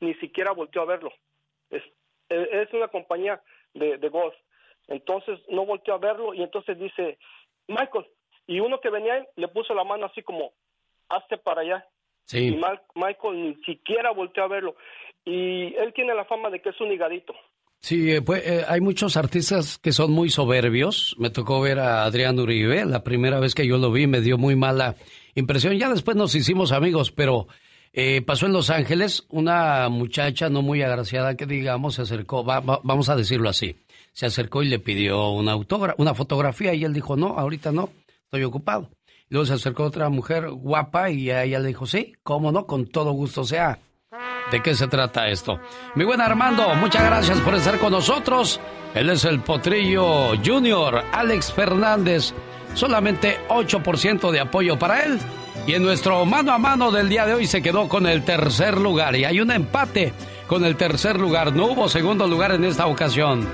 [0.00, 1.12] Ni siquiera volteó a verlo.
[1.70, 1.82] Es,
[2.28, 3.40] es una compañía
[3.74, 4.34] de, de golf.
[4.88, 7.18] Entonces no volteó a verlo y entonces dice,
[7.68, 8.06] Michael,
[8.46, 10.52] y uno que venía le puso la mano así como,
[11.08, 11.86] hazte para allá.
[12.24, 12.48] Sí.
[12.48, 12.60] Y
[12.94, 14.76] Michael ni siquiera volteó a verlo.
[15.24, 17.34] Y él tiene la fama de que es un higadito.
[17.80, 21.16] Sí, eh, pues, eh, hay muchos artistas que son muy soberbios.
[21.18, 22.84] Me tocó ver a Adrián Uribe.
[22.84, 24.96] La primera vez que yo lo vi me dio muy mala
[25.34, 25.78] impresión.
[25.78, 27.48] Ya después nos hicimos amigos, pero
[27.92, 29.26] eh, pasó en Los Ángeles.
[29.30, 33.76] Una muchacha no muy agraciada que digamos se acercó, vamos a decirlo así.
[34.12, 35.56] Se acercó y le pidió una,
[35.96, 37.90] una fotografía y él dijo, no, ahorita no,
[38.30, 38.88] estoy ocupado.
[39.28, 43.10] Luego se acercó otra mujer guapa y ella le dijo, sí, cómo no, con todo
[43.10, 43.80] gusto sea.
[44.52, 45.58] ¿De qué se trata esto?
[45.96, 48.60] Mi buen Armando, muchas gracias por estar con nosotros.
[48.94, 52.32] Él es el Potrillo Junior, Alex Fernández.
[52.74, 55.18] Solamente 8% de apoyo para él.
[55.66, 58.78] Y en nuestro mano a mano del día de hoy se quedó con el tercer
[58.78, 59.16] lugar.
[59.16, 60.12] Y hay un empate
[60.46, 61.52] con el tercer lugar.
[61.52, 63.48] No hubo segundo lugar en esta ocasión.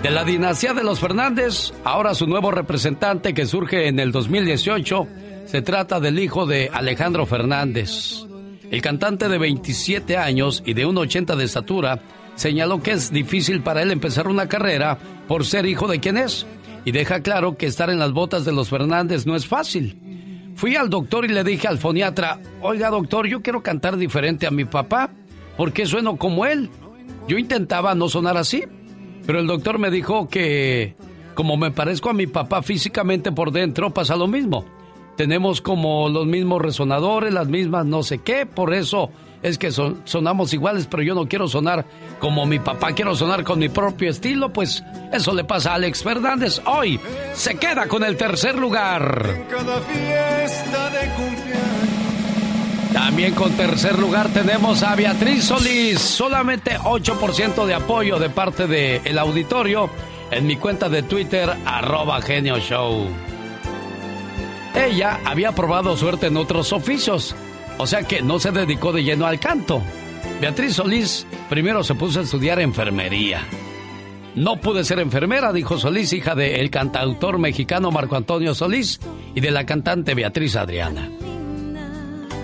[0.00, 5.06] De la dinastía de los Fernández, ahora su nuevo representante que surge en el 2018,
[5.46, 8.24] se trata del hijo de Alejandro Fernández.
[8.70, 12.00] El cantante de 27 años y de 1,80 de estatura
[12.34, 14.98] señaló que es difícil para él empezar una carrera
[15.28, 16.46] por ser hijo de quien es
[16.84, 19.96] y deja claro que estar en las botas de los Fernández no es fácil.
[20.56, 24.50] Fui al doctor y le dije al foniatra, oiga doctor, yo quiero cantar diferente a
[24.50, 25.10] mi papá,
[25.56, 26.70] porque sueno como él.
[27.28, 28.64] Yo intentaba no sonar así,
[29.26, 30.94] pero el doctor me dijo que
[31.34, 34.64] como me parezco a mi papá físicamente por dentro, pasa lo mismo.
[35.16, 39.10] Tenemos como los mismos resonadores, las mismas no sé qué, por eso
[39.42, 41.84] es que sonamos iguales, pero yo no quiero sonar
[42.18, 44.82] como mi papá, quiero sonar con mi propio estilo, pues
[45.12, 46.62] eso le pasa a Alex Fernández.
[46.64, 46.98] Hoy
[47.34, 49.46] se queda con el tercer lugar.
[52.92, 55.98] También con tercer lugar tenemos a Beatriz Solís.
[55.98, 59.88] Solamente 8% de apoyo de parte del auditorio
[60.30, 63.06] en mi cuenta de Twitter, arroba genio show.
[64.74, 67.34] Ella había probado suerte en otros oficios,
[67.78, 69.82] o sea que no se dedicó de lleno al canto.
[70.40, 73.42] Beatriz Solís primero se puso a estudiar enfermería.
[74.34, 78.98] No pude ser enfermera, dijo Solís, hija del cantautor mexicano Marco Antonio Solís
[79.34, 81.10] y de la cantante Beatriz Adriana.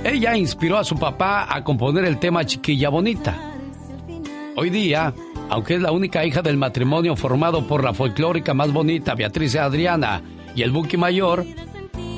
[0.08, 3.36] Ella inspiró a su papá a componer el tema Chiquilla Bonita.
[4.56, 5.12] Hoy día,
[5.50, 10.22] aunque es la única hija del matrimonio formado por la folclórica más bonita Beatriz Adriana
[10.56, 11.44] y el Buki Mayor,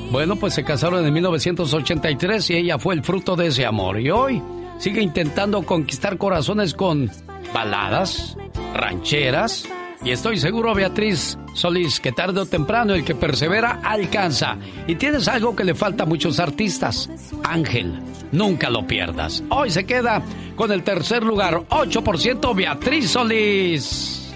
[0.09, 3.99] bueno, pues se casaron en 1983 y ella fue el fruto de ese amor.
[3.99, 4.41] Y hoy
[4.77, 7.11] sigue intentando conquistar corazones con
[7.53, 8.37] baladas,
[8.73, 9.67] rancheras,
[10.03, 14.57] y estoy seguro, Beatriz Solís, que tarde o temprano el que persevera alcanza.
[14.87, 17.09] Y tienes algo que le falta a muchos artistas.
[17.43, 17.99] Ángel,
[18.31, 19.43] nunca lo pierdas.
[19.49, 20.23] Hoy se queda
[20.55, 24.33] con el tercer lugar, 8% Beatriz Solís.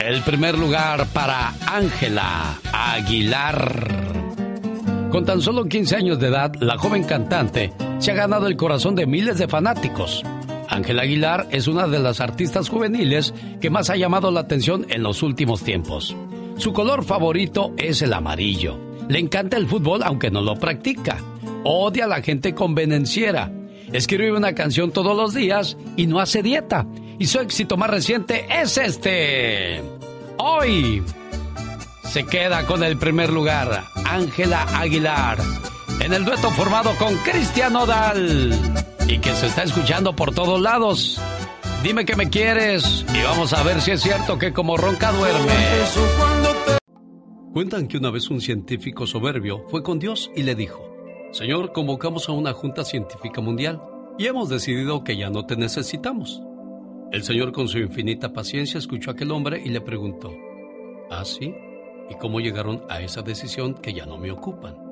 [0.00, 4.02] El primer lugar para Ángela Aguilar.
[5.10, 8.96] Con tan solo 15 años de edad, la joven cantante se ha ganado el corazón
[8.96, 10.24] de miles de fanáticos
[10.74, 15.04] Ángel Aguilar es una de las artistas juveniles que más ha llamado la atención en
[15.04, 16.16] los últimos tiempos.
[16.56, 18.76] Su color favorito es el amarillo.
[19.08, 21.18] Le encanta el fútbol aunque no lo practica.
[21.62, 23.52] Odia a la gente convenenciera.
[23.92, 26.86] Escribe una canción todos los días y no hace dieta.
[27.20, 29.80] Y su éxito más reciente es este.
[30.38, 31.04] Hoy
[32.02, 35.38] se queda con el primer lugar, Ángela Aguilar,
[36.00, 38.52] en el dueto formado con Cristian Odal
[39.08, 41.20] y que se está escuchando por todos lados.
[41.82, 45.52] Dime que me quieres y vamos a ver si es cierto que como ronca duerme.
[47.52, 50.96] Cuentan que una vez un científico soberbio fue con Dios y le dijo,
[51.32, 53.82] Señor, convocamos a una junta científica mundial
[54.18, 56.42] y hemos decidido que ya no te necesitamos.
[57.12, 60.32] El Señor con su infinita paciencia escuchó a aquel hombre y le preguntó,
[61.10, 61.54] ¿Ah, sí?
[62.10, 64.83] ¿Y cómo llegaron a esa decisión que ya no me ocupan?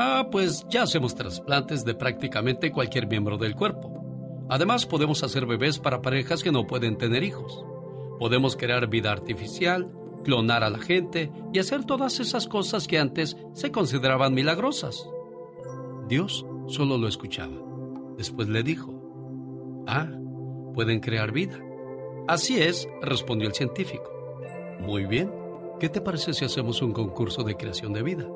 [0.00, 4.46] Ah, pues ya hacemos trasplantes de prácticamente cualquier miembro del cuerpo.
[4.48, 7.64] Además, podemos hacer bebés para parejas que no pueden tener hijos.
[8.20, 9.90] Podemos crear vida artificial,
[10.22, 15.04] clonar a la gente y hacer todas esas cosas que antes se consideraban milagrosas.
[16.06, 17.56] Dios solo lo escuchaba.
[18.16, 20.06] Después le dijo, Ah,
[20.74, 21.58] pueden crear vida.
[22.28, 24.12] Así es, respondió el científico.
[24.78, 25.32] Muy bien,
[25.80, 28.28] ¿qué te parece si hacemos un concurso de creación de vida?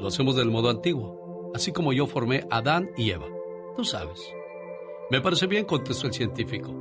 [0.00, 3.26] Lo hacemos del modo antiguo, así como yo formé a Adán y Eva.
[3.76, 4.18] Tú sabes.
[5.10, 6.72] Me parece bien, contestó el científico.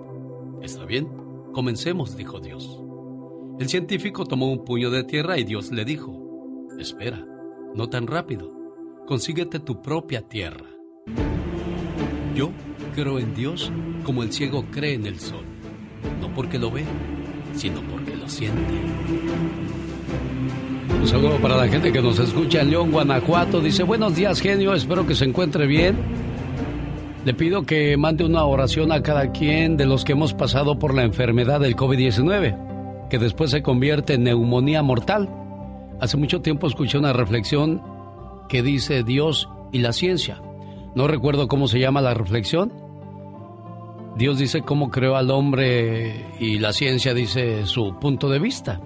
[0.61, 1.09] Está bien,
[1.51, 2.79] comencemos, dijo Dios.
[3.59, 6.17] El científico tomó un puño de tierra y Dios le dijo,
[6.79, 7.25] espera,
[7.75, 8.51] no tan rápido,
[9.05, 10.69] consíguete tu propia tierra.
[12.33, 12.51] Yo
[12.95, 13.69] creo en Dios
[14.05, 15.43] como el ciego cree en el sol,
[16.21, 16.85] no porque lo ve,
[17.53, 18.75] sino porque lo siente.
[20.99, 23.61] Un saludo para la gente que nos escucha en León, Guanajuato.
[23.61, 25.97] Dice, buenos días, genio, espero que se encuentre bien.
[27.23, 30.93] Le pido que mande una oración a cada quien de los que hemos pasado por
[30.93, 35.29] la enfermedad del COVID-19, que después se convierte en neumonía mortal.
[36.01, 37.81] Hace mucho tiempo escuché una reflexión
[38.49, 40.41] que dice Dios y la ciencia.
[40.95, 42.73] No recuerdo cómo se llama la reflexión.
[44.17, 48.81] Dios dice cómo creó al hombre y la ciencia dice su punto de vista.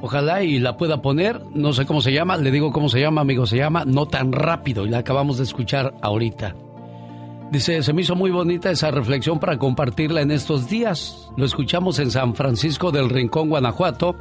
[0.00, 3.22] Ojalá y la pueda poner, no sé cómo se llama, le digo cómo se llama,
[3.22, 6.54] amigo, se llama No tan rápido y la acabamos de escuchar ahorita.
[7.50, 11.30] Dice, se me hizo muy bonita esa reflexión para compartirla en estos días.
[11.36, 14.16] Lo escuchamos en San Francisco del Rincón, Guanajuato,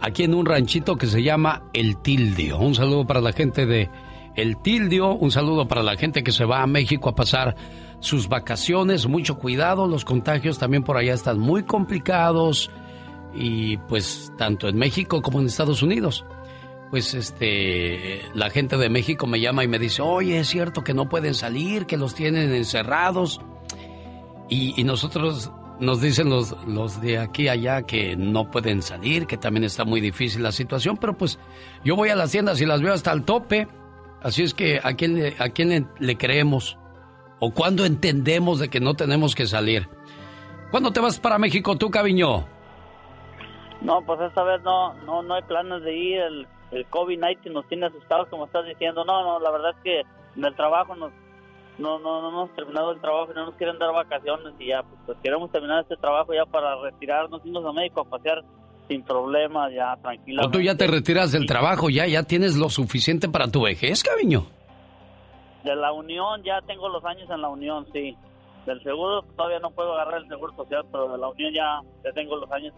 [0.00, 2.58] aquí en un ranchito que se llama El Tildio.
[2.58, 3.90] Un saludo para la gente de
[4.34, 7.54] El Tildio, un saludo para la gente que se va a México a pasar
[8.00, 9.06] sus vacaciones.
[9.06, 12.70] Mucho cuidado, los contagios también por allá están muy complicados
[13.34, 16.24] y pues tanto en México como en Estados Unidos.
[16.90, 20.92] Pues este, la gente de México me llama y me dice, oye, es cierto que
[20.92, 23.40] no pueden salir, que los tienen encerrados.
[24.48, 29.62] Y, nosotros nos dicen los, los de aquí allá que no pueden salir, que también
[29.62, 31.38] está muy difícil la situación, pero pues
[31.84, 33.68] yo voy a las tiendas y las veo hasta el tope.
[34.20, 36.76] Así es que a quién, a quién le, le creemos
[37.38, 39.88] o cuándo entendemos de que no tenemos que salir.
[40.72, 42.46] ¿Cuándo te vas para México tú, Caviño?
[43.80, 46.20] No, pues esta vez no, no, no hay planes de ir.
[46.20, 49.04] El, el COVID-19 nos tiene asustados, como estás diciendo.
[49.04, 50.00] No, no, la verdad es que
[50.36, 51.12] en el trabajo nos,
[51.78, 54.82] no, no, no hemos terminado el trabajo y no nos quieren dar vacaciones y ya,
[54.82, 58.44] pues, pues queremos terminar este trabajo ya para retirarnos, irnos a México a pasear
[58.86, 60.42] sin problemas, ya tranquila.
[60.44, 64.02] ¿O tú ya te retiras del trabajo, ya, ya tienes lo suficiente para tu vejez,
[64.02, 64.46] Caviño?
[65.64, 68.16] De la Unión, ya tengo los años en la Unión, sí.
[68.66, 72.12] Del seguro todavía no puedo agarrar el seguro social, pero de la Unión ya, ya
[72.12, 72.74] tengo los años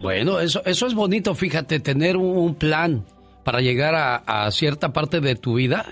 [0.00, 3.04] bueno, eso, eso es bonito, fíjate, tener un, plan
[3.44, 5.86] para llegar a, cierta parte de tu vida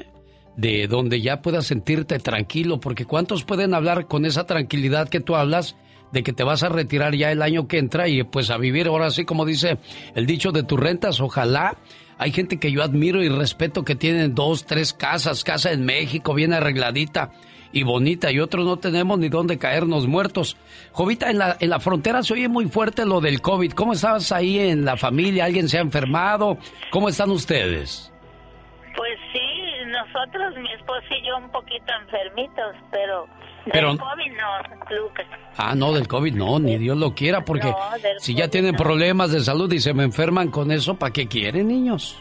[0.56, 5.34] de donde ya puedas sentirte tranquilo, porque ¿cuántos pueden hablar con esa tranquilidad que tú
[5.34, 5.76] hablas
[6.12, 8.86] de que te vas a retirar ya el año que entra y pues a vivir
[8.86, 9.78] ahora sí como dice
[10.14, 11.78] el dicho de tus rentas, ojalá.
[12.18, 16.34] Hay gente que yo admiro y respeto que tienen dos, tres casas, casa en México
[16.34, 17.32] bien arregladita
[17.72, 20.56] y bonita y otros no tenemos ni dónde caernos muertos.
[20.92, 23.72] Jovita, en la, en la frontera se oye muy fuerte lo del COVID.
[23.72, 25.46] ¿Cómo estás ahí en la familia?
[25.46, 26.58] ¿Alguien se ha enfermado?
[26.90, 28.12] ¿Cómo están ustedes?
[28.96, 29.40] Pues sí,
[29.86, 33.26] nosotros, mi esposo y yo, un poquito enfermitos, pero
[33.70, 35.26] pero, del COVID no, Lucas.
[35.56, 37.72] Ah, no, del COVID no, ni Dios lo quiera, porque
[38.18, 41.68] si ya tienen problemas de salud y se me enferman con eso, ¿para qué quieren,
[41.68, 42.18] niños?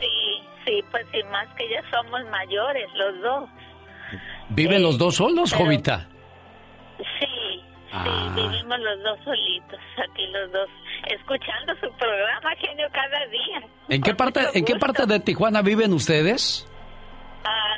[0.00, 3.50] Sí, sí, pues y más que ya somos mayores, los dos.
[4.48, 6.08] ¿Viven los dos solos, Jovita?
[6.98, 7.62] Sí, sí,
[7.92, 8.32] ah.
[8.34, 10.68] vivimos los dos solitos, aquí los dos,
[11.08, 13.62] escuchando su programa, genio, cada día.
[13.88, 16.66] ¿En qué parte, ¿en qué parte de Tijuana viven ustedes?
[17.44, 17.76] Ah,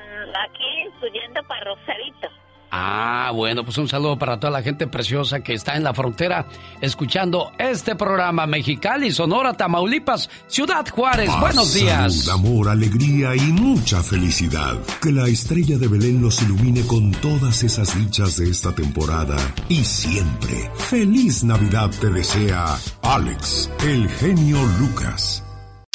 [0.49, 2.29] aquí, subiendo para Rosarito.
[2.75, 6.47] Ah, bueno, pues un saludo para toda la gente preciosa que está en la frontera
[6.81, 11.29] escuchando este programa Mexicali, Sonora, Tamaulipas, Ciudad Juárez.
[11.39, 12.25] Buenos días.
[12.25, 14.79] Salud, amor, alegría y mucha felicidad.
[15.03, 19.37] Que la estrella de Belén los ilumine con todas esas dichas de esta temporada
[19.69, 20.71] y siempre.
[20.77, 25.45] Feliz Navidad te desea Alex, el genio Lucas.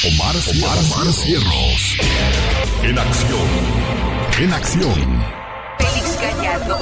[0.06, 1.98] Omar, Omar, Omar Cierros.
[2.84, 3.48] En acción.
[4.40, 5.47] En acción.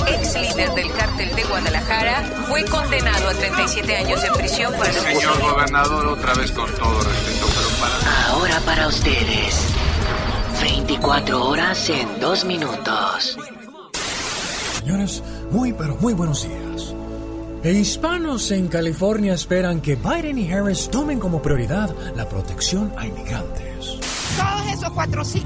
[0.07, 4.85] Ex líder del cártel de Guadalajara, fue condenado a 37 años de prisión por...
[4.87, 8.29] Señor gobernador, otra vez con todo respeto, pero para...
[8.29, 9.67] Ahora para ustedes.
[10.61, 13.37] 24 horas en 2 minutos.
[14.79, 16.95] Señores, muy pero muy buenos días.
[17.63, 23.07] E hispanos en California esperan que Biden y Harris tomen como prioridad la protección a
[23.07, 23.97] inmigrantes.
[24.37, 24.91] Todos esos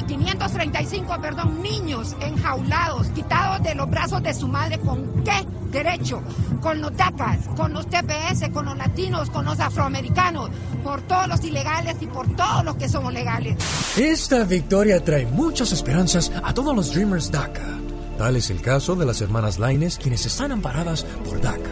[0.08, 6.22] 535 perdón, niños enjaulados, quitados de los brazos de su madre, ¿con qué derecho?
[6.62, 10.50] Con los DACAs, con los TPS, con los latinos, con los afroamericanos,
[10.84, 13.58] por todos los ilegales y por todos los que somos legales.
[13.98, 17.89] Esta victoria trae muchas esperanzas a todos los Dreamers DACA
[18.20, 21.70] Tal es el caso de las hermanas Laines, quienes están amparadas por DACA.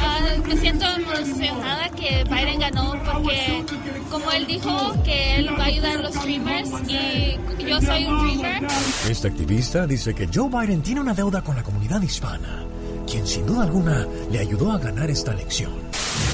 [0.00, 3.62] Ah, me siento emocionada que Biden ganó porque
[4.10, 4.70] como él dijo
[5.04, 8.66] que él va a ayudar a los streamers y yo soy un streamer.
[9.06, 12.64] Este activista dice que Joe Biden tiene una deuda con la comunidad hispana,
[13.06, 15.72] quien sin duda alguna le ayudó a ganar esta elección.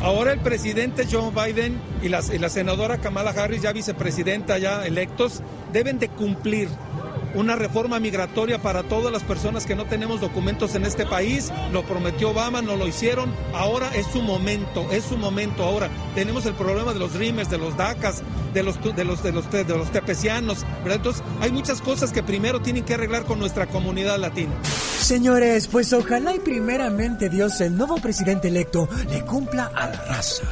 [0.02, 4.86] Ahora el presidente Joe Biden y la, y la senadora Kamala Harris, ya vicepresidenta, ya
[4.86, 6.68] electos, deben de cumplir
[7.34, 11.52] una reforma migratoria para todas las personas que no tenemos documentos en este país.
[11.72, 13.32] Lo prometió Obama, no lo hicieron.
[13.54, 15.64] Ahora es su momento, es su momento.
[15.64, 18.22] Ahora tenemos el problema de los Dreamers, de los DACAS,
[18.54, 20.64] de los de los de los, tepecianos.
[20.84, 24.52] Entonces, hay muchas cosas que primero tienen que arreglar con nuestra comunidad latina.
[24.64, 30.42] Señores, pues ojalá y primeramente Dios, el nuevo presidente electo, le cumpla a la raza.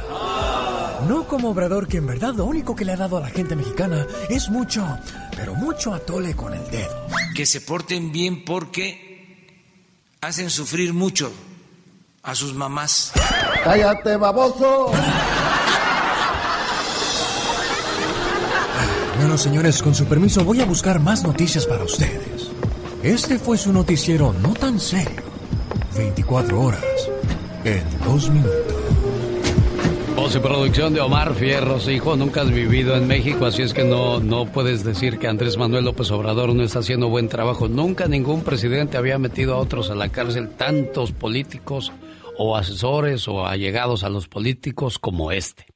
[1.07, 3.55] No como Obrador, que en verdad lo único que le ha dado a la gente
[3.55, 4.83] mexicana es mucho,
[5.37, 7.07] pero mucho atole con el dedo.
[7.35, 9.55] Que se porten bien porque
[10.19, 11.31] hacen sufrir mucho
[12.23, 13.13] a sus mamás.
[13.63, 14.91] ¡Cállate, baboso!
[19.19, 22.49] Bueno, señores, con su permiso voy a buscar más noticias para ustedes.
[23.03, 25.21] Este fue su noticiero no tan serio.
[25.95, 26.83] 24 horas
[27.63, 28.76] en dos minutos.
[30.17, 33.83] Voz y producción de Omar Fierros, hijo, nunca has vivido en México, así es que
[33.83, 37.67] no, no puedes decir que Andrés Manuel López Obrador no está haciendo buen trabajo.
[37.67, 41.91] Nunca ningún presidente había metido a otros a la cárcel, tantos políticos
[42.35, 45.67] o asesores o allegados a los políticos como este.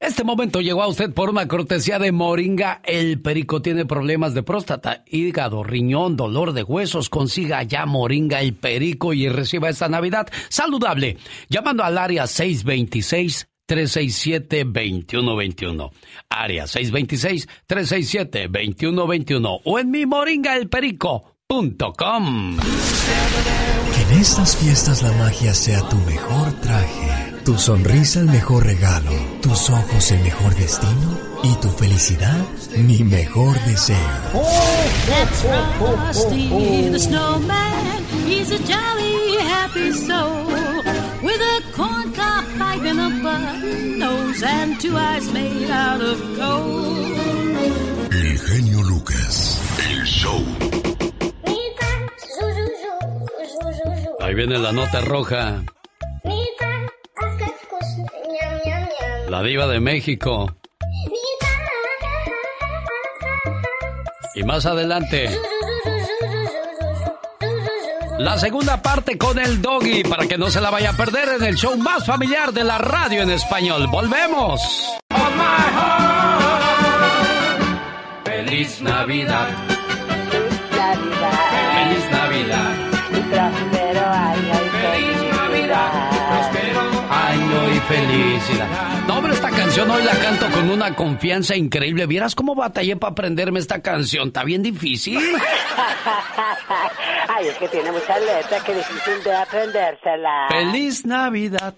[0.00, 2.80] Este momento llegó a usted por una cortesía de Moringa.
[2.84, 7.08] El perico tiene problemas de próstata, hígado, riñón, dolor de huesos.
[7.08, 11.16] Consiga ya Moringa el perico y reciba esta Navidad saludable.
[11.48, 15.90] Llamando al área 626 367-2121.
[16.28, 19.60] Área 626-367-2121.
[19.64, 22.56] O en mi moringaelperico.com.
[23.94, 29.10] Que en estas fiestas la magia sea tu mejor traje, tu sonrisa el mejor regalo,
[29.42, 32.36] tus ojos el mejor destino y tu felicidad
[32.76, 33.96] mi mejor deseo.
[35.08, 35.42] That's
[35.78, 38.04] Frosty the Snowman.
[38.26, 40.57] He's a jolly happy soul.
[42.88, 47.18] With a button nose and two eyes made out of gold.
[48.10, 49.60] El genio Lucas,
[49.90, 50.42] el show.
[54.20, 55.62] Ahí viene la nota roja.
[59.28, 60.56] La diva de México.
[64.34, 65.28] Y más adelante.
[68.18, 71.44] La segunda parte con el doggy para que no se la vaya a perder en
[71.44, 73.86] el show más familiar de la radio en español.
[73.86, 74.60] Volvemos.
[78.24, 79.48] Feliz Navidad.
[81.76, 82.88] Feliz Navidad.
[83.30, 86.10] Prospero año y Feliz Navidad.
[86.28, 86.80] Prospero
[87.10, 88.97] año y felicidad.
[89.18, 92.06] Hombre, esta canción hoy la canto con una confianza increíble.
[92.06, 94.28] ¿Vieras cómo batallé para aprenderme esta canción?
[94.28, 95.18] Está bien difícil.
[97.28, 100.46] Ay, es que tiene muchas letras, que difícil de aprendérsela.
[100.48, 101.74] Feliz Navidad.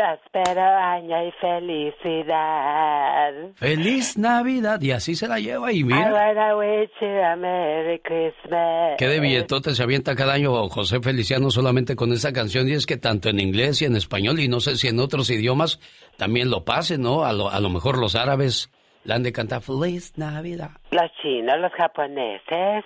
[0.00, 3.32] Año y felicidad.
[3.56, 4.80] Feliz Navidad.
[4.80, 6.12] Y así se la lleva y I mira.
[6.12, 8.96] wanna wish you a Merry Christmas.
[8.98, 12.86] Qué de billetote se avienta cada año José Feliciano solamente con esa canción y es
[12.86, 15.80] que tanto en inglés y en español y no sé si en otros idiomas
[16.16, 17.24] también lo pase, ¿no?
[17.24, 18.70] A lo, a lo mejor los árabes
[19.04, 20.70] la han de cantar Feliz Navidad.
[20.90, 22.84] Los chinos, los japoneses.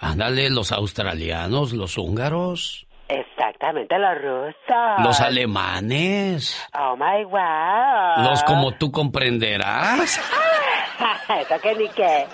[0.00, 5.04] Ándale, los australianos, los húngaros, Exactamente, los rusos.
[5.04, 8.24] los alemanes, Oh my wow.
[8.30, 10.20] los como tú comprenderás.
[11.40, 12.26] Eso que ni qué.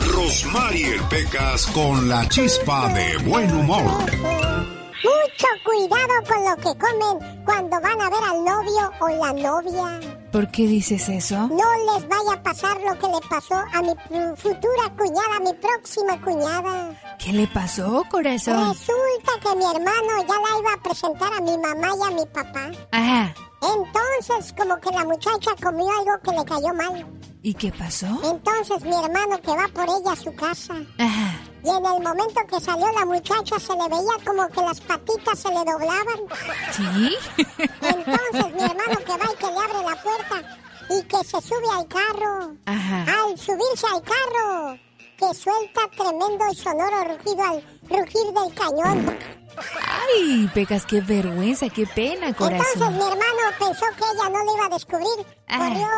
[0.00, 4.75] Rosmarie Pecas con la chispa de buen humor.
[5.06, 10.00] Mucho cuidado con lo que comen cuando van a ver al novio o la novia.
[10.32, 11.48] ¿Por qué dices eso?
[11.48, 13.94] No les vaya a pasar lo que le pasó a mi
[14.36, 17.16] futura cuñada, a mi próxima cuñada.
[17.18, 18.72] ¿Qué le pasó, corazón?
[18.72, 22.26] Resulta que mi hermano ya la iba a presentar a mi mamá y a mi
[22.26, 22.70] papá.
[22.90, 23.34] Ajá.
[23.62, 27.06] Entonces, como que la muchacha comió algo que le cayó mal.
[27.42, 28.06] ¿Y qué pasó?
[28.24, 30.74] Entonces, mi hermano que va por ella a su casa.
[30.98, 31.25] Ajá.
[31.66, 35.36] Y en el momento que salió la muchacha se le veía como que las patitas
[35.36, 36.20] se le doblaban.
[36.70, 37.16] ¿Sí?
[37.82, 40.58] Entonces mi hermano que va y que le abre la puerta
[40.90, 42.54] y que se sube al carro.
[42.66, 43.02] Ajá.
[43.24, 44.78] Al subirse al carro,
[45.18, 49.18] que suelta tremendo y sonoro rugido al rugir del cañón.
[49.88, 52.94] Ay, Pecas, qué vergüenza, qué pena, Entonces corazón.
[52.94, 55.26] mi hermano pensó que ella no le iba a descubrir.
[55.48, 55.68] Ajá.
[55.68, 55.88] Corrió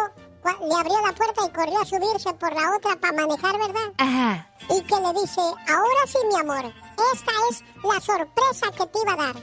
[0.45, 3.93] le abrió la puerta y corrió a subirse por la otra para manejar, ¿verdad?
[3.99, 4.51] Ajá.
[4.71, 6.73] Y que le dice, ahora sí, mi amor,
[7.13, 9.37] esta es la sorpresa que te iba a dar.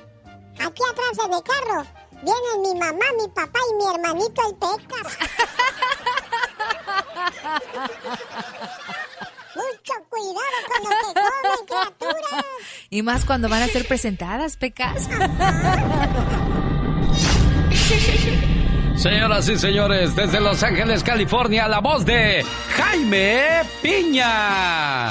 [0.59, 1.85] Aquí atrás de mi carro
[2.23, 5.17] vienen mi mamá, mi papá y mi hermanito el Pecas.
[9.55, 12.45] Mucho cuidado con lo que comen, criaturas.
[12.89, 15.07] Y más cuando van a ser presentadas, Pecas.
[18.95, 22.43] Señoras y señores, desde Los Ángeles, California, la voz de
[22.75, 25.09] Jaime Piña.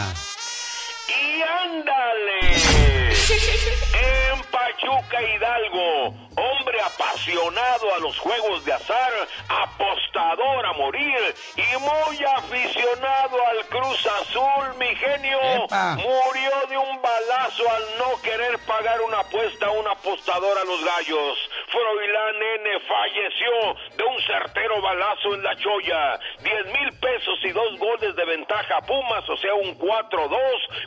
[1.08, 2.83] Y ándale.
[3.26, 9.12] En Pachuca Hidalgo, hombre apasionado a los juegos de azar,
[9.48, 15.96] apostador a morir y muy aficionado al Cruz Azul, mi genio, Epa.
[15.96, 20.84] murió de un balazo al no querer pagar una apuesta a un apostador a los
[20.84, 21.38] gallos.
[21.68, 26.20] Froilán N falleció de un certero balazo en la choya.
[26.42, 30.38] 10 mil pesos y dos goles de ventaja a Pumas, o sea, un 4-2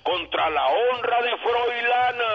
[0.04, 2.27] contra la honra de Froilán.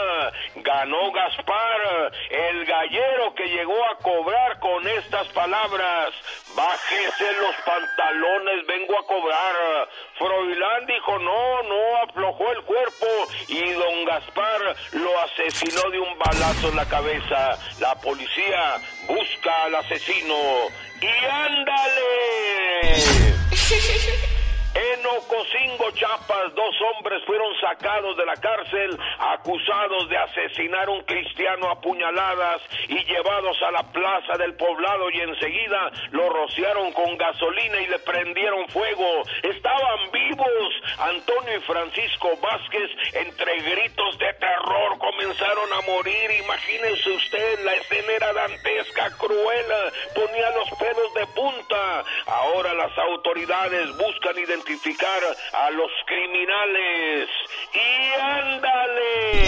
[0.56, 6.10] Ganó Gaspar, el gallero que llegó a cobrar con estas palabras.
[6.54, 9.88] Bájese los pantalones, vengo a cobrar.
[10.18, 13.06] Froilán dijo no, no, aflojó el cuerpo
[13.48, 17.58] y don Gaspar lo asesinó de un balazo en la cabeza.
[17.80, 18.76] La policía
[19.08, 20.36] busca al asesino.
[21.00, 22.22] ¡Y ándale!
[24.74, 31.02] En Ocosingo, Chiapas, dos hombres fueron sacados de la cárcel acusados de asesinar a un
[31.02, 37.18] cristiano a puñaladas y llevados a la plaza del poblado y enseguida lo rociaron con
[37.18, 39.22] gasolina y le prendieron fuego.
[39.42, 40.48] Estaban vivos.
[40.98, 46.30] Antonio y Francisco Vázquez, entre gritos de terror, comenzaron a morir.
[46.44, 49.66] Imagínense usted, la escena era dantesca, cruel,
[50.14, 52.04] ponía los pelos de punta.
[52.26, 54.61] Ahora las autoridades buscan identificar
[55.52, 57.28] a los criminales.
[57.74, 59.46] ¡Y ándale!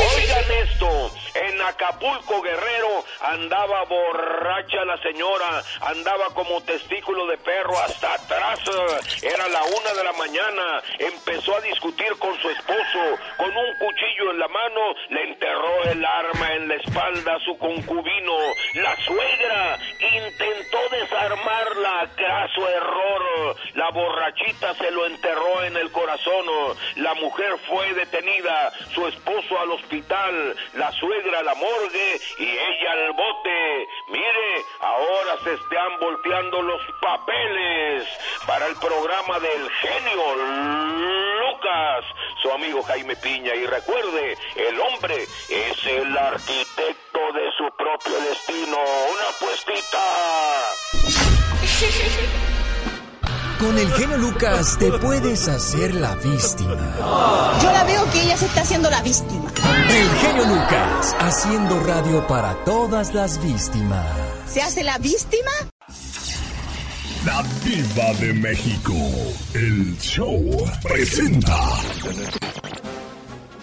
[0.16, 1.12] Oigan esto,
[1.60, 8.60] Acapulco Guerrero andaba borracha la señora, andaba como testículo de perro hasta atrás,
[9.22, 14.30] era la una de la mañana, empezó a discutir con su esposo, con un cuchillo
[14.30, 14.80] en la mano,
[15.10, 18.36] le enterró el arma en la espalda a su concubino,
[18.74, 26.46] la suegra intentó desarmarla, craso error, la borrachita se lo enterró en el corazón,
[26.96, 32.92] la mujer fue detenida, su esposo al hospital, la suegra a la morgue y ella
[32.92, 33.88] al bote.
[34.08, 38.06] Mire, ahora se están volteando los papeles
[38.46, 40.34] para el programa del genio
[41.40, 42.04] Lucas,
[42.42, 43.54] su amigo Jaime Piña.
[43.54, 48.76] Y recuerde, el hombre es el arquitecto de su propio destino.
[49.12, 50.04] Una puestita.
[53.58, 57.58] Con el genio Lucas te puedes hacer la víctima.
[57.62, 59.39] Yo la veo que ella se está haciendo la víctima.
[59.70, 64.06] El genio Lucas, haciendo radio para todas las víctimas.
[64.46, 65.50] ¿Se hace la víctima?
[67.24, 68.92] La Diva de México.
[69.54, 70.42] El show
[70.82, 71.56] presenta.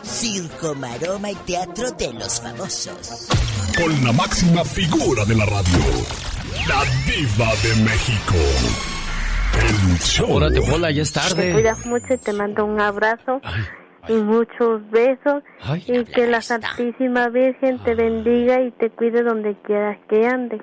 [0.03, 3.27] Circo, maroma y teatro de los famosos.
[3.77, 5.79] Con la máxima figura de la radio.
[6.67, 8.35] La Diva de México.
[9.59, 10.27] El show.
[10.27, 11.53] Apúrate, Pola, ya es Te tarde.
[11.53, 13.41] cuidas mucho y te mando un abrazo
[14.09, 19.55] y muchos besos Ay, y que la Santísima Virgen te bendiga y te cuide donde
[19.63, 20.61] quieras que ande.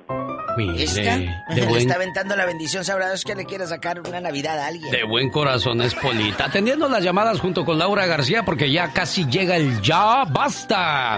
[0.57, 1.17] Mire, ¿Esta?
[1.53, 4.67] de buen, está aventando la bendición, sabrá Dios que le quiere sacar una Navidad a
[4.67, 4.89] alguien.
[4.91, 6.45] de buen corazón es Polita.
[6.45, 11.17] Atendiendo las llamadas junto con Laura García porque ya casi llega el ya basta.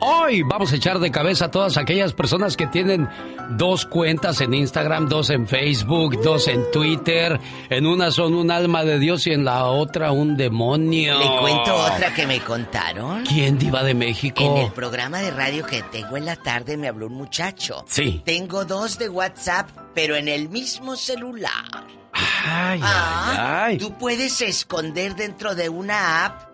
[0.00, 3.08] Hoy vamos a echar de cabeza a todas aquellas personas que tienen
[3.50, 7.38] dos cuentas en Instagram, dos en Facebook, dos en Twitter.
[7.70, 11.18] En una son un alma de Dios y en la otra un demonio.
[11.18, 13.24] Le cuento otra que me contaron.
[13.24, 14.42] ¿Quién diva de México?
[14.42, 17.84] En el programa de radio que tengo en la tarde me habló un muchacho.
[17.88, 18.22] Sí.
[18.24, 21.86] Tengo dos de WhatsApp, pero en el mismo celular.
[22.12, 23.30] Ay, Ah,
[23.66, 23.78] ay, ay.
[23.78, 26.48] Tú puedes esconder dentro de una app.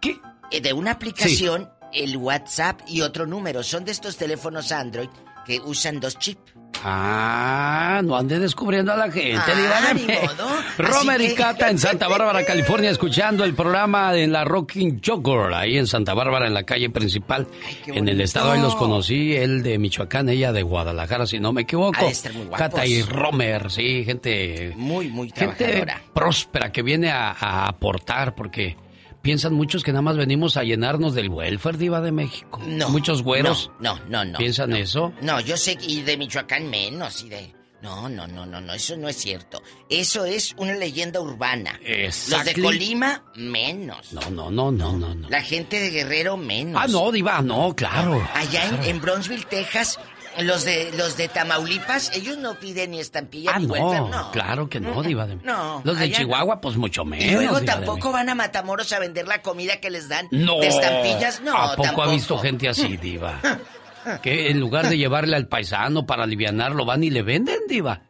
[0.00, 0.18] ¿Qué?
[0.60, 3.62] De una aplicación, el WhatsApp y otro número.
[3.62, 5.08] Son de estos teléfonos Android
[5.44, 6.51] que usan dos chips.
[6.84, 10.48] Ah, no ande descubriendo a la gente, Ah, ni modo.
[10.78, 15.54] Romer y que- Cata en Santa Bárbara, California, escuchando el programa en la Rocking Jogger,
[15.54, 17.46] ahí en Santa Bárbara, en la calle principal.
[17.84, 21.52] qué en el estado ahí los conocí, él de Michoacán, ella de Guadalajara, si no
[21.52, 22.10] me equivoco.
[22.56, 24.72] Cata y Romer, sí, gente.
[24.76, 26.02] Muy, muy Gente trabajadora.
[26.12, 28.76] próspera que viene a, a aportar, porque
[29.22, 32.60] piensan muchos que nada más venimos a llenarnos del welfare, Diva de México.
[32.66, 32.90] No.
[32.90, 33.70] Muchos güeros.
[33.80, 34.32] No, no, no.
[34.32, 35.12] no ¿Piensan eso?
[35.22, 38.96] No, yo sé, y de Michoacán menos, y de No, no, no, no, no, eso
[38.96, 39.62] no es cierto.
[39.88, 41.80] Eso es una leyenda urbana.
[41.84, 42.54] Los de.
[42.60, 44.12] Colima, menos.
[44.12, 45.28] No, no, no, no, no, no.
[45.28, 46.80] La gente de Guerrero, menos.
[46.82, 48.22] Ah, no, Diva, no, claro.
[48.34, 49.98] Allá en, en Bronzeville, Texas,
[50.40, 54.30] los de los de Tamaulipas, ellos no piden ni estampilla Ah, ni welfare, no, no.
[54.30, 56.16] claro que no, Diva de No, Los de no.
[56.16, 57.26] Chihuahua, pues mucho menos.
[57.26, 60.58] Y luego tampoco van a Matamoros a vender la comida que les dan No.
[60.60, 62.08] de estampillas, no, ¿A poco tampoco.
[62.08, 63.40] ha visto gente así, Diva?
[64.22, 68.02] que en lugar de llevarle al paisano para alivianarlo, van y le venden, Diva.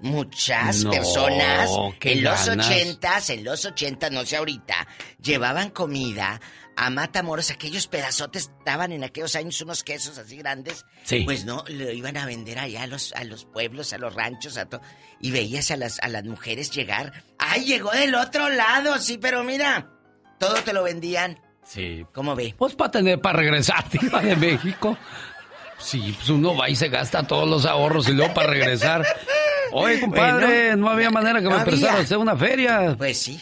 [0.00, 1.70] Muchas personas
[2.00, 4.88] en los ochentas, en los ochentas, no sé ahorita,
[5.22, 6.40] llevaban comida
[6.76, 10.84] a Matamoros, aquellos pedazotes daban en aquellos años unos quesos así grandes.
[11.04, 11.20] Sí.
[11.24, 14.56] Pues no, lo iban a vender allá a los, a los pueblos, a los ranchos,
[14.56, 14.80] a todo.
[15.20, 17.12] Y veías a las, a las mujeres llegar.
[17.38, 18.98] ¡Ay, llegó del otro lado!
[18.98, 19.90] Sí, pero mira,
[20.38, 21.38] todo te lo vendían.
[21.64, 22.04] Sí.
[22.12, 22.54] ¿Cómo ve?
[22.56, 24.96] Pues para tener, para regresar, Diva de México.
[25.78, 29.04] Sí, pues uno va y se gasta todos los ahorros y luego para regresar.
[29.72, 32.94] Oye, compadre, Bueno, no había manera que no me prestara usted una feria.
[32.96, 33.40] Pues sí.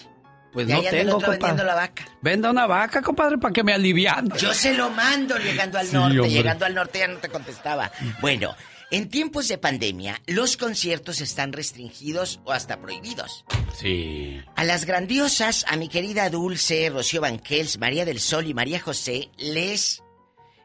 [0.53, 1.65] Pues Y no tengo, otro vendiendo compadre.
[1.65, 2.09] la vaca.
[2.23, 4.31] Venda una vaca, compadre, para que me aliviane.
[4.39, 6.19] Yo se lo mando llegando al Sí, norte.
[6.19, 6.31] hombre.
[6.33, 7.93] Llegando al norte ya no te contestaba.
[8.21, 8.57] Bueno,
[8.91, 13.45] en tiempos de pandemia, los conciertos están restringidos o hasta prohibidos.
[13.79, 14.41] Sí.
[14.57, 19.31] A las grandiosas, a mi querida Dulce, Rocío Banquels, María del Sol y María José,
[19.39, 20.03] les.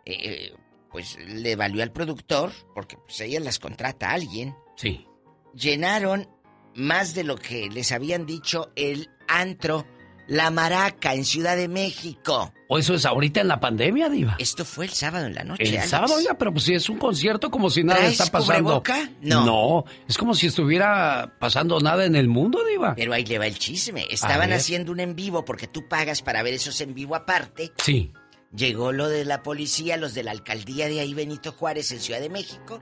[0.05, 0.53] eh,
[0.91, 4.55] pues le valió al productor, porque pues ella las contrata a alguien.
[4.77, 5.05] Sí.
[5.53, 6.27] Llenaron
[6.73, 9.85] más de lo que les habían dicho el antro
[10.27, 12.51] La Maraca en Ciudad de México.
[12.67, 14.37] ¿O eso es ahorita en la pandemia, Diva?
[14.39, 15.61] Esto fue el sábado en la noche.
[15.63, 15.89] El Alex.
[15.89, 18.81] sábado, oiga, pero pues si es un concierto como si nada ¿Traes está pasando.
[18.81, 19.09] cubreboca?
[19.21, 19.85] No.
[20.07, 22.95] es como si estuviera pasando nada en el mundo, Diva.
[22.95, 24.07] Pero ahí le va el chisme.
[24.09, 27.71] Estaban haciendo un en vivo porque tú pagas para ver esos en vivo aparte.
[27.77, 28.11] Sí.
[28.55, 32.19] Llegó lo de la policía, los de la alcaldía de ahí Benito Juárez en Ciudad
[32.21, 32.81] de México.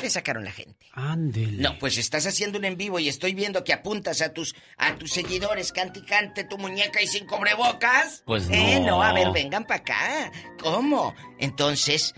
[0.00, 0.86] Le sacaron la gente.
[0.92, 1.60] Ándele.
[1.62, 4.96] No, pues estás haciendo un en vivo y estoy viendo que apuntas a tus a
[4.96, 8.22] tus seguidores, cante y cante tu muñeca y sin cubrebocas.
[8.24, 8.86] Pues Eh, no.
[8.86, 10.32] no, a ver, vengan para acá.
[10.62, 11.14] ¿Cómo?
[11.38, 12.14] Entonces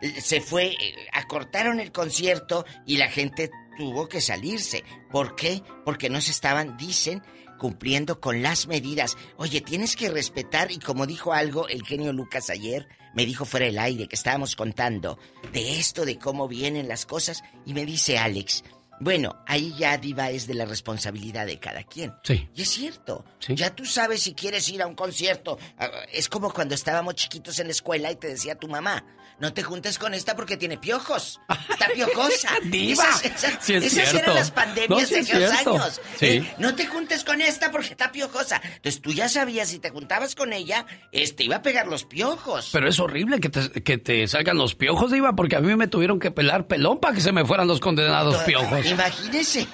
[0.00, 4.84] eh, se fue, eh, acortaron el concierto y la gente tuvo que salirse.
[5.10, 5.62] ¿Por qué?
[5.84, 7.22] Porque no se estaban, dicen,
[7.58, 9.16] cumpliendo con las medidas.
[9.36, 13.66] Oye, tienes que respetar y como dijo algo el genio Lucas ayer, me dijo fuera
[13.66, 15.18] del aire que estábamos contando
[15.52, 18.64] de esto, de cómo vienen las cosas y me dice Alex,
[19.00, 22.14] bueno, ahí ya diva es de la responsabilidad de cada quien.
[22.22, 22.48] Sí.
[22.54, 23.24] Y es cierto.
[23.40, 23.54] Sí.
[23.56, 25.58] Ya tú sabes si quieres ir a un concierto.
[25.78, 29.04] Ah, Es como cuando estábamos chiquitos en la escuela y te decía tu mamá,
[29.40, 31.40] no te juntes con esta porque tiene piojos.
[31.68, 32.50] Está piojosa.
[32.64, 33.02] Diva.
[33.04, 34.18] Esas, esas- Sí es esas cierto.
[34.30, 36.00] eran las pandemias No, sí de aquellos años.
[36.18, 36.26] Sí.
[36.26, 38.60] Eh, no te juntes con esta porque está piojosa.
[38.64, 42.70] Entonces tú ya sabías si te juntabas con ella, este iba a pegar los piojos.
[42.72, 45.88] Pero es horrible que te, que te salgan los piojos, Diva, porque a mí me
[45.88, 48.86] tuvieron que pelar pelón para que se me fueran los condenados piojos.
[48.86, 49.66] Imagínese.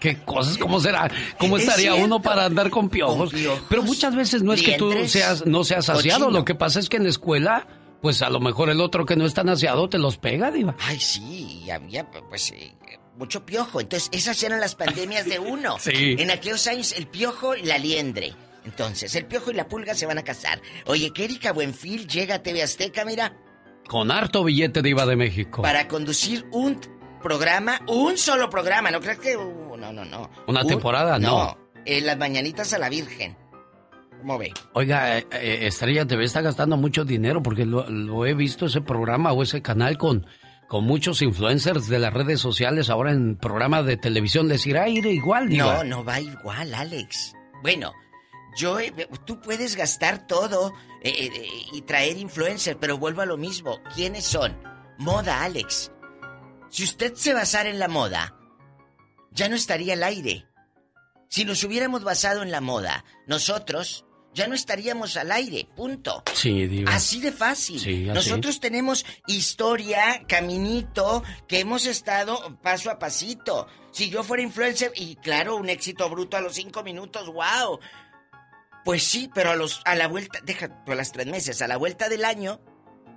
[0.00, 0.58] ¿Qué cosas?
[0.58, 1.08] ¿Cómo será?
[1.38, 2.04] ¿Cómo Es estaría cierto.
[2.04, 3.30] uno para andar con piojos?
[3.30, 6.20] Con piojos, Pero muchas veces no es que tú seas, no seas saciado.
[6.24, 6.38] cochino.
[6.38, 7.66] Lo que pasa es que en la escuela,
[8.02, 10.74] pues a lo mejor el otro que no está naciado te los pega, Diva.
[10.80, 12.74] Ay, sí, había pues eh,
[13.16, 13.80] mucho piojo.
[13.80, 15.76] Entonces, esas eran las pandemias de uno.
[15.80, 16.16] Sí.
[16.18, 18.34] En aquellos años, el piojo y la liendre.
[18.64, 20.60] Entonces, el piojo y la pulga se van a casar.
[20.86, 23.36] Oye, que Erika Buenfil llega a TV Azteca, mira,
[23.88, 25.62] Con harto billete Diva de México.
[25.62, 26.78] para conducir un
[27.22, 28.90] programa, un solo programa.
[28.90, 29.36] No creas que.
[29.36, 30.30] uh, no, no, no.
[30.46, 31.58] Una Un- temporada, no.
[31.84, 33.36] En las mañanitas a la Virgen.
[34.22, 34.54] ¿Cómo ve?
[34.74, 38.80] Oiga, eh, eh, Estrella TV está gastando mucho dinero porque lo, lo he visto ese
[38.80, 40.24] programa o ese canal con,
[40.68, 44.46] con muchos influencers de las redes sociales ahora en programa de televisión.
[44.46, 45.82] Les irá a ir igual, Diva.
[45.82, 47.34] No, no va igual, Alex.
[47.62, 47.92] Bueno,
[48.56, 48.92] yo, he-
[49.26, 50.72] tú puedes gastar todo
[51.02, 53.80] eh, eh, y traer influencer, pero vuelvo a lo mismo.
[53.96, 54.56] ¿Quiénes son?
[54.98, 55.90] Moda, Alex.
[56.68, 58.36] Si usted se basara en la moda,
[59.32, 60.46] ya no estaría al aire.
[61.28, 64.04] Si nos hubiéramos basado en la moda, nosotros
[64.34, 66.22] ya no estaríamos al aire, punto.
[66.34, 66.94] Sí, Diva.
[66.94, 67.78] Así de fácil.
[67.78, 68.14] Sí, así.
[68.14, 73.66] Nosotros tenemos historia, caminito, que hemos estado paso a pasito.
[73.90, 77.78] Si yo fuera influencer, y claro, un éxito bruto a los cinco minutos, wow.
[78.84, 81.76] Pues sí, pero a los, a la vuelta, deja a las tres meses, a la
[81.76, 82.60] vuelta del año,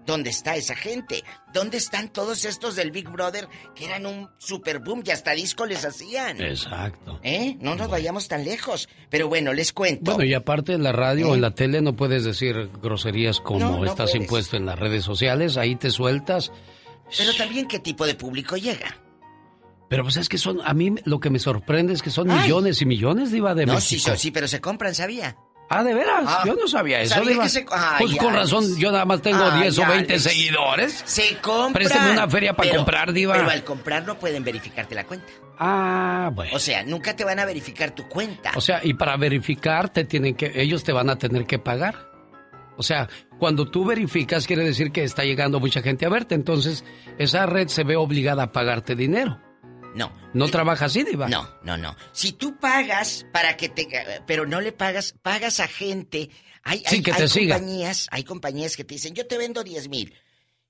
[0.06, 1.24] ¿dónde está esa gente?
[1.54, 5.66] ¿Dónde están todos estos del Big Brother que eran un super boom y hasta disco
[5.66, 6.42] les hacían?
[6.42, 7.20] Exacto.
[7.24, 7.58] ¿Eh?
[7.60, 8.88] No nos vayamos tan lejos.
[9.10, 10.14] Pero bueno, les cuento.
[10.14, 13.60] Bueno, y aparte en la radio o en la tele no puedes decir groserías como
[13.60, 14.16] No, no estás puedes.
[14.24, 16.52] impuesto en las redes sociales, ahí te sueltas.
[17.18, 18.98] Pero también qué tipo de público llega.
[19.88, 22.42] Pero pues es que son, a mí lo que me sorprende es que son Ay.
[22.44, 24.12] millones y millones de Iba de no, México.
[24.14, 25.38] sí, sí, pero se compran, ¿sabía?
[25.68, 26.24] Ah, ¿de veras?
[26.28, 27.44] Ah, yo no sabía eso, ¿sabía Diva.
[27.44, 30.24] que se- Ay, Pues con razón, yo nada más tengo Ay, 10 o 20 Alex.
[30.24, 31.02] seguidores.
[31.06, 31.80] Se compra.
[31.80, 33.34] Préstame una feria para Pero- comprar, Diva.
[33.34, 35.26] Pero al comprar no pueden verificarte la cuenta.
[35.58, 36.52] Ah, bueno.
[36.56, 38.52] O sea, nunca te van a verificar tu cuenta.
[38.56, 42.12] O sea, y para verificar te tienen que, ellos te van a tener que pagar.
[42.78, 43.08] O sea,
[43.40, 46.84] cuando tú verificas quiere decir que está llegando mucha gente a verte, entonces
[47.18, 49.40] esa red se ve obligada a pagarte dinero.
[49.96, 50.12] No.
[50.34, 51.28] ¿No trabaja así, Diva?
[51.30, 51.96] No, no, no.
[52.12, 53.88] Si tú pagas para que te...
[54.28, 56.30] Pero no le pagas, pagas a gente.
[56.64, 57.56] Hay, Sí, hay- que te hay siga.
[57.56, 60.14] compañías, hay compañías que te dicen, yo te vendo 10 mil.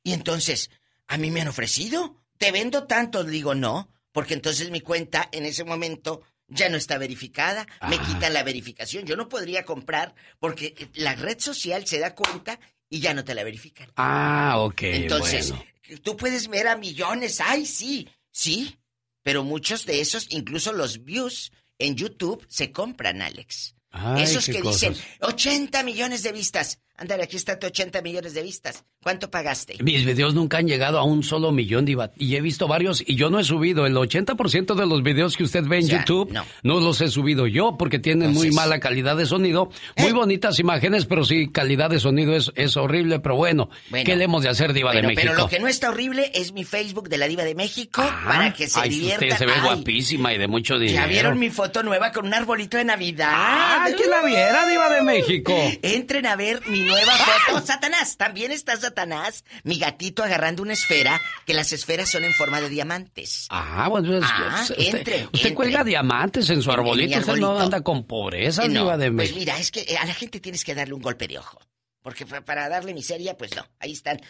[0.04, 0.70] Y entonces,
[1.08, 2.22] ¿a mí me han ofrecido?
[2.38, 3.24] ¿Te vendo tanto?
[3.24, 7.66] Digo, no, porque entonces mi cuenta en ese momento ya no está verificada.
[7.90, 9.06] Me quitan la verificación.
[9.06, 13.34] Yo no podría comprar porque la red social se da cuenta y ya no te
[13.34, 13.90] la verifican.
[13.96, 14.82] Ah, ok.
[14.84, 15.66] Entonces, bueno.
[16.04, 18.78] tú puedes ver a millones, ay, sí, sí,
[19.26, 23.76] pero muchos de esos, incluso los views en YouTube, se compran, Alex.
[23.90, 24.92] Ay, esos que cosas.
[24.92, 26.78] dicen 80 millones de vistas.
[26.98, 28.86] Ándale, aquí está tu 80 millones de vistas.
[29.04, 29.76] ¿Cuánto pagaste?
[29.84, 32.12] Mis videos nunca han llegado a un solo millón, Diva.
[32.18, 33.86] Y he visto varios y yo no he subido.
[33.86, 36.46] El 80% de los videos que usted ve en YouTube no.
[36.64, 36.80] no.
[36.80, 39.70] los he subido yo porque tienen muy mala calidad de sonido.
[39.98, 43.20] Muy bonitas imágenes, pero sí, calidad de sonido es, es horrible.
[43.20, 44.06] Pero bueno, Bueno.
[44.06, 45.34] ¿qué le hemos de hacer, Diva Bueno, de México?
[45.34, 48.54] pero lo que no está horrible es mi Facebook de la Diva de México para
[48.54, 49.28] que se Ay, diviertan.
[49.28, 51.02] usted se ve Ay, guapísima y de mucho dinero.
[51.02, 53.32] ¿Ya vieron mi foto nueva con un arbolito de Navidad?
[53.36, 55.54] ¡Ah, que la viera, Diva de México!
[55.82, 57.66] Entren a ver mi nueva foto.
[57.66, 59.44] Satanás, también está Satanás.
[59.64, 63.48] Mi gatito agarrando una esfera, que las esferas son en forma de diamantes.
[63.50, 65.54] Ah, bueno, pues, Ah, usted, entre, usted entre.
[65.56, 67.20] cuelga diamantes en su En- en mi arbolito.
[67.20, 69.40] Usted no anda con pobreza, Eh, no, de pues México.
[69.40, 71.60] mira, es que eh, a la gente tienes que darle un golpe de ojo.
[72.02, 73.66] Porque pa- para darle miseria, pues no.
[73.80, 74.22] Ahí están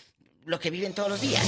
[0.46, 1.44] lo que viven todos los días.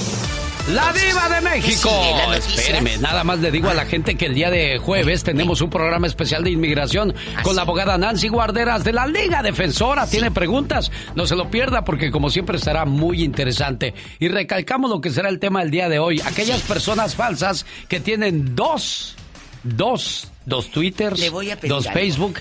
[0.74, 1.88] La Diva de México.
[2.34, 5.70] Espéreme, nada más le digo a la gente que el día de jueves tenemos un
[5.70, 7.14] programa especial de inmigración
[7.44, 10.08] con la abogada Nancy Guarderas de la Liga Defensora.
[10.08, 13.94] Tiene preguntas, no se lo pierda porque como siempre estará muy interesante.
[14.18, 16.20] Y recalcamos lo que será el tema del día de hoy.
[16.20, 19.14] Aquellas personas falsas que tienen dos,
[19.62, 22.00] dos, dos Twitters, Le voy a pedir dos algo.
[22.00, 22.40] Facebook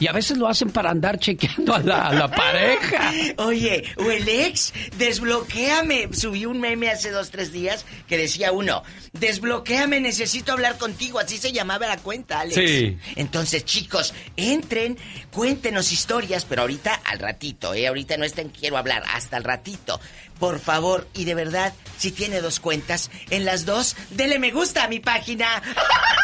[0.00, 3.12] y a veces lo hacen para andar chequeando a la, a la pareja.
[3.38, 6.08] Oye, o el ex, desbloquéame.
[6.12, 8.82] Subí un meme hace dos, tres días que decía uno,
[9.12, 11.18] desbloquéame, necesito hablar contigo.
[11.18, 12.54] Así se llamaba la cuenta, Alex.
[12.54, 12.98] Sí.
[13.16, 14.96] Entonces, chicos, entren,
[15.32, 17.88] cuéntenos historias, pero ahorita al ratito, ¿eh?
[17.88, 20.00] Ahorita no estén quiero hablar, hasta el ratito.
[20.38, 24.84] Por favor, y de verdad, si tiene dos cuentas, en las dos, dele me gusta
[24.84, 25.46] a mi página.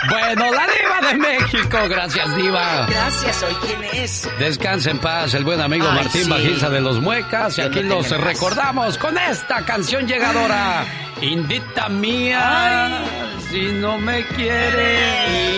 [0.07, 1.79] Bueno, la Diva de México.
[1.89, 2.87] Gracias, Diva.
[2.89, 4.29] Gracias, hoy quién es.
[4.39, 6.67] Descanse en paz el buen amigo Ay, Martín sí.
[6.67, 7.59] De los Muecas.
[7.59, 10.85] Y aquí lo los recordamos con esta canción llegadora.
[11.21, 13.03] Indita mía,
[13.51, 14.99] si no me quiere.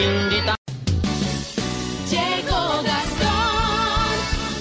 [0.04, 0.54] Indita.
[2.10, 4.16] Llegó Gastón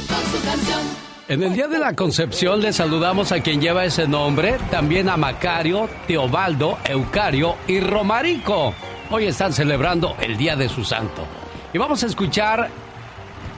[0.07, 0.79] con su canción.
[1.27, 5.17] En el día de la concepción le saludamos a quien lleva ese nombre, también a
[5.17, 8.73] Macario, Teobaldo, Eucario y Romarico.
[9.11, 11.25] Hoy están celebrando el día de su santo.
[11.73, 12.69] Y vamos a escuchar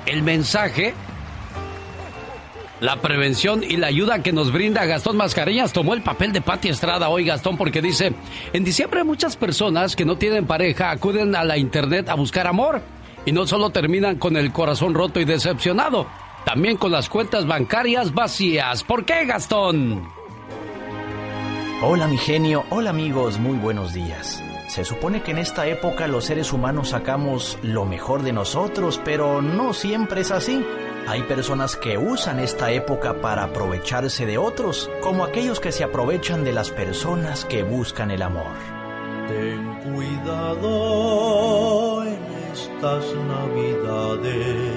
[0.06, 0.94] el mensaje,
[2.82, 5.72] la prevención y la ayuda que nos brinda Gastón Mascareñas.
[5.72, 8.14] Tomó el papel de Pati Estrada hoy, Gastón, porque dice,
[8.52, 12.82] en diciembre muchas personas que no tienen pareja acuden a la internet a buscar amor.
[13.26, 16.08] Y no solo terminan con el corazón roto y decepcionado,
[16.46, 18.84] también con las cuentas bancarias vacías.
[18.84, 20.08] ¿Por qué, Gastón?
[21.82, 24.44] Hola mi genio, hola amigos, muy buenos días.
[24.78, 29.42] Se supone que en esta época los seres humanos sacamos lo mejor de nosotros, pero
[29.42, 30.64] no siempre es así.
[31.08, 36.44] Hay personas que usan esta época para aprovecharse de otros, como aquellos que se aprovechan
[36.44, 38.54] de las personas que buscan el amor.
[39.28, 40.44] Ten cuidado
[42.04, 42.20] en
[42.54, 44.76] estas navidades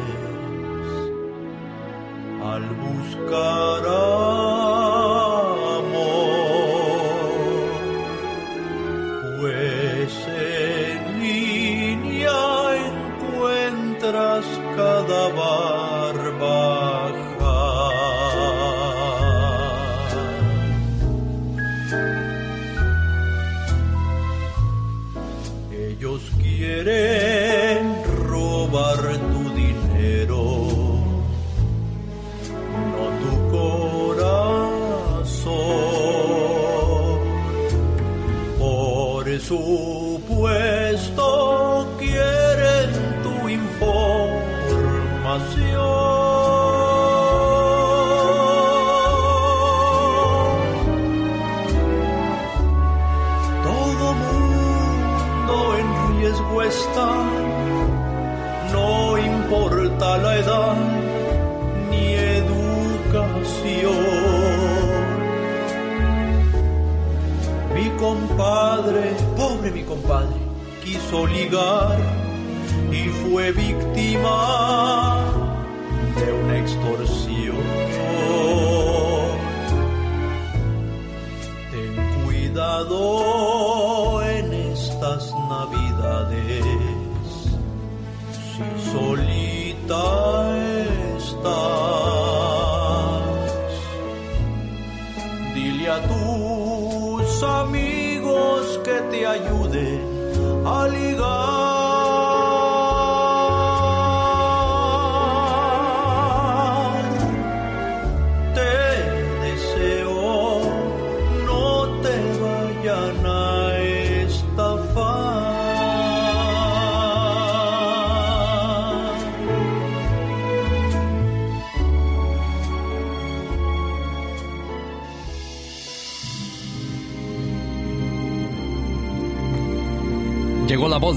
[2.43, 5.50] al buscar amor,
[15.11, 16.00] cada
[68.41, 70.41] compadre, pobre mi compadre,
[70.83, 71.99] quiso ligar
[72.91, 75.19] y fue víctima
[76.17, 77.57] de una extorsión.
[81.71, 81.95] Ten
[82.25, 86.65] cuidado en estas navidades,
[88.55, 90.05] si solita
[91.19, 91.61] estás,
[95.55, 97.90] dile a tus amigos
[99.11, 100.01] te ayuden
[100.67, 101.60] a ligar.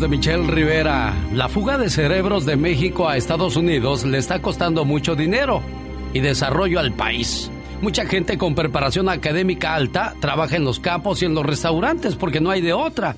[0.03, 1.13] De Michelle Rivera.
[1.31, 5.61] La fuga de cerebros de México a Estados Unidos le está costando mucho dinero
[6.11, 7.49] y desarrollo al país.
[7.81, 12.41] Mucha gente con preparación académica alta trabaja en los campos y en los restaurantes porque
[12.41, 13.15] no hay de otra.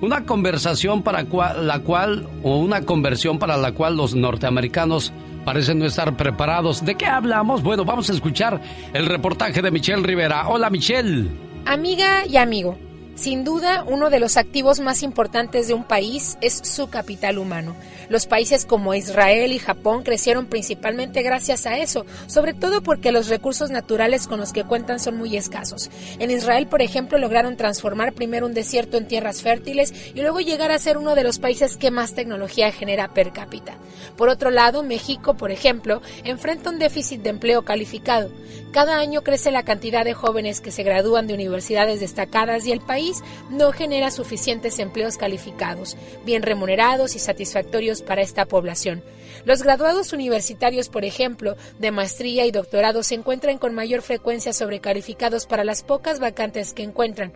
[0.00, 5.12] Una conversación para la cual, o una conversión para la cual los norteamericanos
[5.44, 6.84] parecen no estar preparados.
[6.84, 7.62] ¿De qué hablamos?
[7.62, 8.60] Bueno, vamos a escuchar
[8.92, 10.48] el reportaje de Michelle Rivera.
[10.48, 11.30] Hola Michelle.
[11.64, 12.76] Amiga y amigo,
[13.22, 17.76] sin duda uno de los activos más importantes de un país es su capital humano.
[18.08, 23.28] Los países como Israel y Japón crecieron principalmente gracias a eso, sobre todo porque los
[23.28, 25.88] recursos naturales con los que cuentan son muy escasos.
[26.18, 30.72] En Israel, por ejemplo, lograron transformar primero un desierto en tierras fértiles y luego llegar
[30.72, 33.76] a ser uno de los países que más tecnología genera per cápita.
[34.16, 38.30] Por otro lado, México, por ejemplo, enfrenta un déficit de empleo calificado.
[38.72, 42.80] Cada año crece la cantidad de jóvenes que se gradúan de universidades destacadas y el
[42.80, 43.11] país
[43.50, 49.02] no genera suficientes empleos calificados, bien remunerados y satisfactorios para esta población.
[49.44, 55.46] Los graduados universitarios, por ejemplo, de maestría y doctorado se encuentran con mayor frecuencia sobrecalificados
[55.46, 57.32] para las pocas vacantes que encuentran.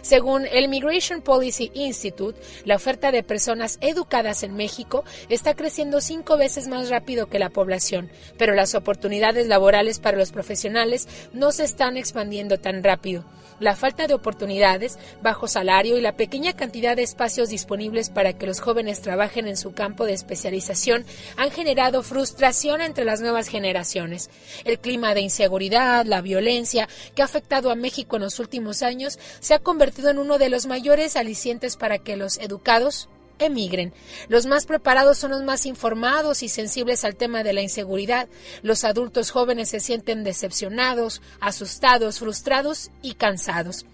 [0.00, 6.36] Según el Migration Policy Institute, la oferta de personas educadas en México está creciendo cinco
[6.36, 11.64] veces más rápido que la población, pero las oportunidades laborales para los profesionales no se
[11.64, 13.24] están expandiendo tan rápido.
[13.60, 18.46] La falta de oportunidades, bajo salario y la pequeña cantidad de espacios disponibles para que
[18.46, 21.04] los jóvenes trabajen en su campo de especialización
[21.36, 24.30] han generado frustración entre las nuevas generaciones.
[24.64, 29.18] El clima de inseguridad, la violencia que ha afectado a México en los últimos años
[29.38, 33.92] se ha convertido en uno de los mayores alicientes para que los educados emigren.
[34.28, 38.28] Los más preparados son los más informados y sensibles al tema de la inseguridad.
[38.62, 43.86] Los adultos jóvenes se sienten decepcionados, asustados, frustrados y cansados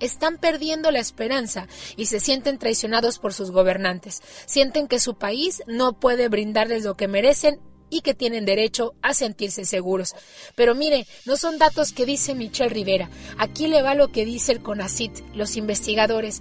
[0.00, 4.20] están perdiendo la esperanza y se sienten traicionados por sus gobernantes.
[4.46, 7.60] Sienten que su país no puede brindarles lo que merecen
[7.92, 10.14] y que tienen derecho a sentirse seguros.
[10.56, 13.10] Pero mire, no son datos que dice Michelle Rivera.
[13.36, 16.40] Aquí le va lo que dice el CONACIT, los investigadores.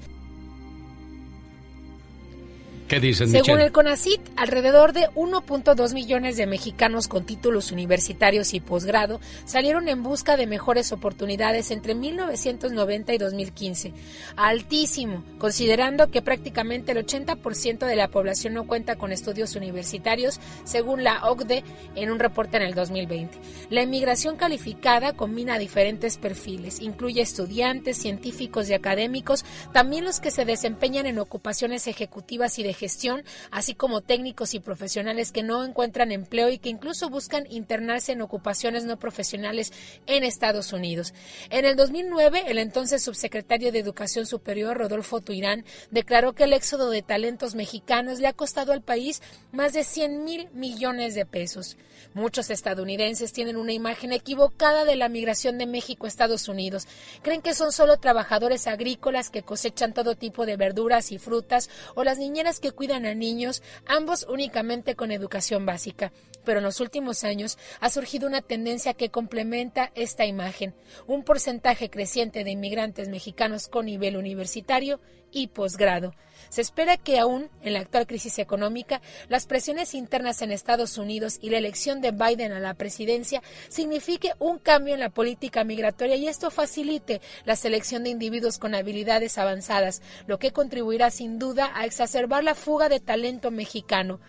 [2.91, 3.63] ¿Qué dicen, Según Michelle?
[3.63, 10.03] el CONACIT, alrededor de 1.2 millones de mexicanos con títulos universitarios y posgrado salieron en
[10.03, 13.93] busca de mejores oportunidades entre 1990 y 2015.
[14.35, 21.05] Altísimo, considerando que prácticamente el 80% de la población no cuenta con estudios universitarios, según
[21.05, 21.63] la OCDE
[21.95, 23.37] en un reporte en el 2020.
[23.69, 30.43] La inmigración calificada combina diferentes perfiles, incluye estudiantes, científicos y académicos, también los que se
[30.43, 36.11] desempeñan en ocupaciones ejecutivas y de gestión, así como técnicos y profesionales que no encuentran
[36.11, 39.71] empleo y que incluso buscan internarse en ocupaciones no profesionales
[40.07, 41.13] en Estados Unidos.
[41.51, 46.89] En el 2009, el entonces subsecretario de Educación Superior, Rodolfo Tuirán, declaró que el éxodo
[46.89, 49.21] de talentos mexicanos le ha costado al país
[49.51, 51.77] más de 100 mil millones de pesos.
[52.13, 56.85] Muchos estadounidenses tienen una imagen equivocada de la migración de México a Estados Unidos.
[57.21, 62.03] Creen que son solo trabajadores agrícolas que cosechan todo tipo de verduras y frutas o
[62.03, 66.11] las niñeras que cuidan a niños, ambos únicamente con educación básica.
[66.43, 70.73] Pero en los últimos años ha surgido una tendencia que complementa esta imagen,
[71.07, 74.99] un porcentaje creciente de inmigrantes mexicanos con nivel universitario
[75.31, 76.13] y posgrado.
[76.51, 81.39] Se espera que aún en la actual crisis económica, las presiones internas en Estados Unidos
[81.41, 86.17] y la elección de Biden a la presidencia signifique un cambio en la política migratoria
[86.17, 91.71] y esto facilite la selección de individuos con habilidades avanzadas, lo que contribuirá sin duda
[91.73, 94.19] a exacerbar la fuga de talento mexicano.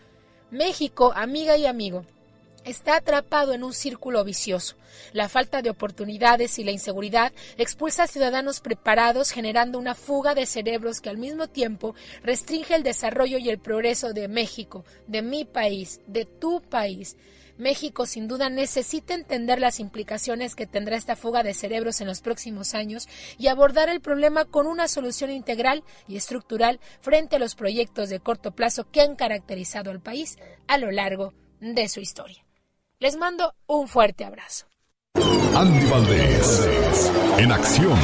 [0.52, 2.04] México, amiga y amigo,
[2.64, 4.76] está atrapado en un círculo vicioso.
[5.12, 10.46] La falta de oportunidades y la inseguridad expulsa a ciudadanos preparados generando una fuga de
[10.46, 15.44] cerebros que al mismo tiempo restringe el desarrollo y el progreso de México, de mi
[15.44, 17.16] país, de tu país.
[17.58, 22.20] México sin duda necesita entender las implicaciones que tendrá esta fuga de cerebros en los
[22.20, 23.08] próximos años
[23.38, 28.20] y abordar el problema con una solución integral y estructural frente a los proyectos de
[28.20, 32.44] corto plazo que han caracterizado al país a lo largo de su historia.
[33.02, 34.66] Les mando un fuerte abrazo.
[35.56, 37.98] Andy Valdés, en acción.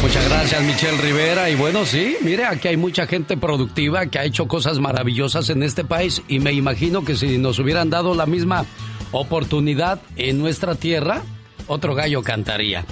[0.00, 1.50] Muchas gracias, Michelle Rivera.
[1.50, 5.62] Y bueno, sí, mire, aquí hay mucha gente productiva que ha hecho cosas maravillosas en
[5.62, 8.64] este país y me imagino que si nos hubieran dado la misma
[9.12, 11.20] oportunidad en nuestra tierra,
[11.66, 12.86] otro gallo cantaría.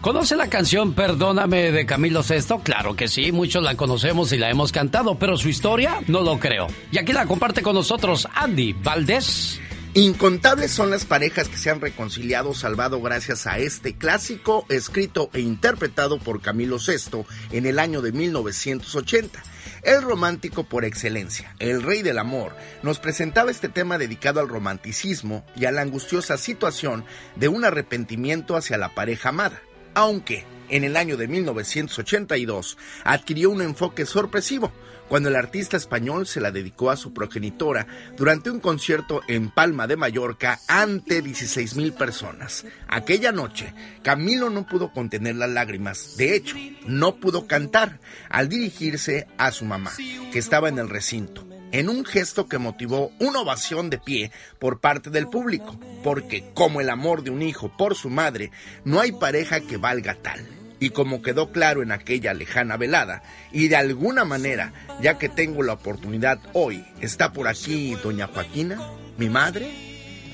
[0.00, 2.60] ¿Conoce la canción Perdóname de Camilo VI?
[2.62, 6.38] Claro que sí, muchos la conocemos y la hemos cantado, pero su historia no lo
[6.38, 6.68] creo.
[6.92, 9.60] Y aquí la comparte con nosotros Andy Valdés.
[9.96, 15.40] Incontables son las parejas que se han reconciliado salvado gracias a este clásico escrito e
[15.40, 19.42] interpretado por Camilo VI en el año de 1980.
[19.84, 25.46] El romántico por excelencia, el rey del amor, nos presentaba este tema dedicado al romanticismo
[25.56, 27.06] y a la angustiosa situación
[27.36, 29.62] de un arrepentimiento hacia la pareja amada,
[29.94, 34.72] aunque en el año de 1982 adquirió un enfoque sorpresivo,
[35.08, 39.86] cuando el artista español se la dedicó a su progenitora durante un concierto en Palma
[39.86, 42.64] de Mallorca ante 16 mil personas.
[42.88, 46.16] Aquella noche, Camilo no pudo contener las lágrimas.
[46.16, 46.56] De hecho,
[46.86, 49.92] no pudo cantar al dirigirse a su mamá,
[50.32, 54.80] que estaba en el recinto en un gesto que motivó una ovación de pie por
[54.80, 58.50] parte del público, porque como el amor de un hijo por su madre,
[58.84, 63.22] no hay pareja que valga tal y como quedó claro en aquella lejana velada,
[63.52, 68.80] y de alguna manera, ya que tengo la oportunidad hoy, está por aquí doña Joaquina,
[69.16, 69.70] mi madre,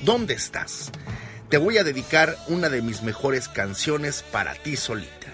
[0.03, 0.91] ¿dónde estás?
[1.49, 5.27] Te voy a dedicar una de mis mejores canciones para ti solita.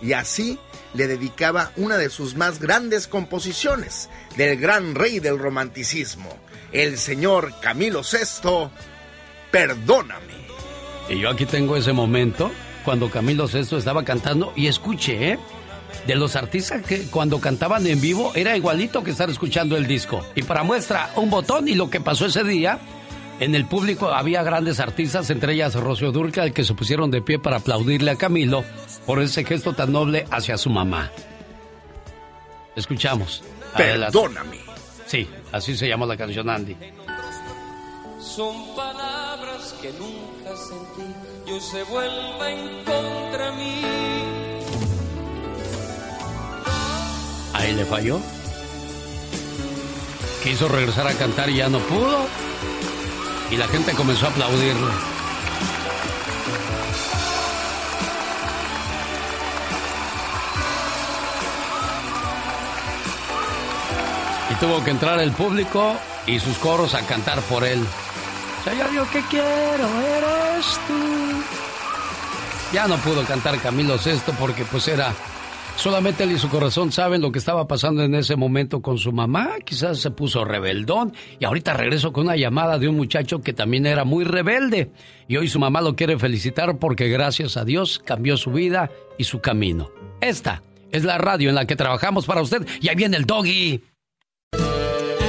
[0.00, 0.58] Y así
[0.94, 6.38] le dedicaba una de sus más grandes composiciones, del gran rey del romanticismo,
[6.72, 8.70] el señor Camilo VI,
[9.50, 10.36] Perdóname.
[11.08, 12.50] Y yo aquí tengo ese momento
[12.86, 15.38] cuando Camilo Sesto estaba cantando y escuché, ¿eh?
[16.06, 20.24] De los artistas que cuando cantaban en vivo era igualito que estar escuchando el disco.
[20.36, 22.78] Y para muestra, un botón y lo que pasó ese día,
[23.40, 27.40] en el público había grandes artistas, entre ellas Rocío Durcal, que se pusieron de pie
[27.40, 28.62] para aplaudirle a Camilo
[29.04, 31.10] por ese gesto tan noble hacia su mamá.
[32.76, 33.42] Escuchamos.
[33.76, 34.58] Perdóname.
[35.06, 36.76] Sí, así se llama la canción Andy.
[38.34, 41.14] Son palabras que nunca sentí
[41.46, 43.82] yo se vuelva en contra mí.
[47.54, 48.18] Ahí le falló.
[50.42, 52.26] Quiso regresar a cantar y ya no pudo.
[53.50, 54.92] Y la gente comenzó a aplaudirle.
[64.50, 65.94] Y tuvo que entrar el público
[66.26, 67.86] y sus coros a cantar por él.
[68.74, 70.94] Ya yo que quiero eres tú.
[72.72, 75.14] Ya no pudo cantar Camilo Sesto porque pues era
[75.76, 79.12] solamente él y su corazón saben lo que estaba pasando en ese momento con su
[79.12, 79.50] mamá.
[79.64, 83.86] Quizás se puso rebeldón y ahorita regreso con una llamada de un muchacho que también
[83.86, 84.90] era muy rebelde
[85.28, 89.24] y hoy su mamá lo quiere felicitar porque gracias a Dios cambió su vida y
[89.24, 89.90] su camino.
[90.20, 93.80] Esta es la radio en la que trabajamos para usted y ahí viene el doggy.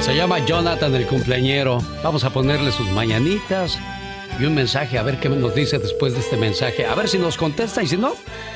[0.00, 1.80] Se llama Jonathan el cumpleañero.
[2.02, 3.78] Vamos a ponerle sus mañanitas
[4.40, 6.86] y un mensaje, a ver qué nos dice después de este mensaje.
[6.86, 8.12] A ver si nos contesta y si no,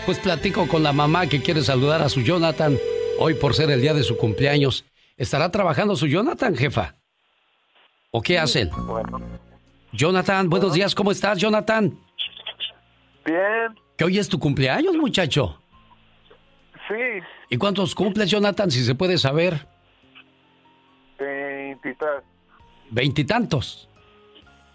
[0.06, 2.78] pues platico con la mamá que quiere saludar a su Jonathan
[3.18, 4.84] hoy por ser el día de su cumpleaños.
[5.16, 6.96] ¿Estará trabajando su Jonathan, jefa?
[8.12, 8.70] ¿O qué hacen?
[8.86, 9.20] Bueno.
[9.92, 11.98] Jonathan, buenos días, ¿cómo estás, Jonathan?
[13.24, 13.74] Bien.
[13.96, 15.60] ¿Que hoy es tu cumpleaños, muchacho?
[16.88, 16.94] Sí.
[17.50, 19.71] ¿Y cuántos cumples, Jonathan, si se puede saber?
[21.92, 22.24] Veintitrés.
[22.90, 23.88] ¿Veintitantos?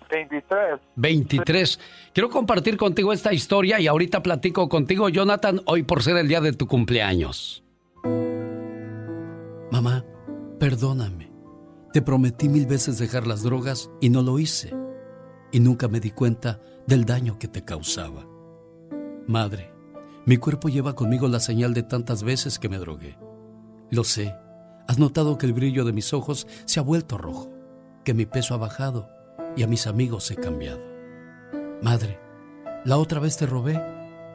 [0.09, 0.79] Veintitrés.
[0.95, 1.79] Veintitrés.
[2.13, 6.41] Quiero compartir contigo esta historia y ahorita platico contigo, Jonathan, hoy por ser el día
[6.41, 7.63] de tu cumpleaños.
[9.71, 10.05] Mamá,
[10.59, 11.31] perdóname.
[11.91, 14.73] Te prometí mil veces dejar las drogas y no lo hice.
[15.51, 18.25] Y nunca me di cuenta del daño que te causaba.
[19.27, 19.73] Madre,
[20.25, 23.17] mi cuerpo lleva conmigo la señal de tantas veces que me drogué.
[23.89, 24.35] Lo sé
[24.87, 27.51] ¿Has notado que el brillo de mis ojos se ha vuelto rojo?
[28.05, 29.09] Que mi peso ha bajado
[29.57, 30.81] y a mis amigos he cambiado.
[31.81, 32.19] Madre,
[32.85, 33.81] la otra vez te robé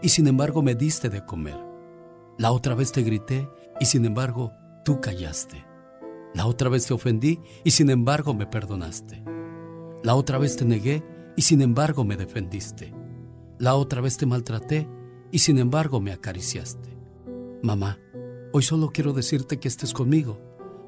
[0.03, 1.59] y sin embargo me diste de comer.
[2.39, 3.49] La otra vez te grité
[3.81, 4.53] y sin embargo
[4.85, 5.65] tú callaste.
[6.35, 9.24] La otra vez te ofendí y sin embargo me perdonaste.
[10.03, 11.03] La otra vez te negué
[11.37, 12.93] y sin embargo me defendiste.
[13.59, 14.89] La otra vez te maltraté
[15.31, 16.99] y sin embargo me acariciaste.
[17.62, 17.99] Mamá,
[18.53, 20.39] hoy solo quiero decirte que estés conmigo,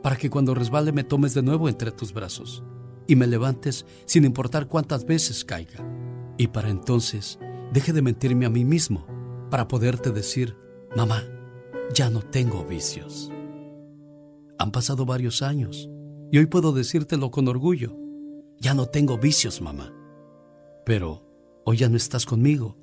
[0.03, 2.63] para que cuando resbale me tomes de nuevo entre tus brazos
[3.07, 5.83] y me levantes sin importar cuántas veces caiga.
[6.37, 7.39] Y para entonces
[7.73, 9.07] deje de mentirme a mí mismo,
[9.51, 10.57] para poderte decir,
[10.95, 11.25] mamá,
[11.95, 13.31] ya no tengo vicios.
[14.59, 15.89] Han pasado varios años
[16.31, 17.97] y hoy puedo decírtelo con orgullo.
[18.59, 19.93] Ya no tengo vicios, mamá.
[20.85, 21.23] Pero
[21.65, 22.77] hoy ya no estás conmigo.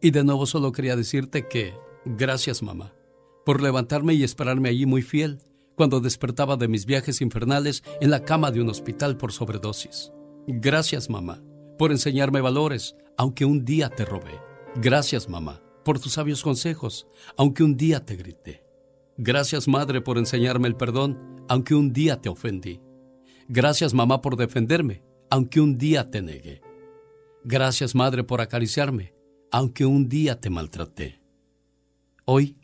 [0.00, 1.74] Y de nuevo solo quería decirte que,
[2.04, 2.92] gracias, mamá,
[3.46, 5.38] por levantarme y esperarme allí muy fiel
[5.76, 10.10] cuando despertaba de mis viajes infernales en la cama de un hospital por sobredosis.
[10.48, 11.40] Gracias, mamá,
[11.78, 14.40] por enseñarme valores, aunque un día te robé.
[14.74, 17.06] Gracias, mamá, por tus sabios consejos,
[17.36, 18.64] aunque un día te grité.
[19.16, 22.80] Gracias, madre, por enseñarme el perdón, aunque un día te ofendí.
[23.46, 26.62] Gracias, mamá, por defenderme, aunque un día te negué.
[27.44, 29.14] Gracias, madre, por acariciarme,
[29.52, 31.22] aunque un día te maltraté.
[32.24, 32.56] Hoy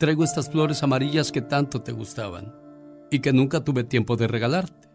[0.00, 2.54] traigo estas flores amarillas que tanto te gustaban
[3.10, 4.88] y que nunca tuve tiempo de regalarte,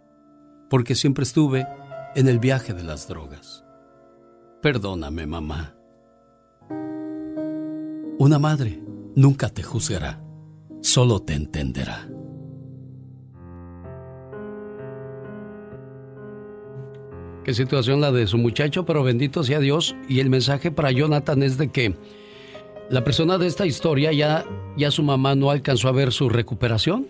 [0.68, 1.68] porque siempre estuve
[2.16, 3.64] en el viaje de las drogas.
[4.64, 5.76] Perdóname, mamá.
[8.18, 8.82] Una madre
[9.16, 10.24] nunca te juzgará,
[10.82, 12.10] solo te entenderá.
[17.44, 19.96] Qué situación la de su muchacho, pero bendito sea Dios.
[20.10, 21.96] Y el mensaje para Jonathan es de que
[22.90, 24.44] la persona de esta historia ya,
[24.78, 27.08] ya su mamá no alcanzó a ver su recuperación,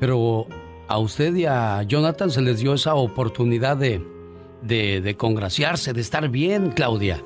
[0.00, 0.46] pero
[0.88, 4.00] a usted y a Jonathan se les dio esa oportunidad de,
[4.62, 7.22] de, de congraciarse, de estar bien, Claudia.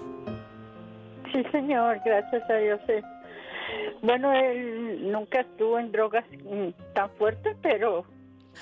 [1.32, 2.80] Sí, señor, gracias a Dios.
[4.02, 8.04] Bueno, él nunca estuvo en drogas mm, tan fuerte, pero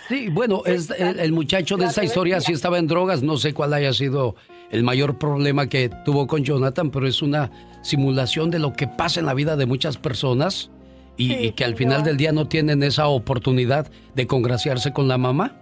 [0.09, 3.55] Sí, bueno, es, el, el muchacho de esta historia sí estaba en drogas, no sé
[3.55, 4.37] cuál haya sido
[4.71, 7.51] el mayor problema que tuvo con Jonathan, pero es una
[7.83, 10.71] simulación de lo que pasa en la vida de muchas personas
[11.17, 15.19] y, y que al final del día no tienen esa oportunidad de congraciarse con la
[15.19, 15.57] mamá.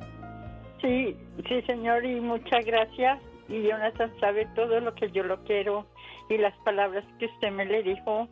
[0.80, 1.16] sí,
[1.48, 3.18] sí, señor, y muchas gracias.
[3.48, 5.86] Y Jonathan sabe todo lo que yo lo quiero
[6.28, 8.28] y las palabras que usted me le dijo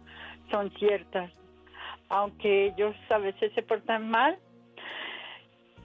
[0.51, 1.33] son ciertas.
[2.09, 4.39] Aunque ellos a veces se portan mal,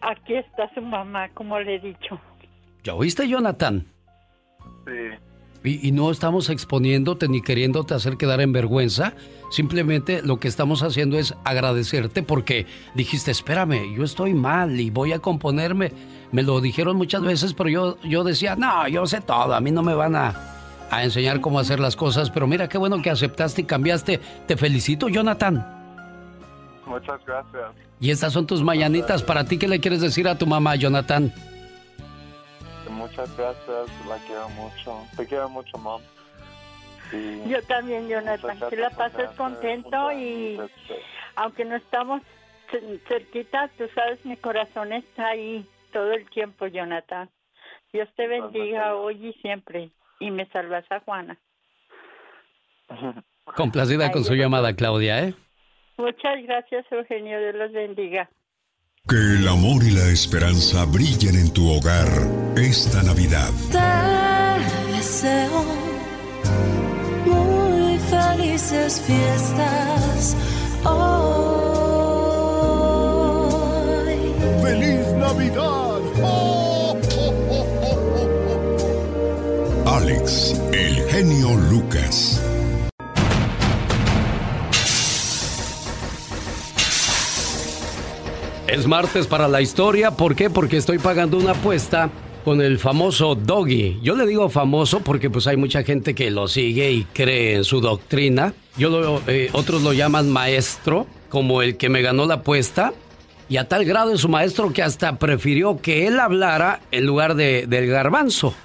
[0.01, 2.19] aquí está su mamá, como le he dicho.
[2.83, 3.85] ¿Ya oíste, Jonathan?
[4.85, 5.17] Sí.
[5.63, 9.13] Y, y no estamos exponiéndote ni queriéndote hacer quedar en vergüenza.
[9.51, 12.65] Simplemente lo que estamos haciendo es agradecerte porque
[12.95, 15.91] dijiste, espérame, yo estoy mal y voy a componerme.
[16.31, 19.69] Me lo dijeron muchas veces, pero yo, yo decía, no, yo sé todo, a mí
[19.69, 20.33] no me van a,
[20.89, 22.31] a enseñar cómo hacer las cosas.
[22.31, 24.19] Pero mira qué bueno que aceptaste y cambiaste.
[24.47, 25.80] Te felicito, Jonathan.
[26.85, 27.71] Muchas gracias.
[27.99, 29.21] Y estas son tus mañanitas.
[29.23, 31.31] ¿Para ti qué le quieres decir a tu mamá, Jonathan?
[32.89, 33.87] Muchas gracias.
[34.07, 34.97] La quiero mucho.
[35.15, 36.01] Te quiero mucho, mom.
[37.13, 40.59] Y Yo también, Jonathan, que la pases contento y
[41.35, 42.21] aunque no estamos
[42.71, 47.29] cer- cerquita, tú sabes, mi corazón está ahí todo el tiempo, Jonathan.
[47.93, 49.91] Dios te bendiga hoy y siempre.
[50.19, 51.37] Y me salvas a Juana.
[53.55, 55.33] Complacida con su llamada, Claudia, ¿eh?
[56.01, 57.39] Muchas gracias, Eugenio.
[57.39, 58.27] Dios los bendiga.
[59.07, 62.07] Que el amor y la esperanza brillen en tu hogar
[62.57, 63.51] esta Navidad.
[63.71, 63.77] Te
[64.95, 65.63] deseo
[67.25, 70.35] muy felices fiestas
[70.85, 71.21] hoy.
[74.63, 76.01] ¡Feliz Navidad!
[79.85, 82.50] Alex, el genio Lucas.
[88.71, 90.11] Es martes para la historia.
[90.11, 90.49] ¿Por qué?
[90.49, 92.09] Porque estoy pagando una apuesta
[92.45, 93.99] con el famoso Doggy.
[94.01, 97.65] Yo le digo famoso porque pues hay mucha gente que lo sigue y cree en
[97.65, 98.53] su doctrina.
[98.77, 102.93] Yo lo, eh, otros lo llaman maestro, como el que me ganó la apuesta.
[103.49, 107.35] Y a tal grado es su maestro que hasta prefirió que él hablara en lugar
[107.35, 108.55] de, del garbanzo.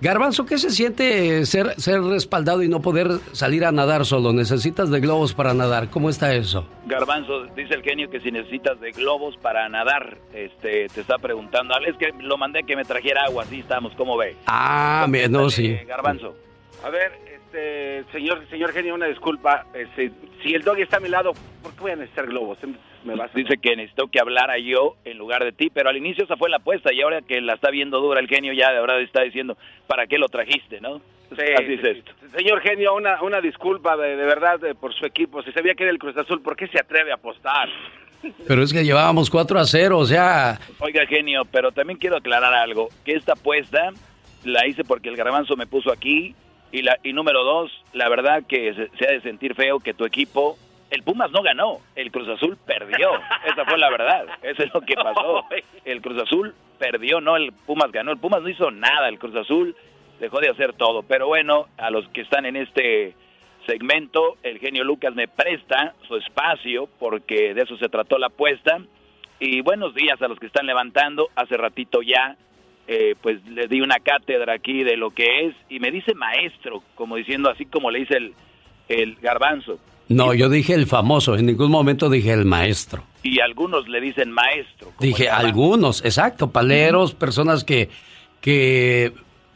[0.00, 4.32] Garbanzo, ¿qué se siente ser, ser respaldado y no poder salir a nadar solo?
[4.34, 5.88] Necesitas de globos para nadar.
[5.88, 6.68] ¿Cómo está eso?
[6.84, 11.74] Garbanzo, dice el genio que si necesitas de globos para nadar, este, te está preguntando.
[11.74, 14.36] Ah, Es que lo mandé que me trajera agua, así estamos, ¿cómo ve?
[14.46, 15.74] Ah, me- no, sí.
[15.86, 16.36] Garbanzo.
[16.84, 19.64] A ver, este, señor, señor genio, una disculpa.
[19.72, 20.12] Este,
[20.42, 21.32] si el doggy está a mi lado,
[21.62, 22.58] ¿por qué voy a necesitar globos?
[23.06, 25.96] Me vas a- Dice que necesitó que hablara yo en lugar de ti, pero al
[25.96, 28.72] inicio esa fue la apuesta y ahora que la está viendo dura el genio ya
[28.72, 29.56] de verdad está diciendo,
[29.86, 31.00] ¿para qué lo trajiste, no?
[31.30, 32.12] Sí, Así es sí, esto.
[32.20, 32.26] sí.
[32.36, 35.42] Señor genio, una, una disculpa de, de verdad por su equipo.
[35.42, 37.68] Si sabía que era el Cruz Azul, ¿por qué se atreve a apostar?
[38.46, 42.54] Pero es que llevábamos 4 a 0, o sea, Oiga, genio, pero también quiero aclarar
[42.54, 43.90] algo, que esta apuesta
[44.44, 46.34] la hice porque el garbanzo me puso aquí.
[46.72, 49.94] Y, la, y número dos, la verdad que se, se ha de sentir feo que
[49.94, 50.58] tu equipo
[50.90, 53.10] el Pumas no ganó, el Cruz Azul perdió.
[53.44, 54.26] Esa fue la verdad.
[54.42, 55.44] Eso es lo que pasó.
[55.84, 58.12] El Cruz Azul perdió, no el Pumas ganó.
[58.12, 59.74] El Pumas no hizo nada, el Cruz Azul
[60.20, 61.02] dejó de hacer todo.
[61.02, 63.14] Pero bueno, a los que están en este
[63.66, 68.78] segmento, el genio Lucas me presta su espacio porque de eso se trató la apuesta.
[69.40, 71.28] Y buenos días a los que están levantando.
[71.34, 72.36] Hace ratito ya,
[72.86, 76.82] eh, pues les di una cátedra aquí de lo que es y me dice maestro,
[76.94, 78.34] como diciendo así como le dice el,
[78.88, 79.78] el garbanzo.
[80.08, 83.02] No, yo dije el famoso, en ningún momento dije el maestro.
[83.22, 84.92] Y algunos le dicen maestro.
[85.00, 87.88] Dije algunos, exacto, paleros, personas que,
[88.40, 89.12] que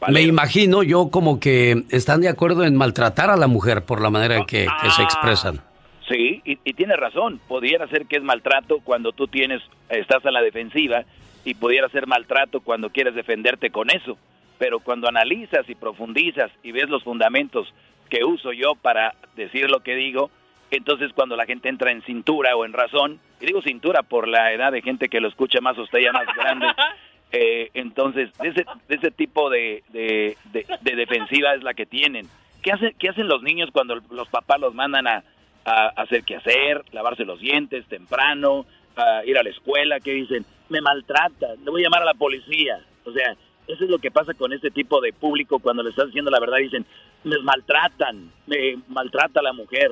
[0.09, 4.09] me imagino yo como que están de acuerdo en maltratar a la mujer por la
[4.09, 5.05] manera en que, que se Ah.
[5.05, 5.61] expresan.
[6.09, 7.39] Sí, y, y tiene razón.
[7.47, 11.05] Pudiera ser que es maltrato cuando tú tienes, estás a la defensiva
[11.45, 14.17] y pudiera ser maltrato cuando quieres defenderte con eso.
[14.57, 17.73] Pero cuando analizas y profundizas y ves los fundamentos
[18.09, 20.29] que uso yo para decir lo que digo,
[20.71, 24.51] entonces cuando la gente entra en cintura o en razón, y digo cintura por la
[24.53, 26.67] edad de gente que lo escucha más usted ya más grande,
[27.31, 31.85] eh, entonces de ese, de ese tipo de, de, de- de defensiva es la que
[31.85, 32.27] tienen.
[32.61, 35.23] ¿Qué, hace, ¿Qué hacen los niños cuando los papás los mandan a,
[35.65, 38.65] a hacer qué hacer, lavarse los dientes temprano,
[38.95, 39.99] a ir a la escuela?
[39.99, 40.45] ¿Qué dicen?
[40.69, 42.79] Me maltrata, le voy a llamar a la policía.
[43.03, 43.31] O sea,
[43.67, 46.39] eso es lo que pasa con este tipo de público cuando le estás diciendo la
[46.39, 46.57] verdad.
[46.57, 46.85] Dicen,
[47.23, 49.91] me maltratan, me maltrata la mujer.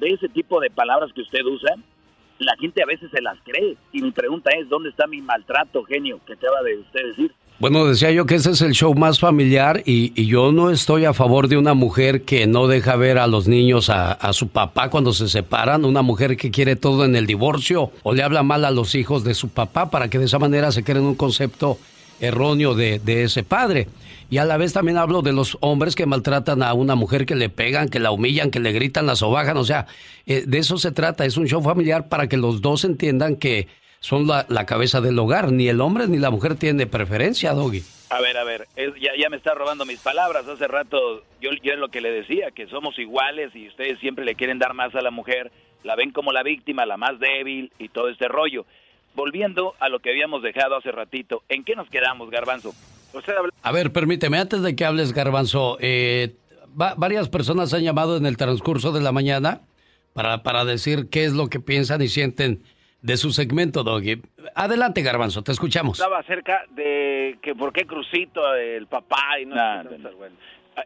[0.00, 1.74] De ese tipo de palabras que usted usa,
[2.38, 3.76] la gente a veces se las cree.
[3.92, 7.32] Y mi pregunta es, ¿dónde está mi maltrato, genio, que acaba de usted decir?
[7.58, 11.04] Bueno, decía yo que ese es el show más familiar y, y yo no estoy
[11.04, 14.48] a favor de una mujer que no deja ver a los niños a, a su
[14.48, 18.42] papá cuando se separan, una mujer que quiere todo en el divorcio o le habla
[18.42, 21.16] mal a los hijos de su papá para que de esa manera se creen un
[21.16, 21.76] concepto
[22.18, 23.88] erróneo de, de ese padre.
[24.30, 27.34] Y a la vez también hablo de los hombres que maltratan a una mujer, que
[27.34, 29.56] le pegan, que la humillan, que le gritan, la sobajan.
[29.56, 29.86] O sea,
[30.24, 31.24] eh, de eso se trata.
[31.24, 33.66] Es un show familiar para que los dos entiendan que
[33.98, 35.50] son la, cabeza del hogar.
[35.50, 37.82] Ni el hombre ni la mujer tienen preferencia, Doggy.
[38.10, 40.46] A ver, a ver, ya me está robando mis palabras.
[40.46, 44.24] Hace rato yo, yo es lo que le decía, que somos iguales y ustedes siempre
[44.24, 45.50] le quieren dar más a la mujer,
[45.82, 48.64] la ven como la víctima, la más débil y todo este rollo.
[49.16, 52.72] Volviendo a lo que habíamos dejado hace ratito, ¿en qué nos quedamos, Garbanzo?
[53.62, 56.34] A ver, permíteme, antes de que hables, Garbanzo, eh,
[56.80, 59.62] va- varias personas han llamado en el transcurso de la mañana
[60.12, 62.62] para, para decir qué es lo que piensan y sienten
[63.02, 64.20] de su segmento, Doggy.
[64.54, 65.98] Adelante, Garbanzo, te escuchamos.
[65.98, 69.54] Estaba acerca de que por qué Crucito, el papá y no...
[70.18, 70.36] Bueno.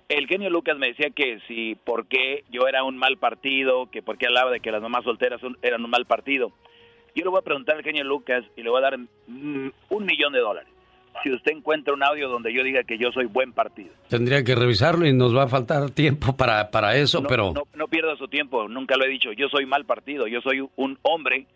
[0.08, 4.02] El genio Lucas me decía que si por qué yo era un mal partido, que
[4.02, 6.50] por qué hablaba de que las mamás solteras son- eran un mal partido.
[7.14, 10.04] Yo le voy a preguntar al genio Lucas y le voy a dar mm, un
[10.06, 10.68] millón de dólares.
[11.22, 13.90] Si usted encuentra un audio donde yo diga que yo soy buen partido.
[14.08, 17.52] Tendría que revisarlo y nos va a faltar tiempo para, para eso, no, pero...
[17.52, 19.32] no, no pierda su tiempo, nunca lo he dicho.
[19.32, 21.46] Yo soy mal partido, yo soy un hombre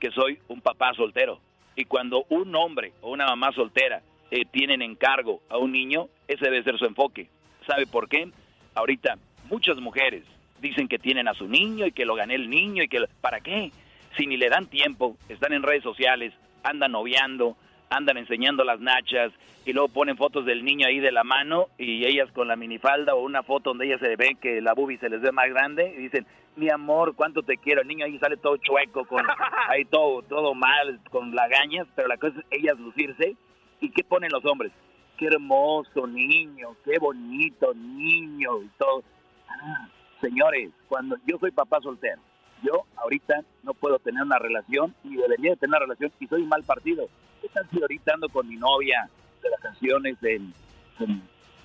[0.00, 1.40] que soy un papá soltero.
[1.76, 6.08] Y cuando un hombre o una mamá soltera eh, tienen en cargo a un niño,
[6.26, 7.28] ese debe ser su enfoque.
[7.66, 8.28] ¿Sabe por qué?
[8.74, 9.16] Ahorita
[9.50, 10.22] muchas mujeres
[10.60, 13.00] dicen que tienen a su niño y que lo gané el niño y que...
[13.00, 13.70] lo- ¿Para qué?
[14.16, 16.32] Si ni le dan tiempo, están en redes sociales,
[16.64, 17.56] andan noviando,
[17.90, 19.32] andan enseñando las nachas
[19.64, 23.14] y luego ponen fotos del niño ahí de la mano y ellas con la minifalda
[23.14, 25.94] o una foto donde ellas se ve que la boobie se les ve más grande
[25.96, 27.82] y dicen, mi amor, cuánto te quiero.
[27.82, 29.24] El niño ahí sale todo chueco, con
[29.68, 33.36] ahí todo, todo mal, con lagañas, pero la cosa es ellas lucirse.
[33.80, 34.72] ¿Y qué ponen los hombres?
[35.16, 39.02] Qué hermoso niño, qué bonito niño y todo.
[39.48, 39.88] Ah,
[40.20, 42.20] señores, cuando yo soy papá soltero,
[42.62, 46.42] yo ahorita no puedo tener una relación ni debería de tener una relación y soy
[46.42, 47.08] un mal partido.
[47.42, 49.08] ¿Qué tal si ahorita ando con mi novia
[49.42, 50.52] de vacaciones en,
[51.00, 51.22] en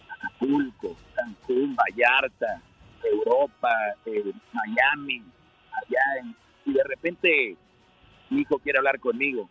[0.10, 2.62] Acapulco, Cancún, Vallarta,
[3.04, 3.70] Europa,
[4.06, 5.24] eh, Miami,
[5.72, 7.58] allá en, y de repente
[8.30, 9.50] mi hijo quiere hablar conmigo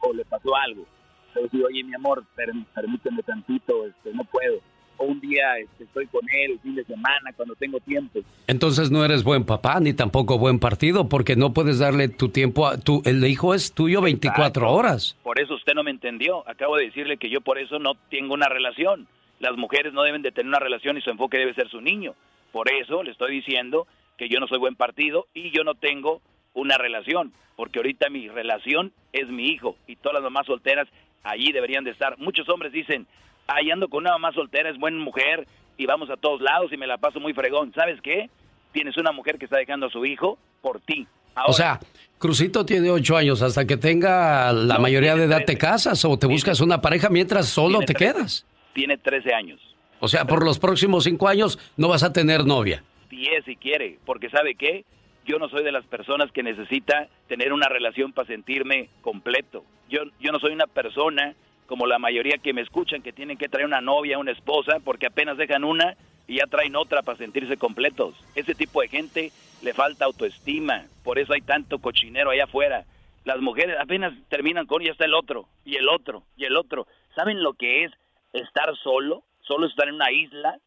[0.00, 0.84] o le pasó algo.
[1.28, 4.60] Entonces digo, oye mi amor, per- permíteme tantito, este, no puedo.
[4.98, 8.20] O un día este, estoy con él, el fin de semana, cuando tengo tiempo.
[8.46, 12.66] Entonces no eres buen papá ni tampoco buen partido porque no puedes darle tu tiempo
[12.66, 15.16] a tu el hijo es tuyo 24 horas.
[15.22, 16.48] Por eso usted no me entendió.
[16.48, 19.06] Acabo de decirle que yo por eso no tengo una relación.
[19.38, 22.14] Las mujeres no deben de tener una relación y su enfoque debe ser su niño.
[22.52, 23.86] Por eso le estoy diciendo
[24.16, 26.22] que yo no soy buen partido y yo no tengo
[26.54, 30.88] una relación, porque ahorita mi relación es mi hijo y todas las mamás solteras
[31.22, 32.18] allí deberían de estar.
[32.18, 33.06] Muchos hombres dicen,
[33.46, 35.46] ahí ando con una mamá soltera, es buena mujer
[35.76, 37.72] y vamos a todos lados y me la paso muy fregón.
[37.74, 38.28] ¿Sabes qué?
[38.72, 41.06] Tienes una mujer que está dejando a su hijo por ti.
[41.46, 41.78] o sea,
[42.18, 43.42] Crucito tiene ocho años.
[43.42, 47.08] Hasta que tenga la No, mayoría de edad te casas o te buscas una pareja
[47.10, 48.46] mientras solo Tiene te quedas.
[48.72, 49.60] Tiene 13 años.
[50.00, 52.82] O sea, por los próximos cinco años no vas a tener novia.
[53.08, 54.84] Diez si quiere, porque ¿sabe qué?
[55.24, 59.64] Yo no soy de las personas que necesita tener una relación para sentirme completo.
[59.88, 61.34] Yo, yo no soy una persona
[61.66, 65.06] como la mayoría que me escuchan que tienen que traer una novia, una esposa, porque
[65.06, 68.14] apenas dejan una y ya traen otra para sentirse completos.
[68.34, 69.32] Ese tipo de gente
[69.62, 72.84] le falta autoestima, por eso hay tanto cochinero allá afuera.
[73.24, 76.86] Las mujeres apenas terminan con y está el otro, y el otro, y el otro.
[77.14, 77.92] ¿Saben lo que es
[78.32, 79.22] estar solo?
[79.42, 80.58] Solo estar en una isla,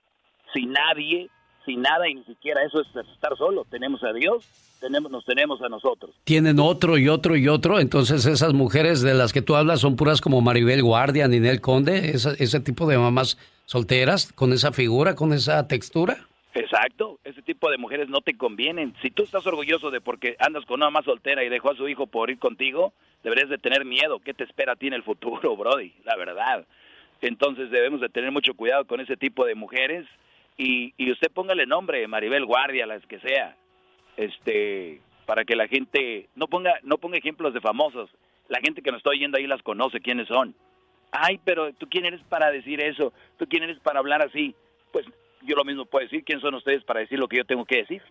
[0.54, 1.30] sin nadie,
[1.66, 3.66] sin nada, y ni siquiera eso es estar solo.
[3.70, 4.46] Tenemos a Dios,
[4.80, 6.12] tenemos, nos tenemos a nosotros.
[6.24, 9.96] Tienen otro y otro y otro, entonces esas mujeres de las que tú hablas son
[9.96, 15.16] puras como Maribel Guardia, Ninel Conde, ese, ese tipo de mamás solteras, con esa figura,
[15.16, 16.18] con esa textura.
[16.56, 18.96] Exacto, ese tipo de mujeres no te convienen.
[19.02, 21.88] Si tú estás orgulloso de porque andas con una mamá soltera y dejó a su
[21.88, 24.20] hijo por ir contigo, deberías de tener miedo.
[24.20, 25.94] ¿Qué te espera a ti en el futuro, Brody?
[26.06, 26.66] La verdad.
[27.22, 30.08] Entonces debemos de tener mucho cuidado con ese tipo de mujeres
[30.60, 33.56] y, y usted póngale nombre, Maribel Guardia, las que sea,
[34.18, 38.10] este, para que la gente no ponga no ponga ejemplos de famosos.
[38.50, 40.54] La gente que nos está oyendo ahí las conoce quiénes son.
[41.12, 44.54] Ay, pero tú quién eres para decir eso, tú quién eres para hablar así.
[44.92, 45.06] Pues
[45.44, 47.78] yo lo mismo puedo decir, ¿quién son ustedes para decir lo que yo tengo que
[47.78, 48.02] decir?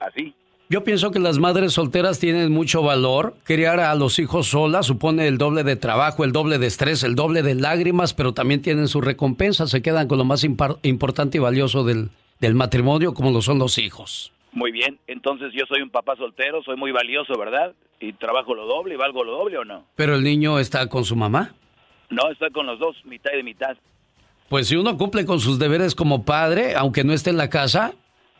[0.00, 0.34] Así.
[0.74, 3.36] Yo pienso que las madres solteras tienen mucho valor.
[3.44, 7.14] Criar a los hijos solas supone el doble de trabajo, el doble de estrés, el
[7.14, 9.68] doble de lágrimas, pero también tienen su recompensa.
[9.68, 12.08] Se quedan con lo más importante y valioso del,
[12.40, 14.32] del matrimonio, como lo son los hijos.
[14.50, 17.72] Muy bien, entonces yo soy un papá soltero, soy muy valioso, ¿verdad?
[18.00, 19.84] Y trabajo lo doble y valgo lo doble o no.
[19.94, 21.54] Pero el niño está con su mamá.
[22.10, 23.76] No, estoy con los dos, mitad y mitad.
[24.48, 27.92] Pues si uno cumple con sus deberes como padre, aunque no esté en la casa,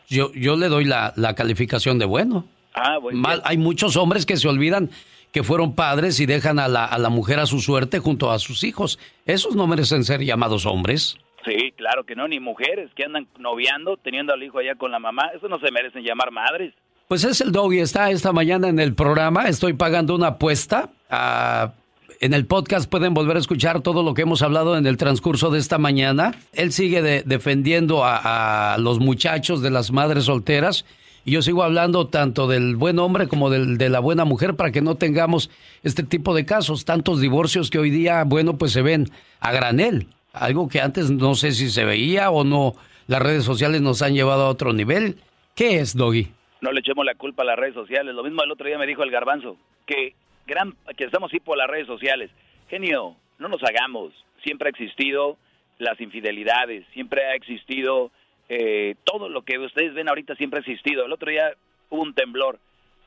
[0.07, 2.45] yo, yo le doy la, la calificación de bueno.
[2.73, 3.19] Ah, bueno.
[3.19, 4.89] Mal, hay muchos hombres que se olvidan
[5.31, 8.39] que fueron padres y dejan a la, a la mujer a su suerte junto a
[8.39, 8.99] sus hijos.
[9.25, 11.17] Esos no merecen ser llamados hombres.
[11.43, 14.99] Sí, claro que no, ni mujeres que andan noviando, teniendo al hijo allá con la
[14.99, 16.73] mamá, eso no se merecen llamar madres.
[17.07, 20.89] Pues es el doggy, está esta mañana en el programa, estoy pagando una apuesta.
[21.09, 21.73] Ah,
[22.21, 25.49] en el podcast pueden volver a escuchar todo lo que hemos hablado en el transcurso
[25.51, 26.33] de esta mañana.
[26.53, 30.85] Él sigue de- defendiendo a, a los muchachos de las madres solteras
[31.25, 34.71] y yo sigo hablando tanto del buen hombre como del, de la buena mujer para
[34.71, 35.49] que no tengamos
[35.83, 39.09] este tipo de casos, tantos divorcios que hoy día, bueno, pues se ven
[39.39, 40.07] a granel.
[40.33, 42.75] Algo que antes no sé si se veía o no.
[43.07, 45.17] Las redes sociales nos han llevado a otro nivel.
[45.55, 46.27] ¿Qué es, Doggy?
[46.61, 48.13] No le echemos la culpa a las redes sociales.
[48.15, 50.13] Lo mismo el otro día me dijo el garbanzo, que
[50.45, 52.31] gran que estamos sí por las redes sociales.
[52.69, 54.13] Genio, no nos hagamos.
[54.43, 55.37] Siempre ha existido
[55.77, 58.11] las infidelidades, siempre ha existido
[58.47, 61.05] eh, todo lo que ustedes ven ahorita siempre ha existido.
[61.05, 61.53] El otro día
[61.89, 62.59] hubo un temblor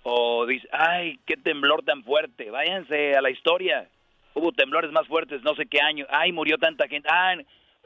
[0.03, 2.51] o dice, ay, qué temblor tan fuerte.
[2.51, 3.89] Váyanse a la historia.
[4.35, 6.07] Hubo temblores más fuertes, no sé qué año.
[6.11, 7.09] Ay, murió tanta gente.
[7.11, 7.35] Ah,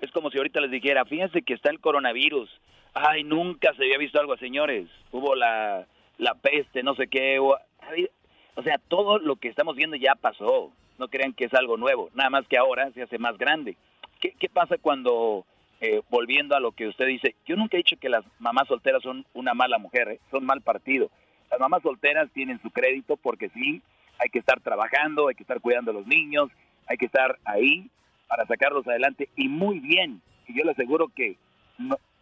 [0.01, 2.51] es como si ahorita les dijera, fíjense que está el coronavirus.
[2.95, 4.89] Ay, nunca se había visto algo, señores.
[5.13, 5.87] Hubo la,
[6.19, 7.39] la peste, no sé qué.
[7.81, 8.09] ay,
[8.55, 10.73] o sea, todo lo que estamos viendo ya pasó.
[10.99, 12.11] No crean que es algo nuevo.
[12.15, 13.77] Nada más que ahora se hace más grande.
[14.21, 15.45] ¿Qué, qué pasa cuando,
[15.81, 19.03] eh, volviendo a lo que usted dice, yo nunca he dicho que las mamás solteras
[19.03, 20.21] son una mala mujer, ¿eh?
[20.31, 21.11] son mal partido.
[21.51, 23.83] Las mamás solteras tienen su crédito porque sí,
[24.19, 26.51] hay que estar trabajando, hay que estar cuidando a los niños,
[26.87, 27.91] hay que estar ahí
[28.29, 30.23] para sacarlos adelante y muy bien.
[30.47, 31.37] Y yo le aseguro que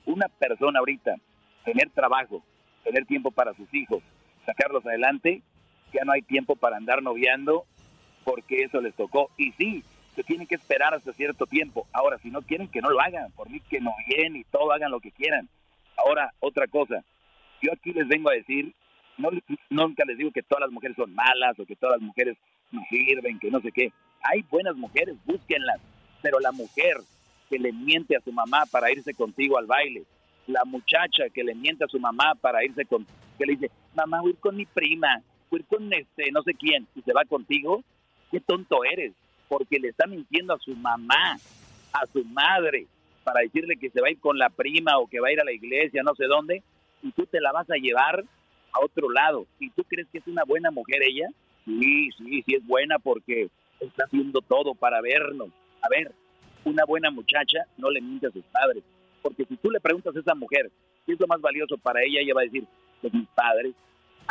[0.06, 1.16] una persona ahorita,
[1.64, 2.42] tener trabajo,
[2.82, 4.02] tener tiempo para sus hijos,
[4.46, 5.42] sacarlos adelante,
[5.92, 7.64] ya no hay tiempo para andar noviando
[8.24, 9.30] porque eso les tocó.
[9.36, 9.82] Y sí,
[10.14, 11.86] se tienen que esperar hasta cierto tiempo.
[11.92, 13.30] Ahora, si no quieren, que no lo hagan.
[13.32, 15.48] Por mí, que no bien y todo, hagan lo que quieran.
[15.96, 17.04] Ahora, otra cosa.
[17.62, 18.72] Yo aquí les vengo a decir,
[19.18, 19.30] no,
[19.68, 22.36] nunca les digo que todas las mujeres son malas o que todas las mujeres
[22.72, 23.92] no sirven, que no sé qué.
[24.22, 25.80] Hay buenas mujeres, búsquenlas.
[26.22, 26.96] Pero la mujer
[27.48, 30.04] que le miente a su mamá para irse contigo al baile,
[30.46, 33.06] la muchacha que le miente a su mamá para irse con,
[33.38, 35.22] que le dice, mamá, voy con mi prima,
[35.68, 37.82] con este, no sé quién, y se va contigo,
[38.30, 39.12] qué tonto eres,
[39.48, 41.38] porque le está mintiendo a su mamá,
[41.92, 42.86] a su madre,
[43.24, 45.40] para decirle que se va a ir con la prima o que va a ir
[45.40, 46.62] a la iglesia, no sé dónde,
[47.02, 48.24] y tú te la vas a llevar
[48.72, 49.46] a otro lado.
[49.58, 51.28] ¿Y tú crees que es una buena mujer ella?
[51.64, 53.48] Sí, sí, sí es buena porque
[53.80, 55.48] está haciendo todo para vernos.
[55.82, 56.12] A ver,
[56.64, 58.82] una buena muchacha no le miente a sus padres,
[59.22, 60.70] porque si tú le preguntas a esa mujer
[61.06, 62.64] qué es lo más valioso para ella, ella va a decir,
[63.00, 63.74] pues mis padres.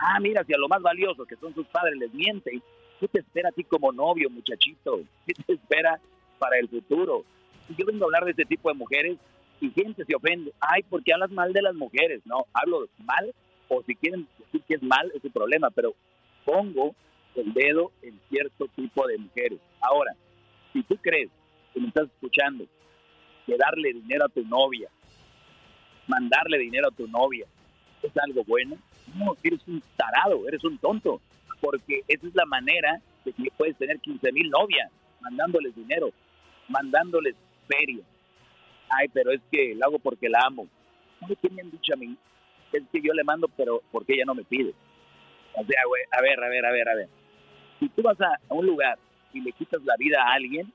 [0.01, 2.61] Ah, mira, si a lo más valioso que son sus padres les mienten,
[2.99, 5.01] ¿qué te espera a ti como novio, muchachito?
[5.25, 5.99] ¿Qué te espera
[6.37, 7.25] para el futuro?
[7.77, 9.17] Yo vengo a hablar de este tipo de mujeres
[9.59, 10.53] y gente se ofende.
[10.61, 12.21] Ay, ¿por qué hablas mal de las mujeres?
[12.25, 13.33] No, hablo mal
[13.67, 15.93] o si quieren decir que es mal es su problema, pero
[16.45, 16.95] pongo
[17.35, 19.59] el dedo en cierto tipo de mujeres.
[19.81, 20.15] Ahora,
[20.73, 21.29] si tú crees
[21.73, 22.65] que me estás escuchando
[23.45, 24.89] que darle dinero a tu novia,
[26.07, 27.45] mandarle dinero a tu novia,
[28.01, 28.77] es algo bueno.
[29.15, 31.21] No, eres un tarado, eres un tonto,
[31.61, 34.91] porque esa es la manera de que puedes tener 15 mil novias,
[35.21, 36.11] mandándoles dinero,
[36.67, 37.35] mandándoles
[37.67, 38.03] feria.
[38.89, 40.67] Ay, pero es que lo hago porque la amo.
[41.19, 42.15] ¿Sabes qué me han dicho a mí?
[42.71, 44.73] Es que yo le mando, pero porque ella no me pide.
[45.53, 47.09] O sea, güey, a ver, a ver, a ver, a ver.
[47.79, 48.97] Si tú vas a, un lugar
[49.33, 50.71] y le quitas la vida a alguien,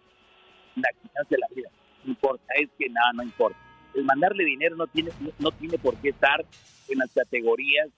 [0.77, 1.71] la quitaste la vida.
[2.05, 3.59] No importa, es que nada, no importa.
[3.95, 6.45] El mandarle dinero no tiene, no, no tiene por qué estar
[6.89, 7.89] en las categorías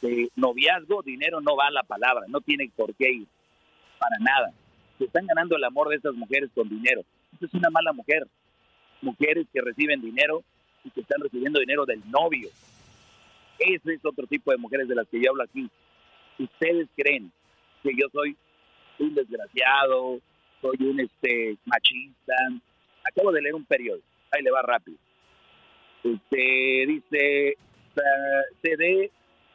[0.00, 1.02] de, noviazgo.
[1.02, 3.26] Dinero no va a la palabra, no tiene por qué ir.
[3.98, 4.52] Para nada.
[4.98, 7.02] Se están ganando el amor de estas mujeres con dinero.
[7.32, 8.26] Esta es una mala mujer.
[9.02, 10.42] Mujeres que reciben dinero
[10.84, 12.48] y que están recibiendo dinero del novio.
[13.58, 15.68] Ese es otro tipo de mujeres de las que yo hablo aquí.
[16.38, 17.30] Ustedes creen
[17.82, 18.36] que yo soy
[18.98, 20.18] un desgraciado,
[20.60, 22.34] soy un este machista.
[23.04, 24.98] Acabo de leer un periódico, ahí le va rápido.
[26.02, 29.10] Este dice eh,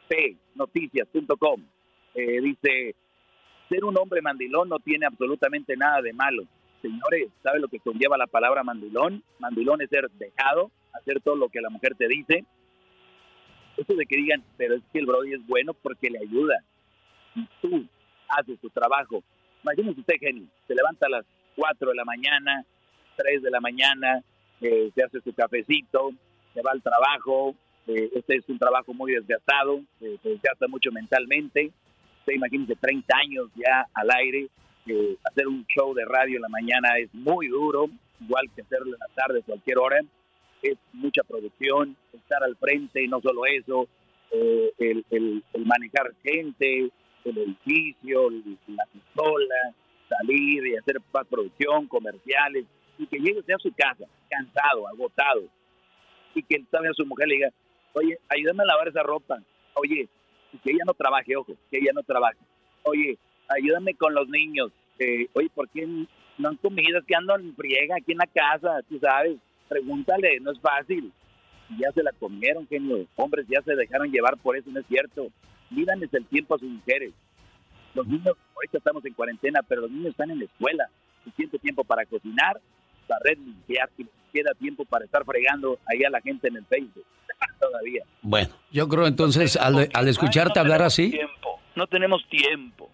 [0.08, 1.62] cdpnoticias.com.
[2.14, 2.94] Eh, dice,
[3.68, 6.44] ser un hombre mandilón no tiene absolutamente nada de malo.
[6.82, 9.22] Señores, ¿sabe lo que conlleva la palabra mandilón?
[9.38, 12.44] Mandilón es ser dejado, hacer todo lo que la mujer te dice.
[13.76, 16.62] Eso de que digan, pero es que el Brody es bueno porque le ayuda.
[17.34, 17.86] Y tú
[18.28, 19.22] haces tu trabajo.
[19.62, 20.14] Imagínese usted,
[20.66, 21.26] se levanta a las
[21.56, 22.64] 4 de la mañana,
[23.16, 24.22] 3 de la mañana,
[24.60, 26.12] eh, se hace su cafecito,
[26.54, 27.54] se va al trabajo.
[27.86, 31.70] Eh, este es un trabajo muy desgastado, eh, se desgasta mucho mentalmente.
[32.20, 34.48] Usted imagínese 30 años ya al aire.
[34.88, 37.86] eh, hacer un show de radio en la mañana es muy duro,
[38.20, 40.00] igual que hacerlo en la tarde, cualquier hora.
[40.62, 43.88] Es mucha producción, estar al frente y no solo eso,
[44.30, 46.88] eh, el, el- el manejar gente,
[47.24, 48.30] el edificio,
[48.68, 49.74] la pistola,
[50.08, 52.64] salir y hacer más producción, comerciales,
[52.98, 55.42] y que llegue usted a su casa, cansado, agotado,
[56.34, 57.48] y que todavía su mujer le diga,
[57.96, 59.42] oye, ayúdame a lavar esa ropa,
[59.74, 60.08] oye,
[60.62, 62.38] que ella no trabaje, ojo, que ella no trabaje,
[62.82, 63.18] oye,
[63.48, 66.98] ayúdame con los niños, eh, oye, ¿por qué no han comido?
[66.98, 71.12] Es que ando en friega aquí en la casa, tú sabes, pregúntale, no es fácil.
[71.78, 73.06] Ya se la comieron, genio.
[73.16, 75.26] Hombres ya se dejaron llevar por eso, no es cierto.
[75.70, 77.12] Mídanles el tiempo a sus mujeres.
[77.94, 80.88] Los niños, ahorita estamos en cuarentena, pero los niños están en la escuela.
[81.24, 82.60] Suficiente tiempo para cocinar,
[83.08, 86.64] barrer, limpiar, y les queda tiempo para estar fregando ahí a la gente en el
[86.66, 87.04] Facebook.
[87.60, 88.02] Todavía.
[88.22, 91.60] Bueno, yo creo entonces al, al escucharte hablar así, Tiempo.
[91.74, 92.90] No tenemos tiempo.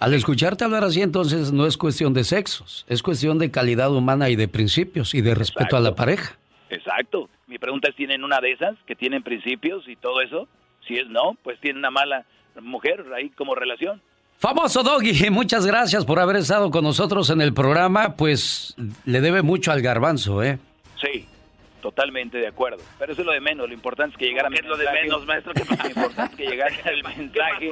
[0.00, 4.28] al escucharte hablar así, entonces no es cuestión de sexos, es cuestión de calidad humana
[4.30, 6.36] y de principios y de respeto a la pareja.
[6.68, 7.28] Exacto.
[7.46, 10.48] Mi pregunta es, ¿tienen una de esas que tienen principios y todo eso?
[10.88, 12.26] Si es no, pues tienen una mala
[12.60, 14.02] mujer ahí como relación.
[14.38, 19.42] Famoso Doggy, muchas gracias por haber estado con nosotros en el programa, pues le debe
[19.42, 20.58] mucho al garbanzo, ¿eh?
[21.00, 21.26] Sí,
[21.80, 22.82] totalmente de acuerdo.
[22.98, 23.66] Pero eso es lo de menos.
[23.68, 25.52] Lo importante es que llegara mi es lo de menos, maestro?
[25.54, 27.70] ¿Qué Lo importante es que llegara el mensaje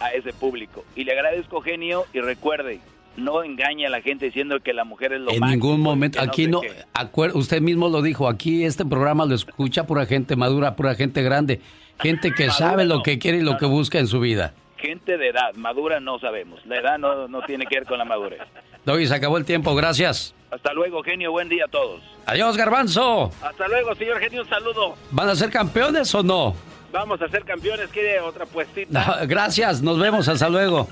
[0.00, 0.84] a ese público.
[0.96, 2.80] Y le agradezco, genio, y recuerde,
[3.16, 6.18] no engañe a la gente diciendo que la mujer es lo En máximo, ningún momento,
[6.18, 6.60] que no aquí no,
[6.94, 11.22] acuer- usted mismo lo dijo, aquí este programa lo escucha pura gente madura, pura gente
[11.22, 11.60] grande,
[12.00, 13.02] gente que Madura sabe lo no.
[13.04, 14.54] que quiere y lo que busca en su vida.
[14.80, 16.64] Gente de edad, madura no sabemos.
[16.64, 18.40] La edad no, no tiene que ver con la madurez.
[18.84, 20.34] Doggy, se acabó el tiempo, gracias.
[20.50, 21.30] Hasta luego, genio.
[21.32, 22.00] Buen día a todos.
[22.26, 23.30] Adiós, garbanzo.
[23.42, 24.94] Hasta luego, señor genio, un saludo.
[25.10, 26.54] ¿Van a ser campeones o no?
[26.92, 28.90] Vamos a ser campeones, ¿quiere otra puestita?
[29.20, 30.88] No, gracias, nos vemos, hasta luego.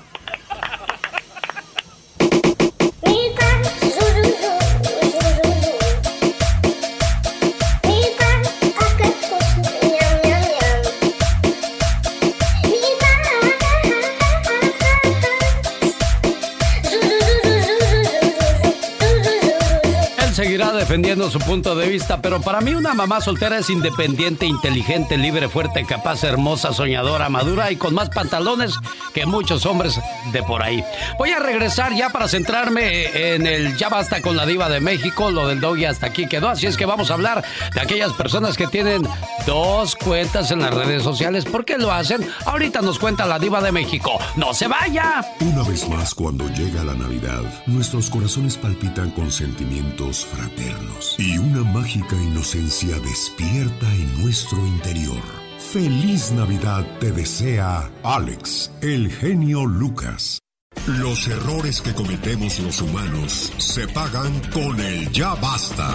[20.89, 25.47] Defendiendo su punto de vista, pero para mí una mamá soltera es independiente, inteligente, libre,
[25.47, 28.73] fuerte, capaz, hermosa, soñadora, madura y con más pantalones
[29.13, 29.99] que muchos hombres
[30.33, 30.83] de por ahí.
[31.19, 35.29] Voy a regresar ya para centrarme en el ya basta con la diva de México,
[35.29, 38.57] lo del doggy hasta aquí quedó, así es que vamos a hablar de aquellas personas
[38.57, 39.07] que tienen
[39.45, 41.45] dos cuentas en las redes sociales.
[41.45, 42.27] ¿Por qué lo hacen?
[42.45, 44.17] Ahorita nos cuenta la diva de México.
[44.35, 45.23] ¡No se vaya!
[45.39, 50.78] Una vez más, cuando llega la Navidad, nuestros corazones palpitan con sentimientos fraternos
[51.17, 55.21] y una mágica inocencia despierta en nuestro interior.
[55.57, 60.39] Feliz Navidad te desea Alex, el genio Lucas.
[60.87, 65.89] Los errores que cometemos los humanos se pagan con el ya basta.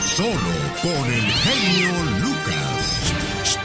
[0.00, 3.58] Solo con el genio Lucas.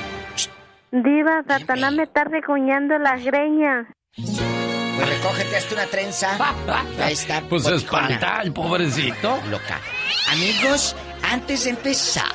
[0.91, 3.87] Diva, Satanás me está regoñando las greñas.
[4.95, 6.37] Pues recógete, hazte una trenza.
[6.99, 7.41] Ahí está.
[7.41, 9.39] Pues se espanta el pobrecito.
[9.49, 9.79] Loca.
[10.31, 10.95] Amigos,
[11.31, 12.31] Antes de empezar,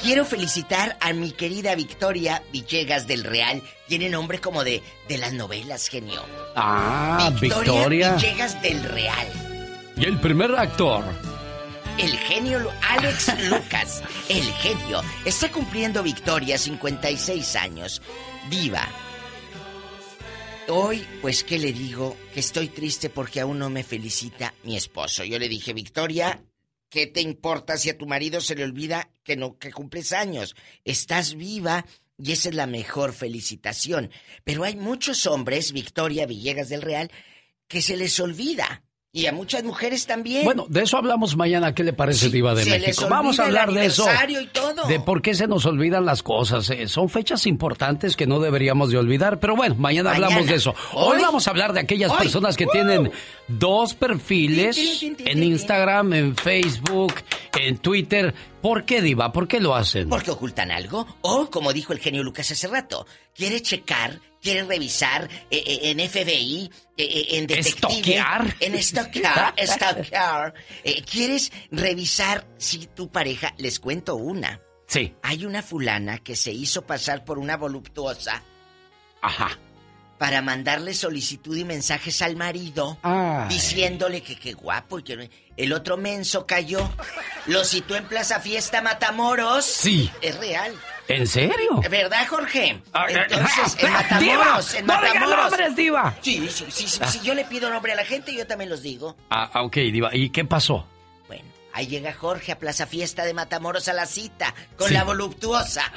[0.00, 3.60] quiero felicitar a mi querida Victoria Villegas del Real.
[3.88, 6.22] Tiene nombre como de, de las novelas, genio.
[6.54, 8.12] Ah, Victoria Victoria.
[8.14, 9.26] Villegas del Real.
[9.96, 11.04] Y el primer actor.
[11.98, 18.00] El genio Alex Lucas, el genio, está cumpliendo Victoria 56 años.
[18.48, 18.86] Viva.
[20.68, 22.16] Hoy, pues, ¿qué le digo?
[22.32, 25.24] Que estoy triste porque aún no me felicita mi esposo.
[25.24, 26.44] Yo le dije, Victoria,
[26.88, 30.54] ¿qué te importa si a tu marido se le olvida que no que cumples años?
[30.84, 31.84] Estás viva
[32.16, 34.10] y esa es la mejor felicitación.
[34.44, 37.10] Pero hay muchos hombres, Victoria Villegas del Real,
[37.66, 38.84] que se les olvida.
[39.14, 40.42] Y a muchas mujeres también.
[40.46, 41.74] Bueno, de eso hablamos mañana.
[41.74, 43.08] ¿Qué le parece, Diva de México?
[43.10, 44.04] Vamos a hablar de eso.
[44.04, 44.84] aniversario y todo.
[44.88, 46.70] De por qué se nos olvidan las cosas.
[46.70, 49.38] Eh, son fechas importantes que no deberíamos de olvidar.
[49.38, 50.26] Pero bueno, mañana, Mañana.
[50.28, 50.74] hablamos de eso.
[50.94, 51.22] Hoy, Hoy.
[51.22, 52.18] vamos a hablar de aquellas Hoy.
[52.20, 52.70] personas que ¡Uh!
[52.72, 53.12] tienen
[53.48, 57.12] dos perfiles en Instagram, en Facebook,
[57.60, 58.32] en Twitter.
[58.62, 59.30] ¿Por qué, Diva?
[59.30, 60.08] ¿Por qué lo hacen?
[60.08, 61.06] Porque ocultan algo.
[61.20, 66.00] O, como dijo el genio Lucas hace rato, quiere checar, quiere revisar eh, eh, en
[66.00, 67.70] FBI, eh, eh, en detective.
[67.70, 68.56] ¿Estoquear?
[68.60, 70.54] En estoquear, estoquear.
[70.82, 73.54] Eh, ¿Quieres revisar si tu pareja...
[73.58, 74.60] Les cuento una.
[74.88, 75.14] Sí.
[75.22, 78.42] Hay una fulana que se hizo pasar por una voluptuosa
[79.22, 79.58] Ajá.
[80.18, 83.48] para mandarle solicitud y mensajes al marido Ay.
[83.48, 86.90] diciéndole que qué guapo y que el otro menso cayó.
[87.46, 89.64] Lo citó en Plaza Fiesta Matamoros.
[89.64, 90.10] Sí.
[90.20, 90.74] Es real.
[91.08, 91.80] ¿En serio?
[91.90, 92.80] ¿Verdad, Jorge?
[92.92, 95.36] Ah, Entonces, ah, en Matamoros, en no Matamoros.
[95.50, 96.14] nombres, Diva.
[96.22, 97.00] Sí, sí, sí, sí.
[97.08, 99.16] Si yo le pido nombre a la gente, yo también los digo.
[99.30, 100.14] Ah, ok, Diva.
[100.14, 100.86] ¿Y qué pasó?
[101.26, 105.92] Bueno, ahí llega Jorge a Plaza Fiesta de Matamoros a la cita con la voluptuosa.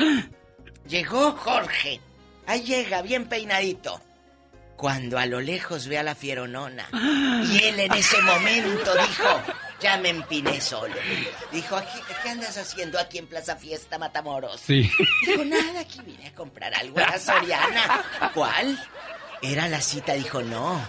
[0.88, 2.00] Llegó Jorge.
[2.48, 4.02] Ahí llega, bien peinadito.
[4.76, 6.88] Cuando a lo lejos ve a la fieronona.
[7.46, 9.42] Y él en ese momento dijo,
[9.82, 10.96] ya me empiné solo.
[11.52, 14.62] Dijo, "Aquí- ¿qué andas haciendo aquí en Plaza Fiesta Matamoros?
[14.62, 14.90] Sí.
[15.28, 18.04] Dijo, nada, aquí vine a comprar algo a la Soriana.
[18.34, 18.80] ¿Cuál?
[19.42, 20.82] Era la cita, dijo, no.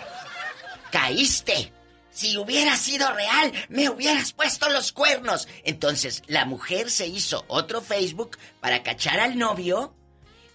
[0.91, 1.73] Caíste.
[2.11, 5.49] Si hubiera sido real, me hubieras puesto los cuernos.
[5.65, 9.95] Entonces, la mujer se hizo otro Facebook para cachar al novio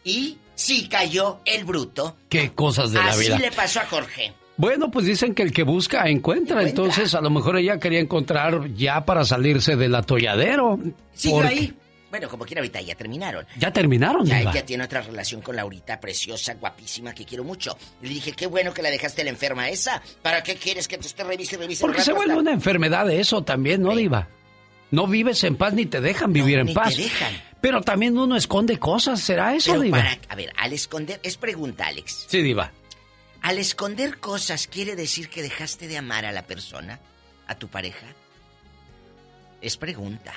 [0.04, 2.18] y sí cayó el bruto.
[2.30, 3.38] ¿Qué cosas de la Así vida?
[3.38, 4.34] le pasó a Jorge.
[4.58, 8.72] Bueno, pues dicen que el que busca encuentra, entonces a lo mejor ella quería encontrar
[8.76, 10.78] ya para salirse del atolladero.
[11.14, 11.74] Sigue porque- ahí.
[12.12, 13.46] Bueno, como quiera, ahorita ya terminaron.
[13.58, 14.52] Ya terminaron, Ya Diva.
[14.52, 17.78] ella tiene otra relación con Laurita, preciosa, guapísima, que quiero mucho.
[18.02, 20.02] Le dije, qué bueno que la dejaste la enferma esa.
[20.22, 21.80] ¿Para qué quieres que te esté revise revise?
[21.82, 24.28] Porque se vuelve una enfermedad de eso también, ¿no, Diva?
[24.92, 26.94] No vives en paz ni te dejan vivir en ni paz.
[26.94, 27.34] te dejan.
[27.62, 29.98] Pero también uno esconde cosas, ¿será eso, Pero Diva?
[30.00, 32.26] para, a ver, al esconder, es pregunta, Alex.
[32.28, 32.74] Sí, Diva.
[33.42, 37.00] Al esconder cosas, ¿quiere decir que dejaste de amar a la persona?
[37.48, 38.06] ¿A tu pareja?
[39.62, 40.34] Es pregunta.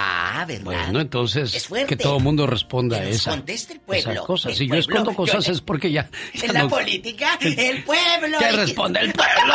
[0.00, 0.62] Ah, ¿verdad?
[0.64, 4.48] Bueno, entonces que todo el mundo responda a esa, conteste el pueblo, esa cosa.
[4.50, 6.08] el Si yo escondo cosas Yo- es porque ya...
[6.34, 8.38] ya En la no- política, el pueblo.
[8.38, 9.54] ¿Qué responde el pueblo?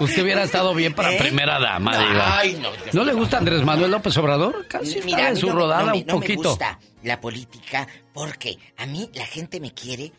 [0.00, 1.18] Usted hubiera estado bien para ¿Eh?
[1.18, 2.38] primera dama, No, Diva.
[2.38, 4.66] ay, no, ¿No le gusta Andrés Manuel López Obrador?
[4.66, 6.48] Casi Mira, está en su rodada me- un no me poquito.
[6.48, 10.10] gusta la política porque a mí la gente me quiere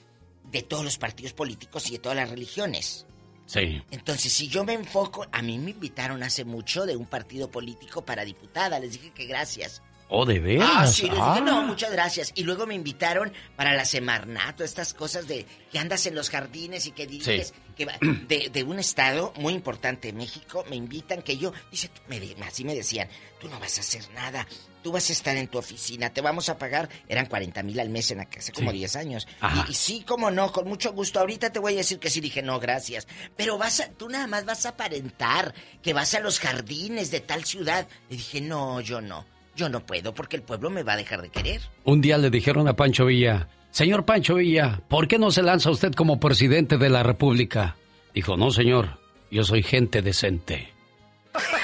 [0.56, 3.06] de todos los partidos políticos y de todas las religiones.
[3.46, 3.84] Sí.
[3.92, 8.06] Entonces, si yo me enfoco, a mí me invitaron hace mucho de un partido político
[8.06, 9.82] para diputada, les dije que gracias.
[10.08, 10.70] ¿Oh, de veras?
[10.72, 11.42] Ah, sí, les dije, Ah.
[11.44, 12.32] no, muchas gracias.
[12.36, 16.86] Y luego me invitaron para la Semarnato, estas cosas de que andas en los jardines
[16.86, 17.42] y que Sí.
[17.76, 22.22] que va- de, de un estado muy importante, México, me invitan que yo, dice, me,
[22.46, 23.10] así me decían,
[23.42, 24.48] tú no vas a hacer nada,
[24.84, 27.90] tú vas a estar en tu oficina, te vamos a pagar, eran 40 mil al
[27.90, 28.78] mes en la hace como Sí.
[28.78, 29.28] 10 años.
[29.68, 32.44] Y sí, como no, con mucho gusto, ahorita te voy a decir que sí, dije,
[32.44, 33.08] no, gracias.
[33.36, 37.22] Pero vas a, tú nada más vas a aparentar que vas a los jardines de
[37.22, 37.88] tal ciudad.
[38.10, 39.26] Le dije, no, yo no.
[39.56, 41.62] Yo no puedo porque el pueblo me va a dejar de querer.
[41.84, 45.70] Un día le dijeron a Pancho Villa, señor Pancho Villa, ¿por qué no se lanza
[45.70, 47.78] usted como presidente de la República?
[48.14, 49.00] Dijo, no, señor,
[49.32, 50.74] yo soy gente decente.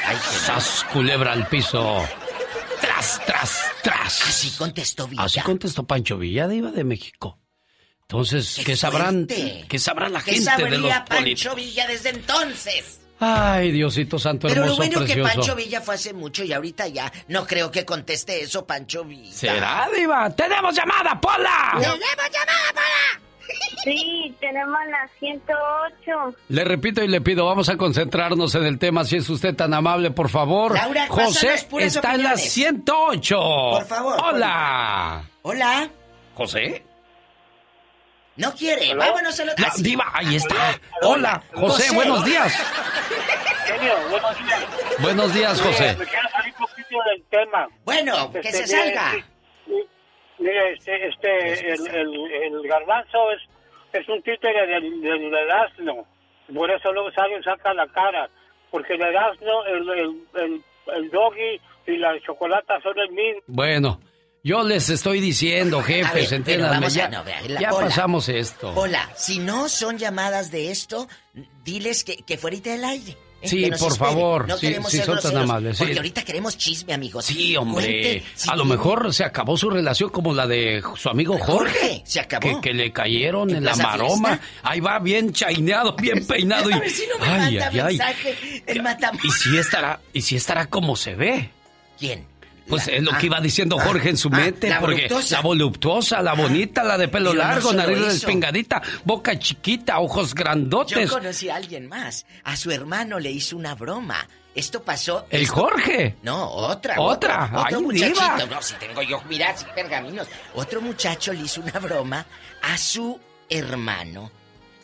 [0.06, 2.04] Ay, ¡Sas, culebra al piso!
[2.80, 4.22] ¡Tras, tras, tras!
[4.28, 5.24] Así contestó Villa.
[5.24, 7.40] Así contestó Pancho Villa, diva de México.
[8.04, 11.54] Entonces, ¿qué, sabrán, qué sabrá la ¿Qué gente de los sabría políticos?
[11.54, 13.01] Pancho Villa desde entonces?
[13.24, 15.36] Ay, Diosito santo, Pero lo hermoso, bueno que precioso.
[15.36, 19.32] Pancho Villa fue hace mucho y ahorita ya no creo que conteste eso Pancho Villa.
[19.32, 20.28] ¿Será, diva?
[20.32, 21.70] ¡Tenemos llamada, Pola!
[21.74, 23.22] ¡Tenemos llamada, Pola!
[23.84, 26.38] Sí, tenemos la 108.
[26.50, 29.74] Le repito y le pido, vamos a concentrarnos en el tema, si es usted tan
[29.74, 30.74] amable, por favor.
[30.76, 32.54] Laura, José está en la opiniones.
[32.54, 33.38] 108.
[33.38, 35.24] Por favor, Hola.
[35.42, 35.90] Hola.
[36.36, 36.84] ¿José?
[38.42, 38.94] No quiere.
[38.96, 39.52] Vámonos a lo...
[39.58, 39.84] La Ah, sí.
[39.84, 40.56] diva, ahí está.
[41.04, 41.96] Hola, José, José.
[41.96, 42.54] buenos días.
[43.66, 44.66] genio, buenos días.
[45.00, 45.96] Buenos días, José.
[45.98, 47.68] Me quiero salir un poquito del tema.
[47.86, 49.26] Bueno, que Este, se mire, salga.
[50.40, 53.42] Mire, este, este, el, el, el garbanzo es,
[53.94, 56.06] es un títere del, del, del asno.
[56.54, 58.28] Por eso luego sale y saca la cara.
[58.72, 60.64] Porque el asno, el, el, el,
[60.96, 63.42] el doggy y la chocolata son el mismo.
[63.48, 64.00] Bueno,
[64.44, 67.24] yo les estoy diciendo, jefes, entiéndanme, ya, no,
[67.60, 67.88] ya hola.
[67.88, 68.74] pasamos esto.
[68.76, 71.08] Hola, si no son llamadas de esto,
[71.64, 73.18] diles que, que fuera del aire.
[73.42, 73.48] ¿eh?
[73.48, 75.84] Sí, por favor, No sí, queremos sí, ser son tan amables, sí.
[75.84, 77.26] Porque ahorita queremos chisme, amigos.
[77.26, 77.86] Sí, hombre.
[77.86, 81.78] Cuente si a lo mejor se acabó su relación como la de su amigo Jorge.
[81.80, 82.62] Jorge, se acabó.
[82.62, 84.38] Que, que le cayeron ¿En en, la maroma.
[84.38, 84.48] Fiesta?
[84.64, 86.70] Ahí va bien chaineado, bien peinado.
[86.70, 88.64] Y, A ver si no me ay, manda ay, ay.
[88.66, 88.82] el.
[89.24, 91.50] Y si estará, y si estará como se ve.
[92.00, 92.31] ¿Quién?
[92.72, 94.80] Pues La- es lo ah, que iba diciendo ah, Jorge en su ah, mente, la
[94.80, 95.36] porque voluptuosa.
[95.36, 98.08] la voluptuosa, la bonita, la de pelo Pero no largo, solo nariz eso.
[98.08, 101.12] despingadita, boca chiquita, ojos Yo grandotes.
[101.12, 102.26] conocí a alguien más.
[102.44, 104.28] A su hermano le hizo una broma.
[104.56, 105.28] Esto pasó.
[105.30, 106.16] El esto- Jorge.
[106.24, 107.00] No, otra.
[107.00, 107.46] Otra.
[107.46, 108.20] Otro, otro Ay, muchachito.
[108.22, 108.46] diva.
[108.50, 110.28] No, si tengo yo, mirad, si pergaminos.
[110.56, 112.26] Otro muchacho le hizo una broma
[112.64, 113.20] a su
[113.50, 114.32] hermano.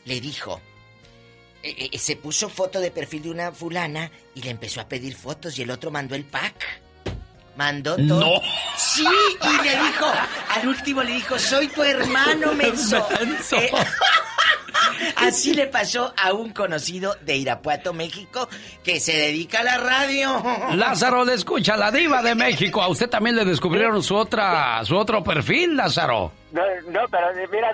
[0.06, 0.62] Le dijo.
[1.64, 5.16] eh, eh, se puso foto de perfil de una fulana y le empezó a pedir
[5.16, 6.82] fotos y el otro mandó el pack.
[7.58, 8.20] Mandó todo.
[8.20, 8.42] No.
[8.78, 10.06] Sí, y le dijo,
[10.56, 13.06] al último le dijo, soy tu hermano, menso.
[13.20, 13.56] Menso.
[13.58, 13.72] Eh,
[15.16, 18.48] Así le pasó a un conocido de Irapuato, México,
[18.84, 20.42] que se dedica a la radio.
[20.76, 22.82] Lázaro le escucha, la diva de México.
[22.82, 26.32] A usted también le descubrieron su otra, su otro perfil, Lázaro.
[26.52, 27.70] No, no, pero mira,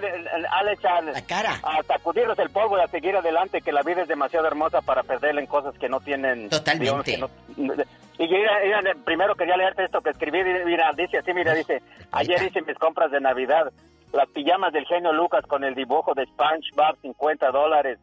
[0.60, 1.60] Alex, a, La cara.
[1.62, 5.04] a sacudirnos el polvo y a seguir adelante, que la vida es demasiado hermosa para
[5.04, 6.50] perderla en cosas que no tienen...
[6.50, 6.84] Totalmente.
[6.84, 7.18] digamos que
[7.58, 7.74] no-
[8.18, 12.42] y mira, mira, primero quería leerte esto que escribí, mira, dice así, mira, dice, ayer
[12.44, 13.72] hice mis compras de Navidad,
[14.12, 18.00] las pijamas del genio Lucas con el dibujo de SpongeBob, 50 dólares,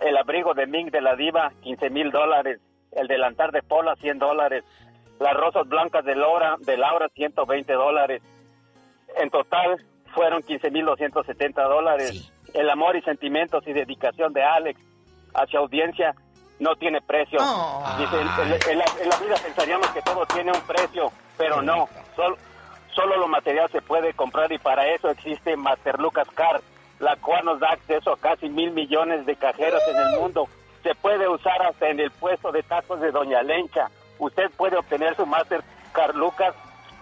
[0.00, 2.60] el abrigo de Ming de la diva, 15 mil dólares,
[2.92, 4.64] el delantar de Pola, 100 dólares,
[5.18, 8.22] las rosas blancas de Laura, de Laura, 120 dólares,
[9.16, 9.78] en total
[10.14, 12.32] fueron 15.270 dólares.
[12.52, 14.80] El amor y sentimientos y dedicación de Alex
[15.34, 16.14] hacia audiencia
[16.58, 17.38] no tiene precio.
[17.98, 21.62] Dice, en, en- en la, en la vida pensaríamos que todo tiene un precio, pero
[21.62, 21.88] no.
[22.16, 22.36] Solo,
[22.94, 26.60] solo lo material se puede comprar y para eso existe Master Lucas Car,
[27.00, 30.48] la cual nos da acceso a casi mil millones de cajeros en el mundo.
[30.82, 33.90] Se puede usar hasta en el puesto de tacos de Doña Lencha.
[34.18, 36.54] Usted puede obtener su Master Car Lucas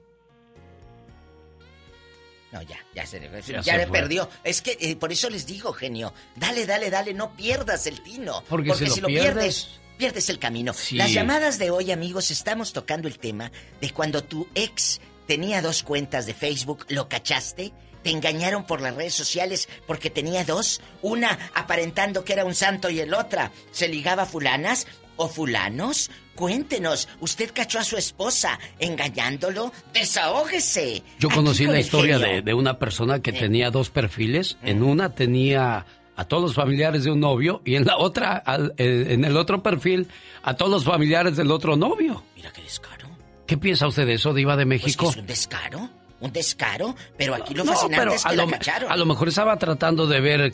[2.51, 3.99] No, ya, ya se, Ya ya se le fue.
[3.99, 4.29] perdió.
[4.43, 8.43] Es que eh, por eso les digo, genio, dale, dale, dale, no pierdas el tino.
[8.47, 10.73] Porque si lo pierdes, pierdes- pierdes el camino.
[10.73, 10.95] Sí.
[10.95, 15.83] Las llamadas de hoy, amigos, estamos tocando el tema de cuando tu ex tenía dos
[15.83, 17.73] cuentas de Facebook, ¿lo cachaste?
[18.05, 22.91] Te engañaron por las redes sociales porque tenía dos, una aparentando que era un santo
[22.91, 24.85] y el otra se ligaba a fulanas
[25.15, 26.11] o fulanos.
[26.35, 29.73] Cuéntenos, ¿usted cachó a su esposa engañándolo?
[29.91, 31.01] Desahógese.
[31.19, 33.39] Yo conocí con la historia de, de una persona que Eh.
[33.39, 34.57] tenía dos perfiles.
[34.61, 38.75] En una tenía a todos los familiares de un novio y en la otra, al-
[38.77, 40.09] eh, en el otro perfil,
[40.43, 42.23] a todos los familiares del otro novio.
[42.35, 43.09] Mira qué descaro.
[43.47, 45.09] ¿Qué piensa usted de eso, Diva de Pues que México?
[45.09, 48.45] es un descaro, un descaro, pero aquí lo No, fascinante pero es a que lo,
[48.45, 48.91] la cacharon.
[48.91, 50.53] a lo mejor estaba tratando de ver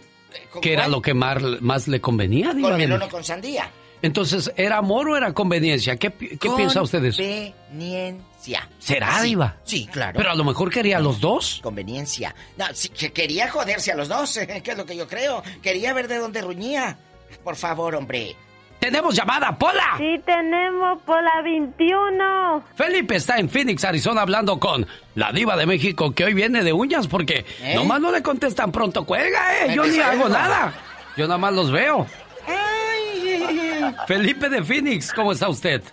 [0.51, 3.69] ¿con qué era lo que más, más le convenía, ¿Con melón con sandía?
[4.03, 5.95] Entonces, ¿era amor o era conveniencia?
[5.98, 7.22] ¿Qué, qué piensa usted de eso?
[7.22, 8.67] Conveniencia.
[8.80, 9.57] ¿Será, Sí, Diva?
[9.64, 10.17] Sí, claro.
[10.17, 11.59] Pero a lo mejor quería a los dos.
[11.61, 12.33] Conveniencia.
[12.57, 15.43] No, sí, que quería joderse a los dos, que es lo que yo creo.
[15.61, 16.98] Quería ver de dónde ruñía.
[17.43, 18.35] Por favor, hombre.
[18.82, 19.93] ¡Tenemos llamada, Pola!
[20.00, 22.64] Sí, tenemos por la 21.
[22.74, 26.74] Felipe está en Phoenix, Arizona, hablando con la diva de México que hoy viene de
[26.74, 27.76] uñas porque ¿Eh?
[27.76, 29.06] nomás no le contestan pronto.
[29.06, 29.76] ¡Cuelga, eh!
[29.76, 30.74] Yo ni hago nada.
[31.16, 32.08] Yo nada más los veo.
[34.08, 35.84] Felipe de Phoenix, ¿cómo está usted?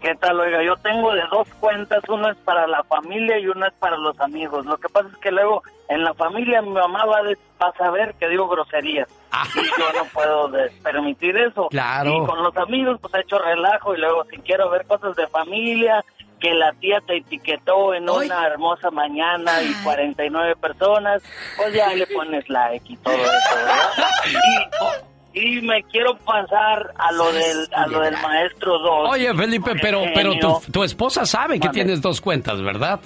[0.00, 0.38] ¿Qué tal?
[0.38, 3.96] Oiga, yo tengo de dos cuentas, una es para la familia y una es para
[3.96, 4.64] los amigos.
[4.66, 7.72] Lo que pasa es que luego en la familia mi mamá va, de- va a
[7.78, 9.08] saber que digo groserías.
[9.54, 10.50] Y yo no puedo
[10.82, 11.68] permitir eso.
[11.70, 12.10] Claro.
[12.10, 15.26] Y con los amigos pues he hecho relajo y luego si quiero ver cosas de
[15.28, 16.04] familia,
[16.40, 21.22] que la tía te etiquetó en una hermosa mañana y 49 personas,
[21.56, 23.88] pues ya le pones like y todo eso, ¿verdad?
[24.26, 29.10] Y, y me quiero pasar a lo del, a lo del maestro 2.
[29.10, 31.74] Oye, Felipe, pero, pero tu, tu esposa sabe que Mande.
[31.82, 32.98] tienes dos cuentas, ¿verdad?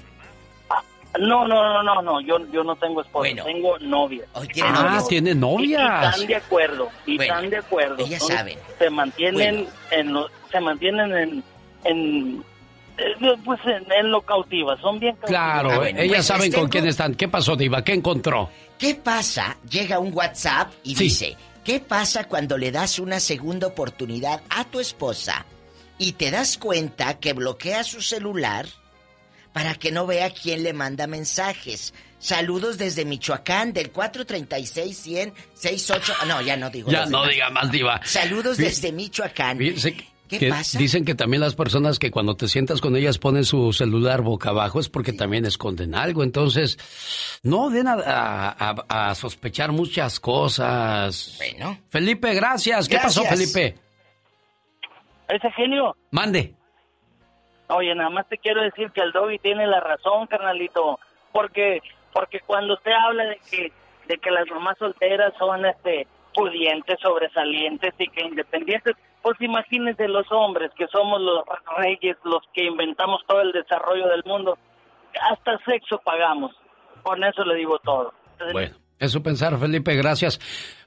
[1.19, 4.25] No, no, no, no, no, yo, yo no tengo esposa, tengo novia.
[4.53, 5.09] tiene Ah, novias.
[5.09, 6.15] tiene Y, y novias.
[6.15, 7.95] están de acuerdo, y Bueno, están de acuerdo.
[7.99, 8.59] ellas Entonces, saben.
[8.79, 9.71] Se mantienen Bueno.
[9.91, 11.45] en lo, se mantienen en,
[11.83, 12.45] en
[12.97, 15.31] eh, pues en, en lo cautiva, son bien cautivas.
[15.43, 17.17] Claro, Ah, bueno, ellas pues, saben con quién están.
[17.17, 17.83] ¿Qué pasó, Diva?
[17.83, 18.49] ¿Qué encontró?
[18.79, 19.57] ¿Qué pasa?
[19.69, 21.05] Llega un WhatsApp y Sí.
[21.05, 25.47] dice, ¿qué pasa cuando le das una segunda oportunidad a tu esposa
[25.99, 28.67] y te das cuenta que bloquea su celular
[29.53, 31.93] para que no vea quién le manda mensajes?
[32.19, 36.15] Saludos desde Michoacán del 436-100-68...
[36.21, 36.91] Ah, No, ya no digo.
[36.91, 38.01] Ya no diga más, Diva.
[38.05, 39.59] Saludos Fí- desde Michoacán.
[39.59, 39.95] Fíjense
[40.31, 40.79] ¿Qué que pasa?
[40.79, 44.51] Dicen que también las personas que cuando te sientas con ellas ponen su celular boca
[44.51, 46.23] abajo es porque también esconden algo.
[46.23, 46.79] Entonces,
[47.43, 51.37] no den a, a- a- a sospechar muchas cosas.
[51.39, 51.79] Bueno.
[51.91, 52.89] Felipe, gracias.
[52.89, 53.25] ¿Qué pasó.
[53.25, 53.77] Felipe?
[55.29, 56.55] Ese genio, Mande.
[57.69, 60.99] Oye, nada más te quiero decir que el Doggy tiene la razón, carnalito,
[61.33, 61.81] porque
[62.13, 63.73] porque cuando usted habla de que
[64.09, 70.31] de que las mamás solteras son este pudientes, sobresalientes y que independientes, pues imagínense los
[70.31, 71.45] hombres que somos los
[71.77, 74.59] reyes, los que inventamos todo el desarrollo del mundo,
[75.31, 76.53] hasta sexo pagamos.
[77.03, 78.13] Con eso le digo todo.
[78.53, 80.39] Bueno, eso pensar, Felipe, gracias.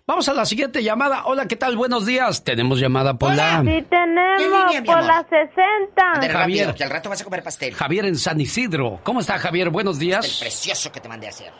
[0.06, 1.24] Vamos a la siguiente llamada.
[1.28, 1.78] Hola, ¿qué tal?
[1.78, 2.44] Buenos días.
[2.44, 3.62] Tenemos llamada por la...
[3.62, 5.08] Sí, tenemos línea, mi por amor?
[5.08, 6.12] la 60.
[6.16, 6.66] Ande Javier.
[6.68, 7.74] rápido, que al rato vas a comer pastel.
[7.74, 9.00] Javier en San Isidro.
[9.04, 9.70] ¿Cómo está, Javier?
[9.70, 10.40] Buenos El días.
[10.42, 11.54] precioso que te mandé a hacer.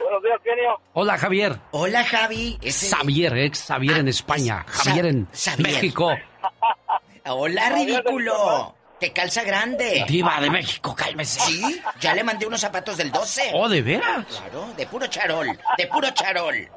[0.00, 0.80] Buenos días, genio.
[0.94, 1.60] Hola, Javier.
[1.70, 2.58] Hola, Javi.
[2.60, 4.64] Ese- Xavier, ex Xavier en España.
[4.66, 5.68] Javier en Xavier.
[5.72, 6.10] México.
[7.26, 8.74] Hola, ridículo.
[8.98, 10.04] Te calza grande.
[10.08, 11.38] Diva de México, cálmese.
[11.40, 13.52] Sí, ya le mandé unos zapatos del 12.
[13.54, 14.26] Oh, ¿de veras?
[14.26, 15.46] Claro, de puro charol,
[15.78, 16.68] de puro charol.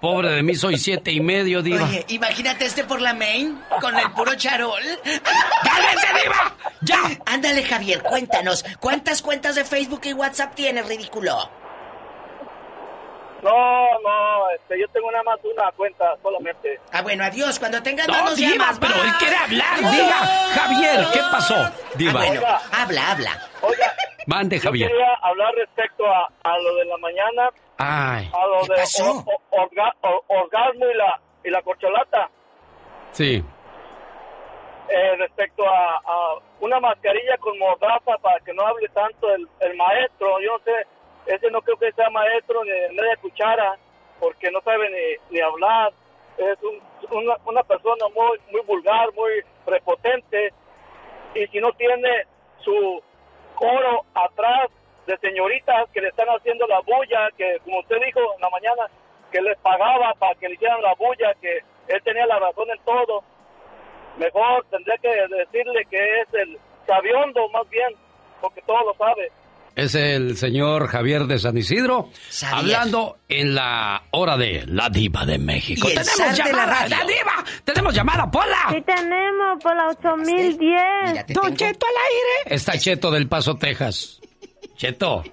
[0.00, 1.84] Pobre de mí, soy siete y medio, Diva.
[1.84, 4.82] Oye, imagínate este por la main con el puro charol.
[5.02, 6.54] ¡Cálmense, Diva!
[6.82, 6.96] ¡Ya!
[7.24, 8.64] Ándale, Javier, cuéntanos.
[8.80, 11.48] ¿Cuántas cuentas de Facebook y WhatsApp tienes, ridículo?
[13.42, 16.80] No, no, este, yo tengo nada más una cuenta solamente.
[16.92, 17.58] Ah, bueno, adiós.
[17.58, 19.76] Cuando tengas No, manos Diva, llamas, pero él quiere hablar.
[19.78, 20.16] Diga,
[20.54, 21.54] Javier, ¿qué pasó?
[21.56, 22.12] Ah, Diva.
[22.12, 22.40] bueno,
[22.72, 23.48] habla, habla.
[24.26, 24.88] Mande, Yo Javier.
[24.90, 29.24] quería hablar respecto a, a lo de la mañana, Ay, a lo ¿Qué de pasó?
[29.26, 32.30] or- orga- or- orgasmo y la, y la corcholata.
[33.12, 33.42] sí.
[34.88, 39.76] eh, respecto a, a una mascarilla con mordaza para que no hable tanto el, el
[39.76, 40.38] maestro.
[40.40, 40.86] Yo no sé,
[41.26, 43.76] ese no creo que sea maestro ni de media cuchara,
[44.20, 45.92] porque no sabe ni, ni hablar.
[46.36, 46.82] Es un-
[47.18, 50.52] una, una persona muy, muy vulgar, muy prepotente,
[51.34, 52.24] y si no tiene
[52.60, 53.02] su
[53.54, 54.70] coro atrás
[55.06, 58.86] de señoritas que le están haciendo la bulla, que como usted dijo en la mañana,
[59.30, 61.58] que les pagaba para que le hicieran la bulla, que
[61.88, 63.22] él tenía la razón en todo.
[64.16, 67.94] Mejor tendría que decirle que es el sabiondo más bien,
[68.40, 69.30] porque todo lo sabe.
[69.76, 72.58] Es el señor Javier de San Isidro Xavier.
[72.58, 75.88] hablando en la hora de la diva de México.
[75.88, 76.96] Y Tenemos la llamada, radio.
[76.96, 77.44] la diva.
[77.64, 78.56] Tenemos llamada, Pola.
[78.70, 80.56] Sí, tenemos por la 8010.
[80.58, 81.92] Mira, te Don tengo- Cheto al
[82.46, 82.54] aire.
[82.54, 84.20] Está Cheto del Paso, Texas.
[84.76, 85.24] Cheto,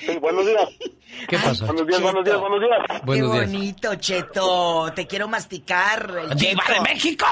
[0.00, 0.68] Sí, buenos días.
[1.28, 1.66] ¿qué pasa?
[1.66, 3.02] Buenos días, buenos días, buenos días.
[3.04, 3.52] Buenos Qué días.
[3.52, 4.92] bonito, Cheto.
[4.94, 6.34] Te quiero masticar.
[6.36, 7.26] ¡Diva de México!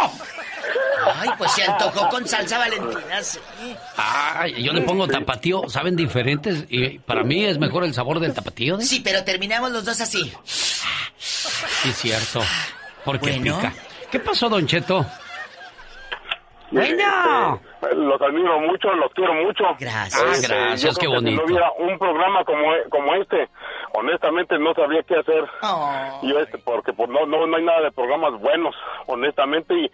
[1.21, 3.39] Ay, pues se antojó con salsa valentina, sí.
[3.97, 6.67] Ay, yo le pongo tapatío, ¿saben diferentes?
[6.69, 8.79] Y para mí es mejor el sabor del tapatío.
[8.79, 8.85] ¿eh?
[8.85, 10.31] Sí, pero terminamos los dos así.
[11.17, 12.43] Sí, cierto.
[13.05, 13.57] Porque Bueno.
[13.57, 13.73] pica.
[14.11, 15.07] ¿Qué pasó, Don Cheto?
[16.71, 17.61] Bueno.
[17.81, 19.65] Este, los admiro mucho, los quiero mucho.
[19.79, 20.23] Gracias.
[20.41, 21.41] Este, gracias, qué que Si bonito.
[21.43, 23.49] no hubiera un programa como, e- como este,
[23.95, 25.45] honestamente no sabía qué hacer.
[26.23, 28.75] Yo este, porque pues no, no, no hay nada de programas buenos,
[29.07, 29.85] honestamente, y,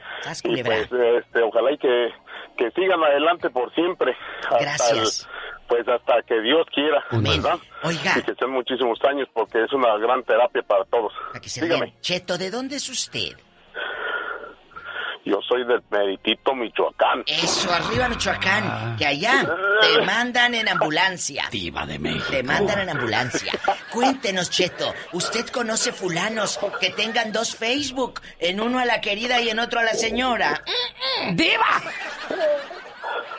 [0.45, 2.09] y pues este, ojalá y que,
[2.57, 4.17] que sigan adelante por siempre.
[4.61, 5.27] Gracias.
[5.31, 5.35] el-
[5.67, 7.59] pues hasta que Dios quiera, ¿verdad?
[7.85, 8.19] Oiga.
[8.19, 11.11] Y que sean muchísimos años porque es una gran terapia para todos.
[11.43, 11.95] Se Dígame.
[12.03, 13.33] Cheto, ¿de dónde es usted?
[15.25, 17.25] Yo soy del Meritito, Michoacán.
[17.27, 19.49] Eso, arriba Michoacán, que allá
[19.81, 21.49] te mandan en ambulancia.
[21.51, 22.27] Diva de México.
[22.31, 23.53] Te mandan en ambulancia.
[23.91, 28.21] Cuéntenos, Cheto, ¿usted conoce fulanos que tengan dos Facebook?
[28.39, 30.63] En uno a la querida y en otro a la señora.
[31.33, 31.83] ¡Diva!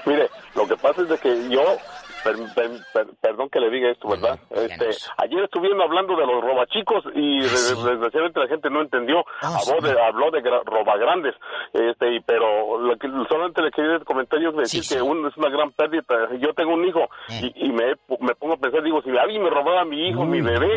[0.05, 1.77] Mire, lo que pasa es de que yo,
[2.25, 4.39] per- per- per- perdón que le diga esto, ¿verdad?
[4.49, 9.23] Este, ayer estuvieron hablando de los robachicos y des- desgraciadamente la gente no entendió.
[9.41, 11.35] habló de, habló de gra- robagrandes,
[11.73, 15.49] este, y, pero lo que, solamente le quería comentar yo decir que un- es una
[15.49, 16.03] gran pérdida.
[16.39, 19.49] Yo tengo un hijo y, y me, me pongo a pensar, digo, si alguien me
[19.49, 20.75] robaba a mi hijo, mi bebé,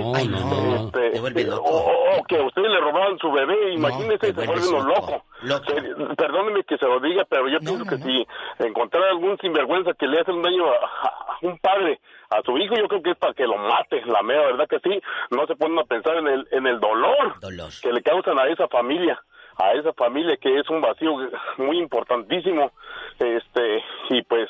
[0.86, 1.18] este,
[1.58, 5.24] o, o- o que a ustedes le robaban su bebé, imagínese, se vuelve uno loco.
[5.66, 8.26] Se- Perdóneme que se lo diga, pero yo pienso que si
[8.64, 10.74] encontrar algún sinvergüenza que le hace un daño a,
[11.06, 12.00] a un padre,
[12.30, 14.80] a su hijo, yo creo que es para que lo mate, la mera verdad que
[14.80, 15.00] sí,
[15.30, 17.34] no se ponen a pensar en el, en el dolor,
[17.80, 19.22] que le causan a esa familia,
[19.56, 21.12] a esa familia que es un vacío
[21.58, 22.72] muy importantísimo,
[23.18, 24.48] este, y pues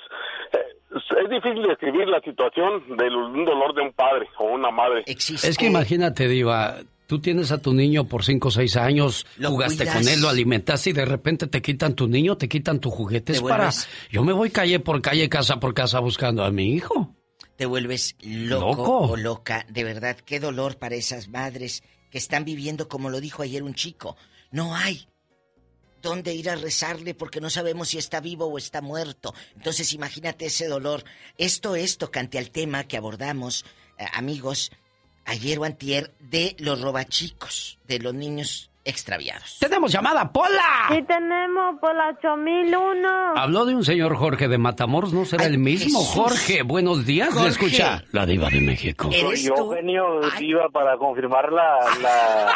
[0.53, 0.59] eh,
[1.23, 5.05] es difícil describir la situación de un dolor de un padre o una madre.
[5.49, 6.77] Es que imagínate, Diva,
[7.09, 9.97] tú tienes a tu niño por 5 o 6 años, Lo jugaste cuidas.
[9.97, 13.33] con él, lo alimentaste y de repente te quitan tu niño, te quitan tu juguete.
[13.33, 13.71] Es para.
[14.13, 17.17] Yo me voy calle por calle, casa por casa buscando a mi hijo.
[17.57, 18.99] Te vuelves loco, Loco.
[18.99, 19.67] o loca.
[19.69, 23.75] De verdad, qué dolor para esas madres que están viviendo, como lo dijo ayer un
[23.75, 24.17] chico.
[24.53, 25.09] No hay
[26.01, 29.35] dónde ir a rezarle porque no sabemos si está vivo o está muerto.
[29.57, 31.03] Entonces imagínate ese dolor.
[31.37, 33.65] Esto es tocante al tema que abordamos,
[33.99, 34.71] eh, amigos,
[35.29, 39.59] ayer o antier, de los robachicos, de los niños extraviados.
[39.61, 40.89] ¡Tenemos llamada, Pola!
[40.91, 43.09] Sí tenemos por la 8001.
[43.37, 46.01] Habló de un señor Jorge de Matamoros, ¿no será el mismo?
[46.01, 46.15] Jesús.
[46.15, 47.45] Jorge, buenos días, Jorge.
[47.45, 49.11] le escucha la diva de México.
[49.13, 52.53] Soy yo, genio diva, para confirmar la, la,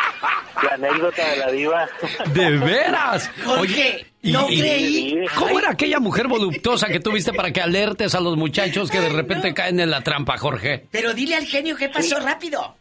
[0.62, 1.88] la anécdota de la diva.
[2.32, 3.30] ¿De veras?
[3.44, 5.26] Jorge, y- no y- creí.
[5.36, 9.08] ¿Cómo era aquella mujer voluptuosa que tuviste para que alertes a los muchachos que de
[9.10, 10.86] repente caen en la trampa, Jorge?
[10.90, 12.76] Pero dile al genio qué pasó rápido.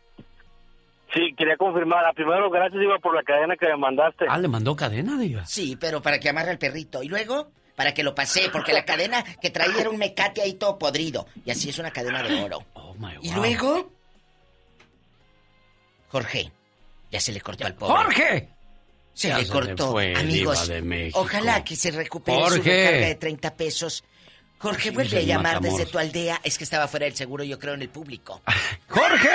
[1.14, 2.06] Sí, quería confirmar.
[2.06, 4.26] Ah, Primero, gracias, Diva, por la cadena que me mandaste.
[4.30, 5.46] Ah, le mandó cadena, Diva.
[5.46, 7.04] Sí, pero para que amarre al perrito.
[7.04, 10.54] Y luego, para que lo pase, porque la cadena que traía era un mecate ahí
[10.54, 11.28] todo podrido.
[11.46, 12.64] Y así es una cadena de oro.
[13.22, 13.92] y luego,
[16.10, 16.52] Jorge,
[17.12, 17.94] ya se le cortó al pobre.
[18.04, 18.50] ¡Jorge!
[19.14, 19.92] Se Ya le se cortó.
[19.92, 22.62] fue, Amigos, de ojalá que se recupere su Jorge.
[22.86, 24.04] recarga de 30 pesos.
[24.62, 25.78] Jorge, vuelve a llamar Matamoros.
[25.80, 26.40] desde tu aldea.
[26.44, 28.42] Es que estaba fuera del seguro, yo creo, en el público.
[28.88, 29.30] ¡Jorge!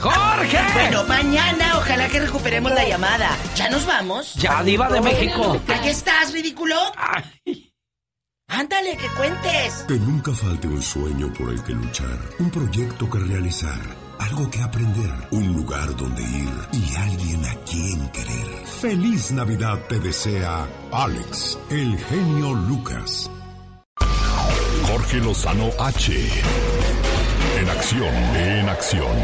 [0.00, 0.58] ¡Jorge!
[0.74, 3.36] Bueno, mañana ojalá que recuperemos la llamada.
[3.56, 4.34] ¿Ya nos vamos?
[4.34, 5.60] Ya, Diva de México.
[5.68, 6.76] ¿Aquí estás, ridículo?
[8.46, 9.84] Ándale, que cuentes.
[9.88, 13.80] Que nunca falte un sueño por el que luchar, un proyecto que realizar,
[14.20, 18.66] algo que aprender, un lugar donde ir y alguien a quien querer.
[18.80, 23.30] Feliz Navidad te desea Alex, el genio Lucas.
[24.90, 26.12] Jorge Lozano H.
[27.60, 29.16] En acción, en acción.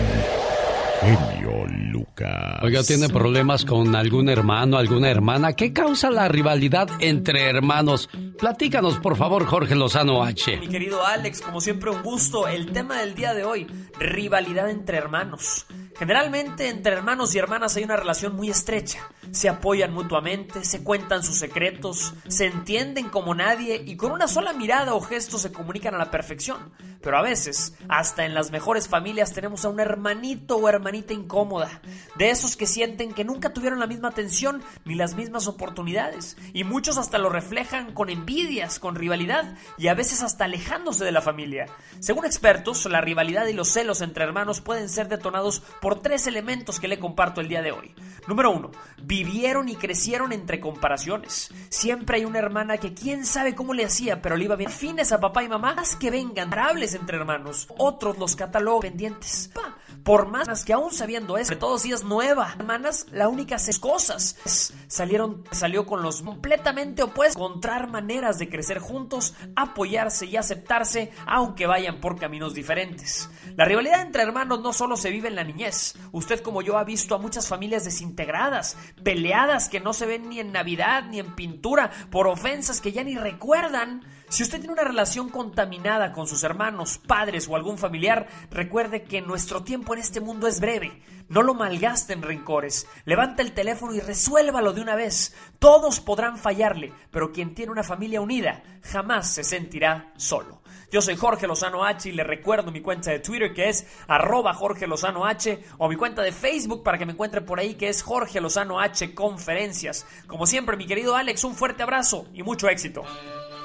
[1.00, 2.58] Genio Lucas.
[2.62, 5.54] Oiga, ¿tiene problemas con algún hermano, alguna hermana?
[5.54, 8.10] ¿Qué causa la rivalidad entre hermanos?
[8.38, 10.58] Platícanos, por favor, Jorge Lozano H.
[10.58, 12.46] Mi querido Alex, como siempre un gusto.
[12.46, 13.66] El tema del día de hoy,
[13.98, 15.64] rivalidad entre hermanos.
[15.96, 19.08] Generalmente entre hermanos y hermanas hay una relación muy estrecha.
[19.30, 24.52] Se apoyan mutuamente, se cuentan sus secretos, se entienden como nadie y con una sola
[24.52, 26.72] mirada o gesto se comunican a la perfección.
[27.00, 31.82] Pero a veces, hasta en las mejores familias tenemos a un hermanito o hermanita incómoda.
[32.16, 36.36] De esos que sienten que nunca tuvieron la misma atención ni las mismas oportunidades.
[36.54, 41.12] Y muchos hasta lo reflejan con envidias, con rivalidad y a veces hasta alejándose de
[41.12, 41.66] la familia.
[42.00, 46.80] Según expertos, la rivalidad y los celos entre hermanos pueden ser detonados por tres elementos
[46.80, 47.94] que le comparto el día de hoy.
[48.26, 48.70] Número uno,
[49.02, 51.52] vivieron y crecieron entre comparaciones.
[51.68, 54.70] Siempre hay una hermana que quién sabe cómo le hacía, pero le iba bien.
[54.70, 56.50] Fines a papá y mamá, más que vengan,
[56.94, 57.68] entre hermanos.
[57.76, 59.50] Otros los catalogan pendientes.
[59.52, 62.54] Pa, por más que aún sabiendo eso, de todos días nueva.
[62.58, 64.72] Hermanas, la única hacer cosas.
[64.86, 67.40] Salieron, salió con los completamente opuestos.
[67.40, 73.30] Encontrar maneras de crecer juntos, apoyarse y aceptarse, aunque vayan por caminos diferentes.
[73.56, 75.94] La rivalidad entre hermanos no solo se vive en la niñez.
[76.12, 80.40] Usted como yo ha visto a muchas familias desintegradas, peleadas que no se ven ni
[80.40, 84.02] en Navidad ni en pintura, por ofensas que ya ni recuerdan.
[84.34, 89.20] Si usted tiene una relación contaminada con sus hermanos, padres o algún familiar, recuerde que
[89.20, 91.00] nuestro tiempo en este mundo es breve.
[91.28, 92.88] No lo malgaste en rencores.
[93.04, 95.36] Levanta el teléfono y resuélvalo de una vez.
[95.60, 100.62] Todos podrán fallarle, pero quien tiene una familia unida jamás se sentirá solo.
[100.90, 104.52] Yo soy Jorge Lozano H y le recuerdo mi cuenta de Twitter que es arroba
[104.52, 107.88] Jorge Lozano H o mi cuenta de Facebook para que me encuentre por ahí que
[107.88, 110.06] es Jorge Lozano H Conferencias.
[110.26, 113.04] Como siempre, mi querido Alex, un fuerte abrazo y mucho éxito.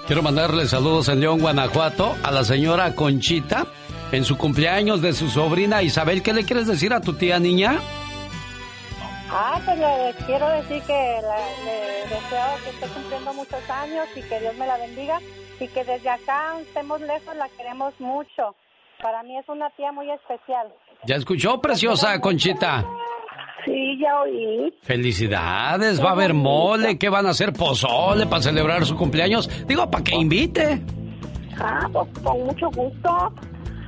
[0.08, 3.68] Quiero mandarle saludos en León, Guanajuato, a la señora Conchita
[4.12, 6.24] en su cumpleaños de su sobrina Isabel.
[6.24, 7.80] ¿Qué le quieres decir a tu tía niña?
[9.32, 14.22] Ah, pues le quiero decir que la- le deseo que esté cumpliendo muchos años y
[14.24, 15.20] que Dios me la bendiga
[15.60, 18.56] y que desde acá estemos lejos la queremos mucho.
[19.04, 20.68] Para mí es una tía muy especial.
[21.06, 22.84] ¿Ya escuchó, preciosa Conchita?
[23.66, 24.74] Sí, ya oí.
[24.84, 27.54] Felicidades, va a haber mole, ¿qué van a hacer?
[27.54, 29.50] Pozole para celebrar su cumpleaños.
[29.68, 30.82] Digo, para que invite.
[31.60, 33.34] Ah, pues con mucho gusto.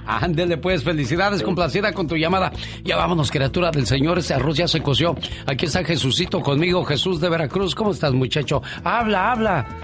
[0.05, 2.51] Ándele pues, felicidades, complacida con tu llamada.
[2.83, 5.15] Ya vámonos, criatura del Señor, ese arroz ya se coció.
[5.47, 7.75] Aquí está Jesucito conmigo, Jesús de Veracruz.
[7.75, 8.61] ¿Cómo estás, muchacho?
[8.83, 9.65] Habla, habla.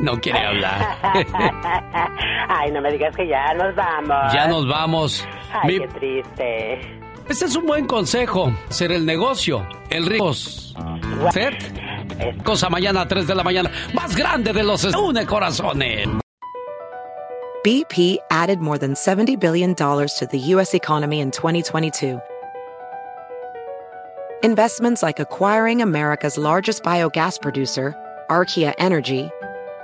[0.00, 0.96] No quiere hablar.
[2.48, 4.32] Ay, no me digas que ya nos vamos.
[4.32, 5.28] ya nos vamos.
[5.52, 7.01] Ay, Mi- qué triste.
[7.28, 8.52] Este es un buen consejo.
[8.68, 9.66] Hacer el negocio.
[9.90, 10.32] El rico.
[12.44, 13.70] Cosa mañana a 3 de la mañana.
[13.94, 14.84] Más grande de los...
[14.84, 16.08] Une corazones.
[17.64, 20.74] BP added more than $70 billion to the U.S.
[20.74, 22.20] economy in 2022.
[24.42, 27.94] Investments like acquiring America's largest biogas producer,
[28.28, 29.30] Archaea Energy,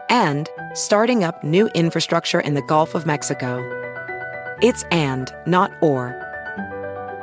[0.09, 3.63] and starting up new infrastructure in the Gulf of Mexico.
[4.61, 6.28] It's and, not or.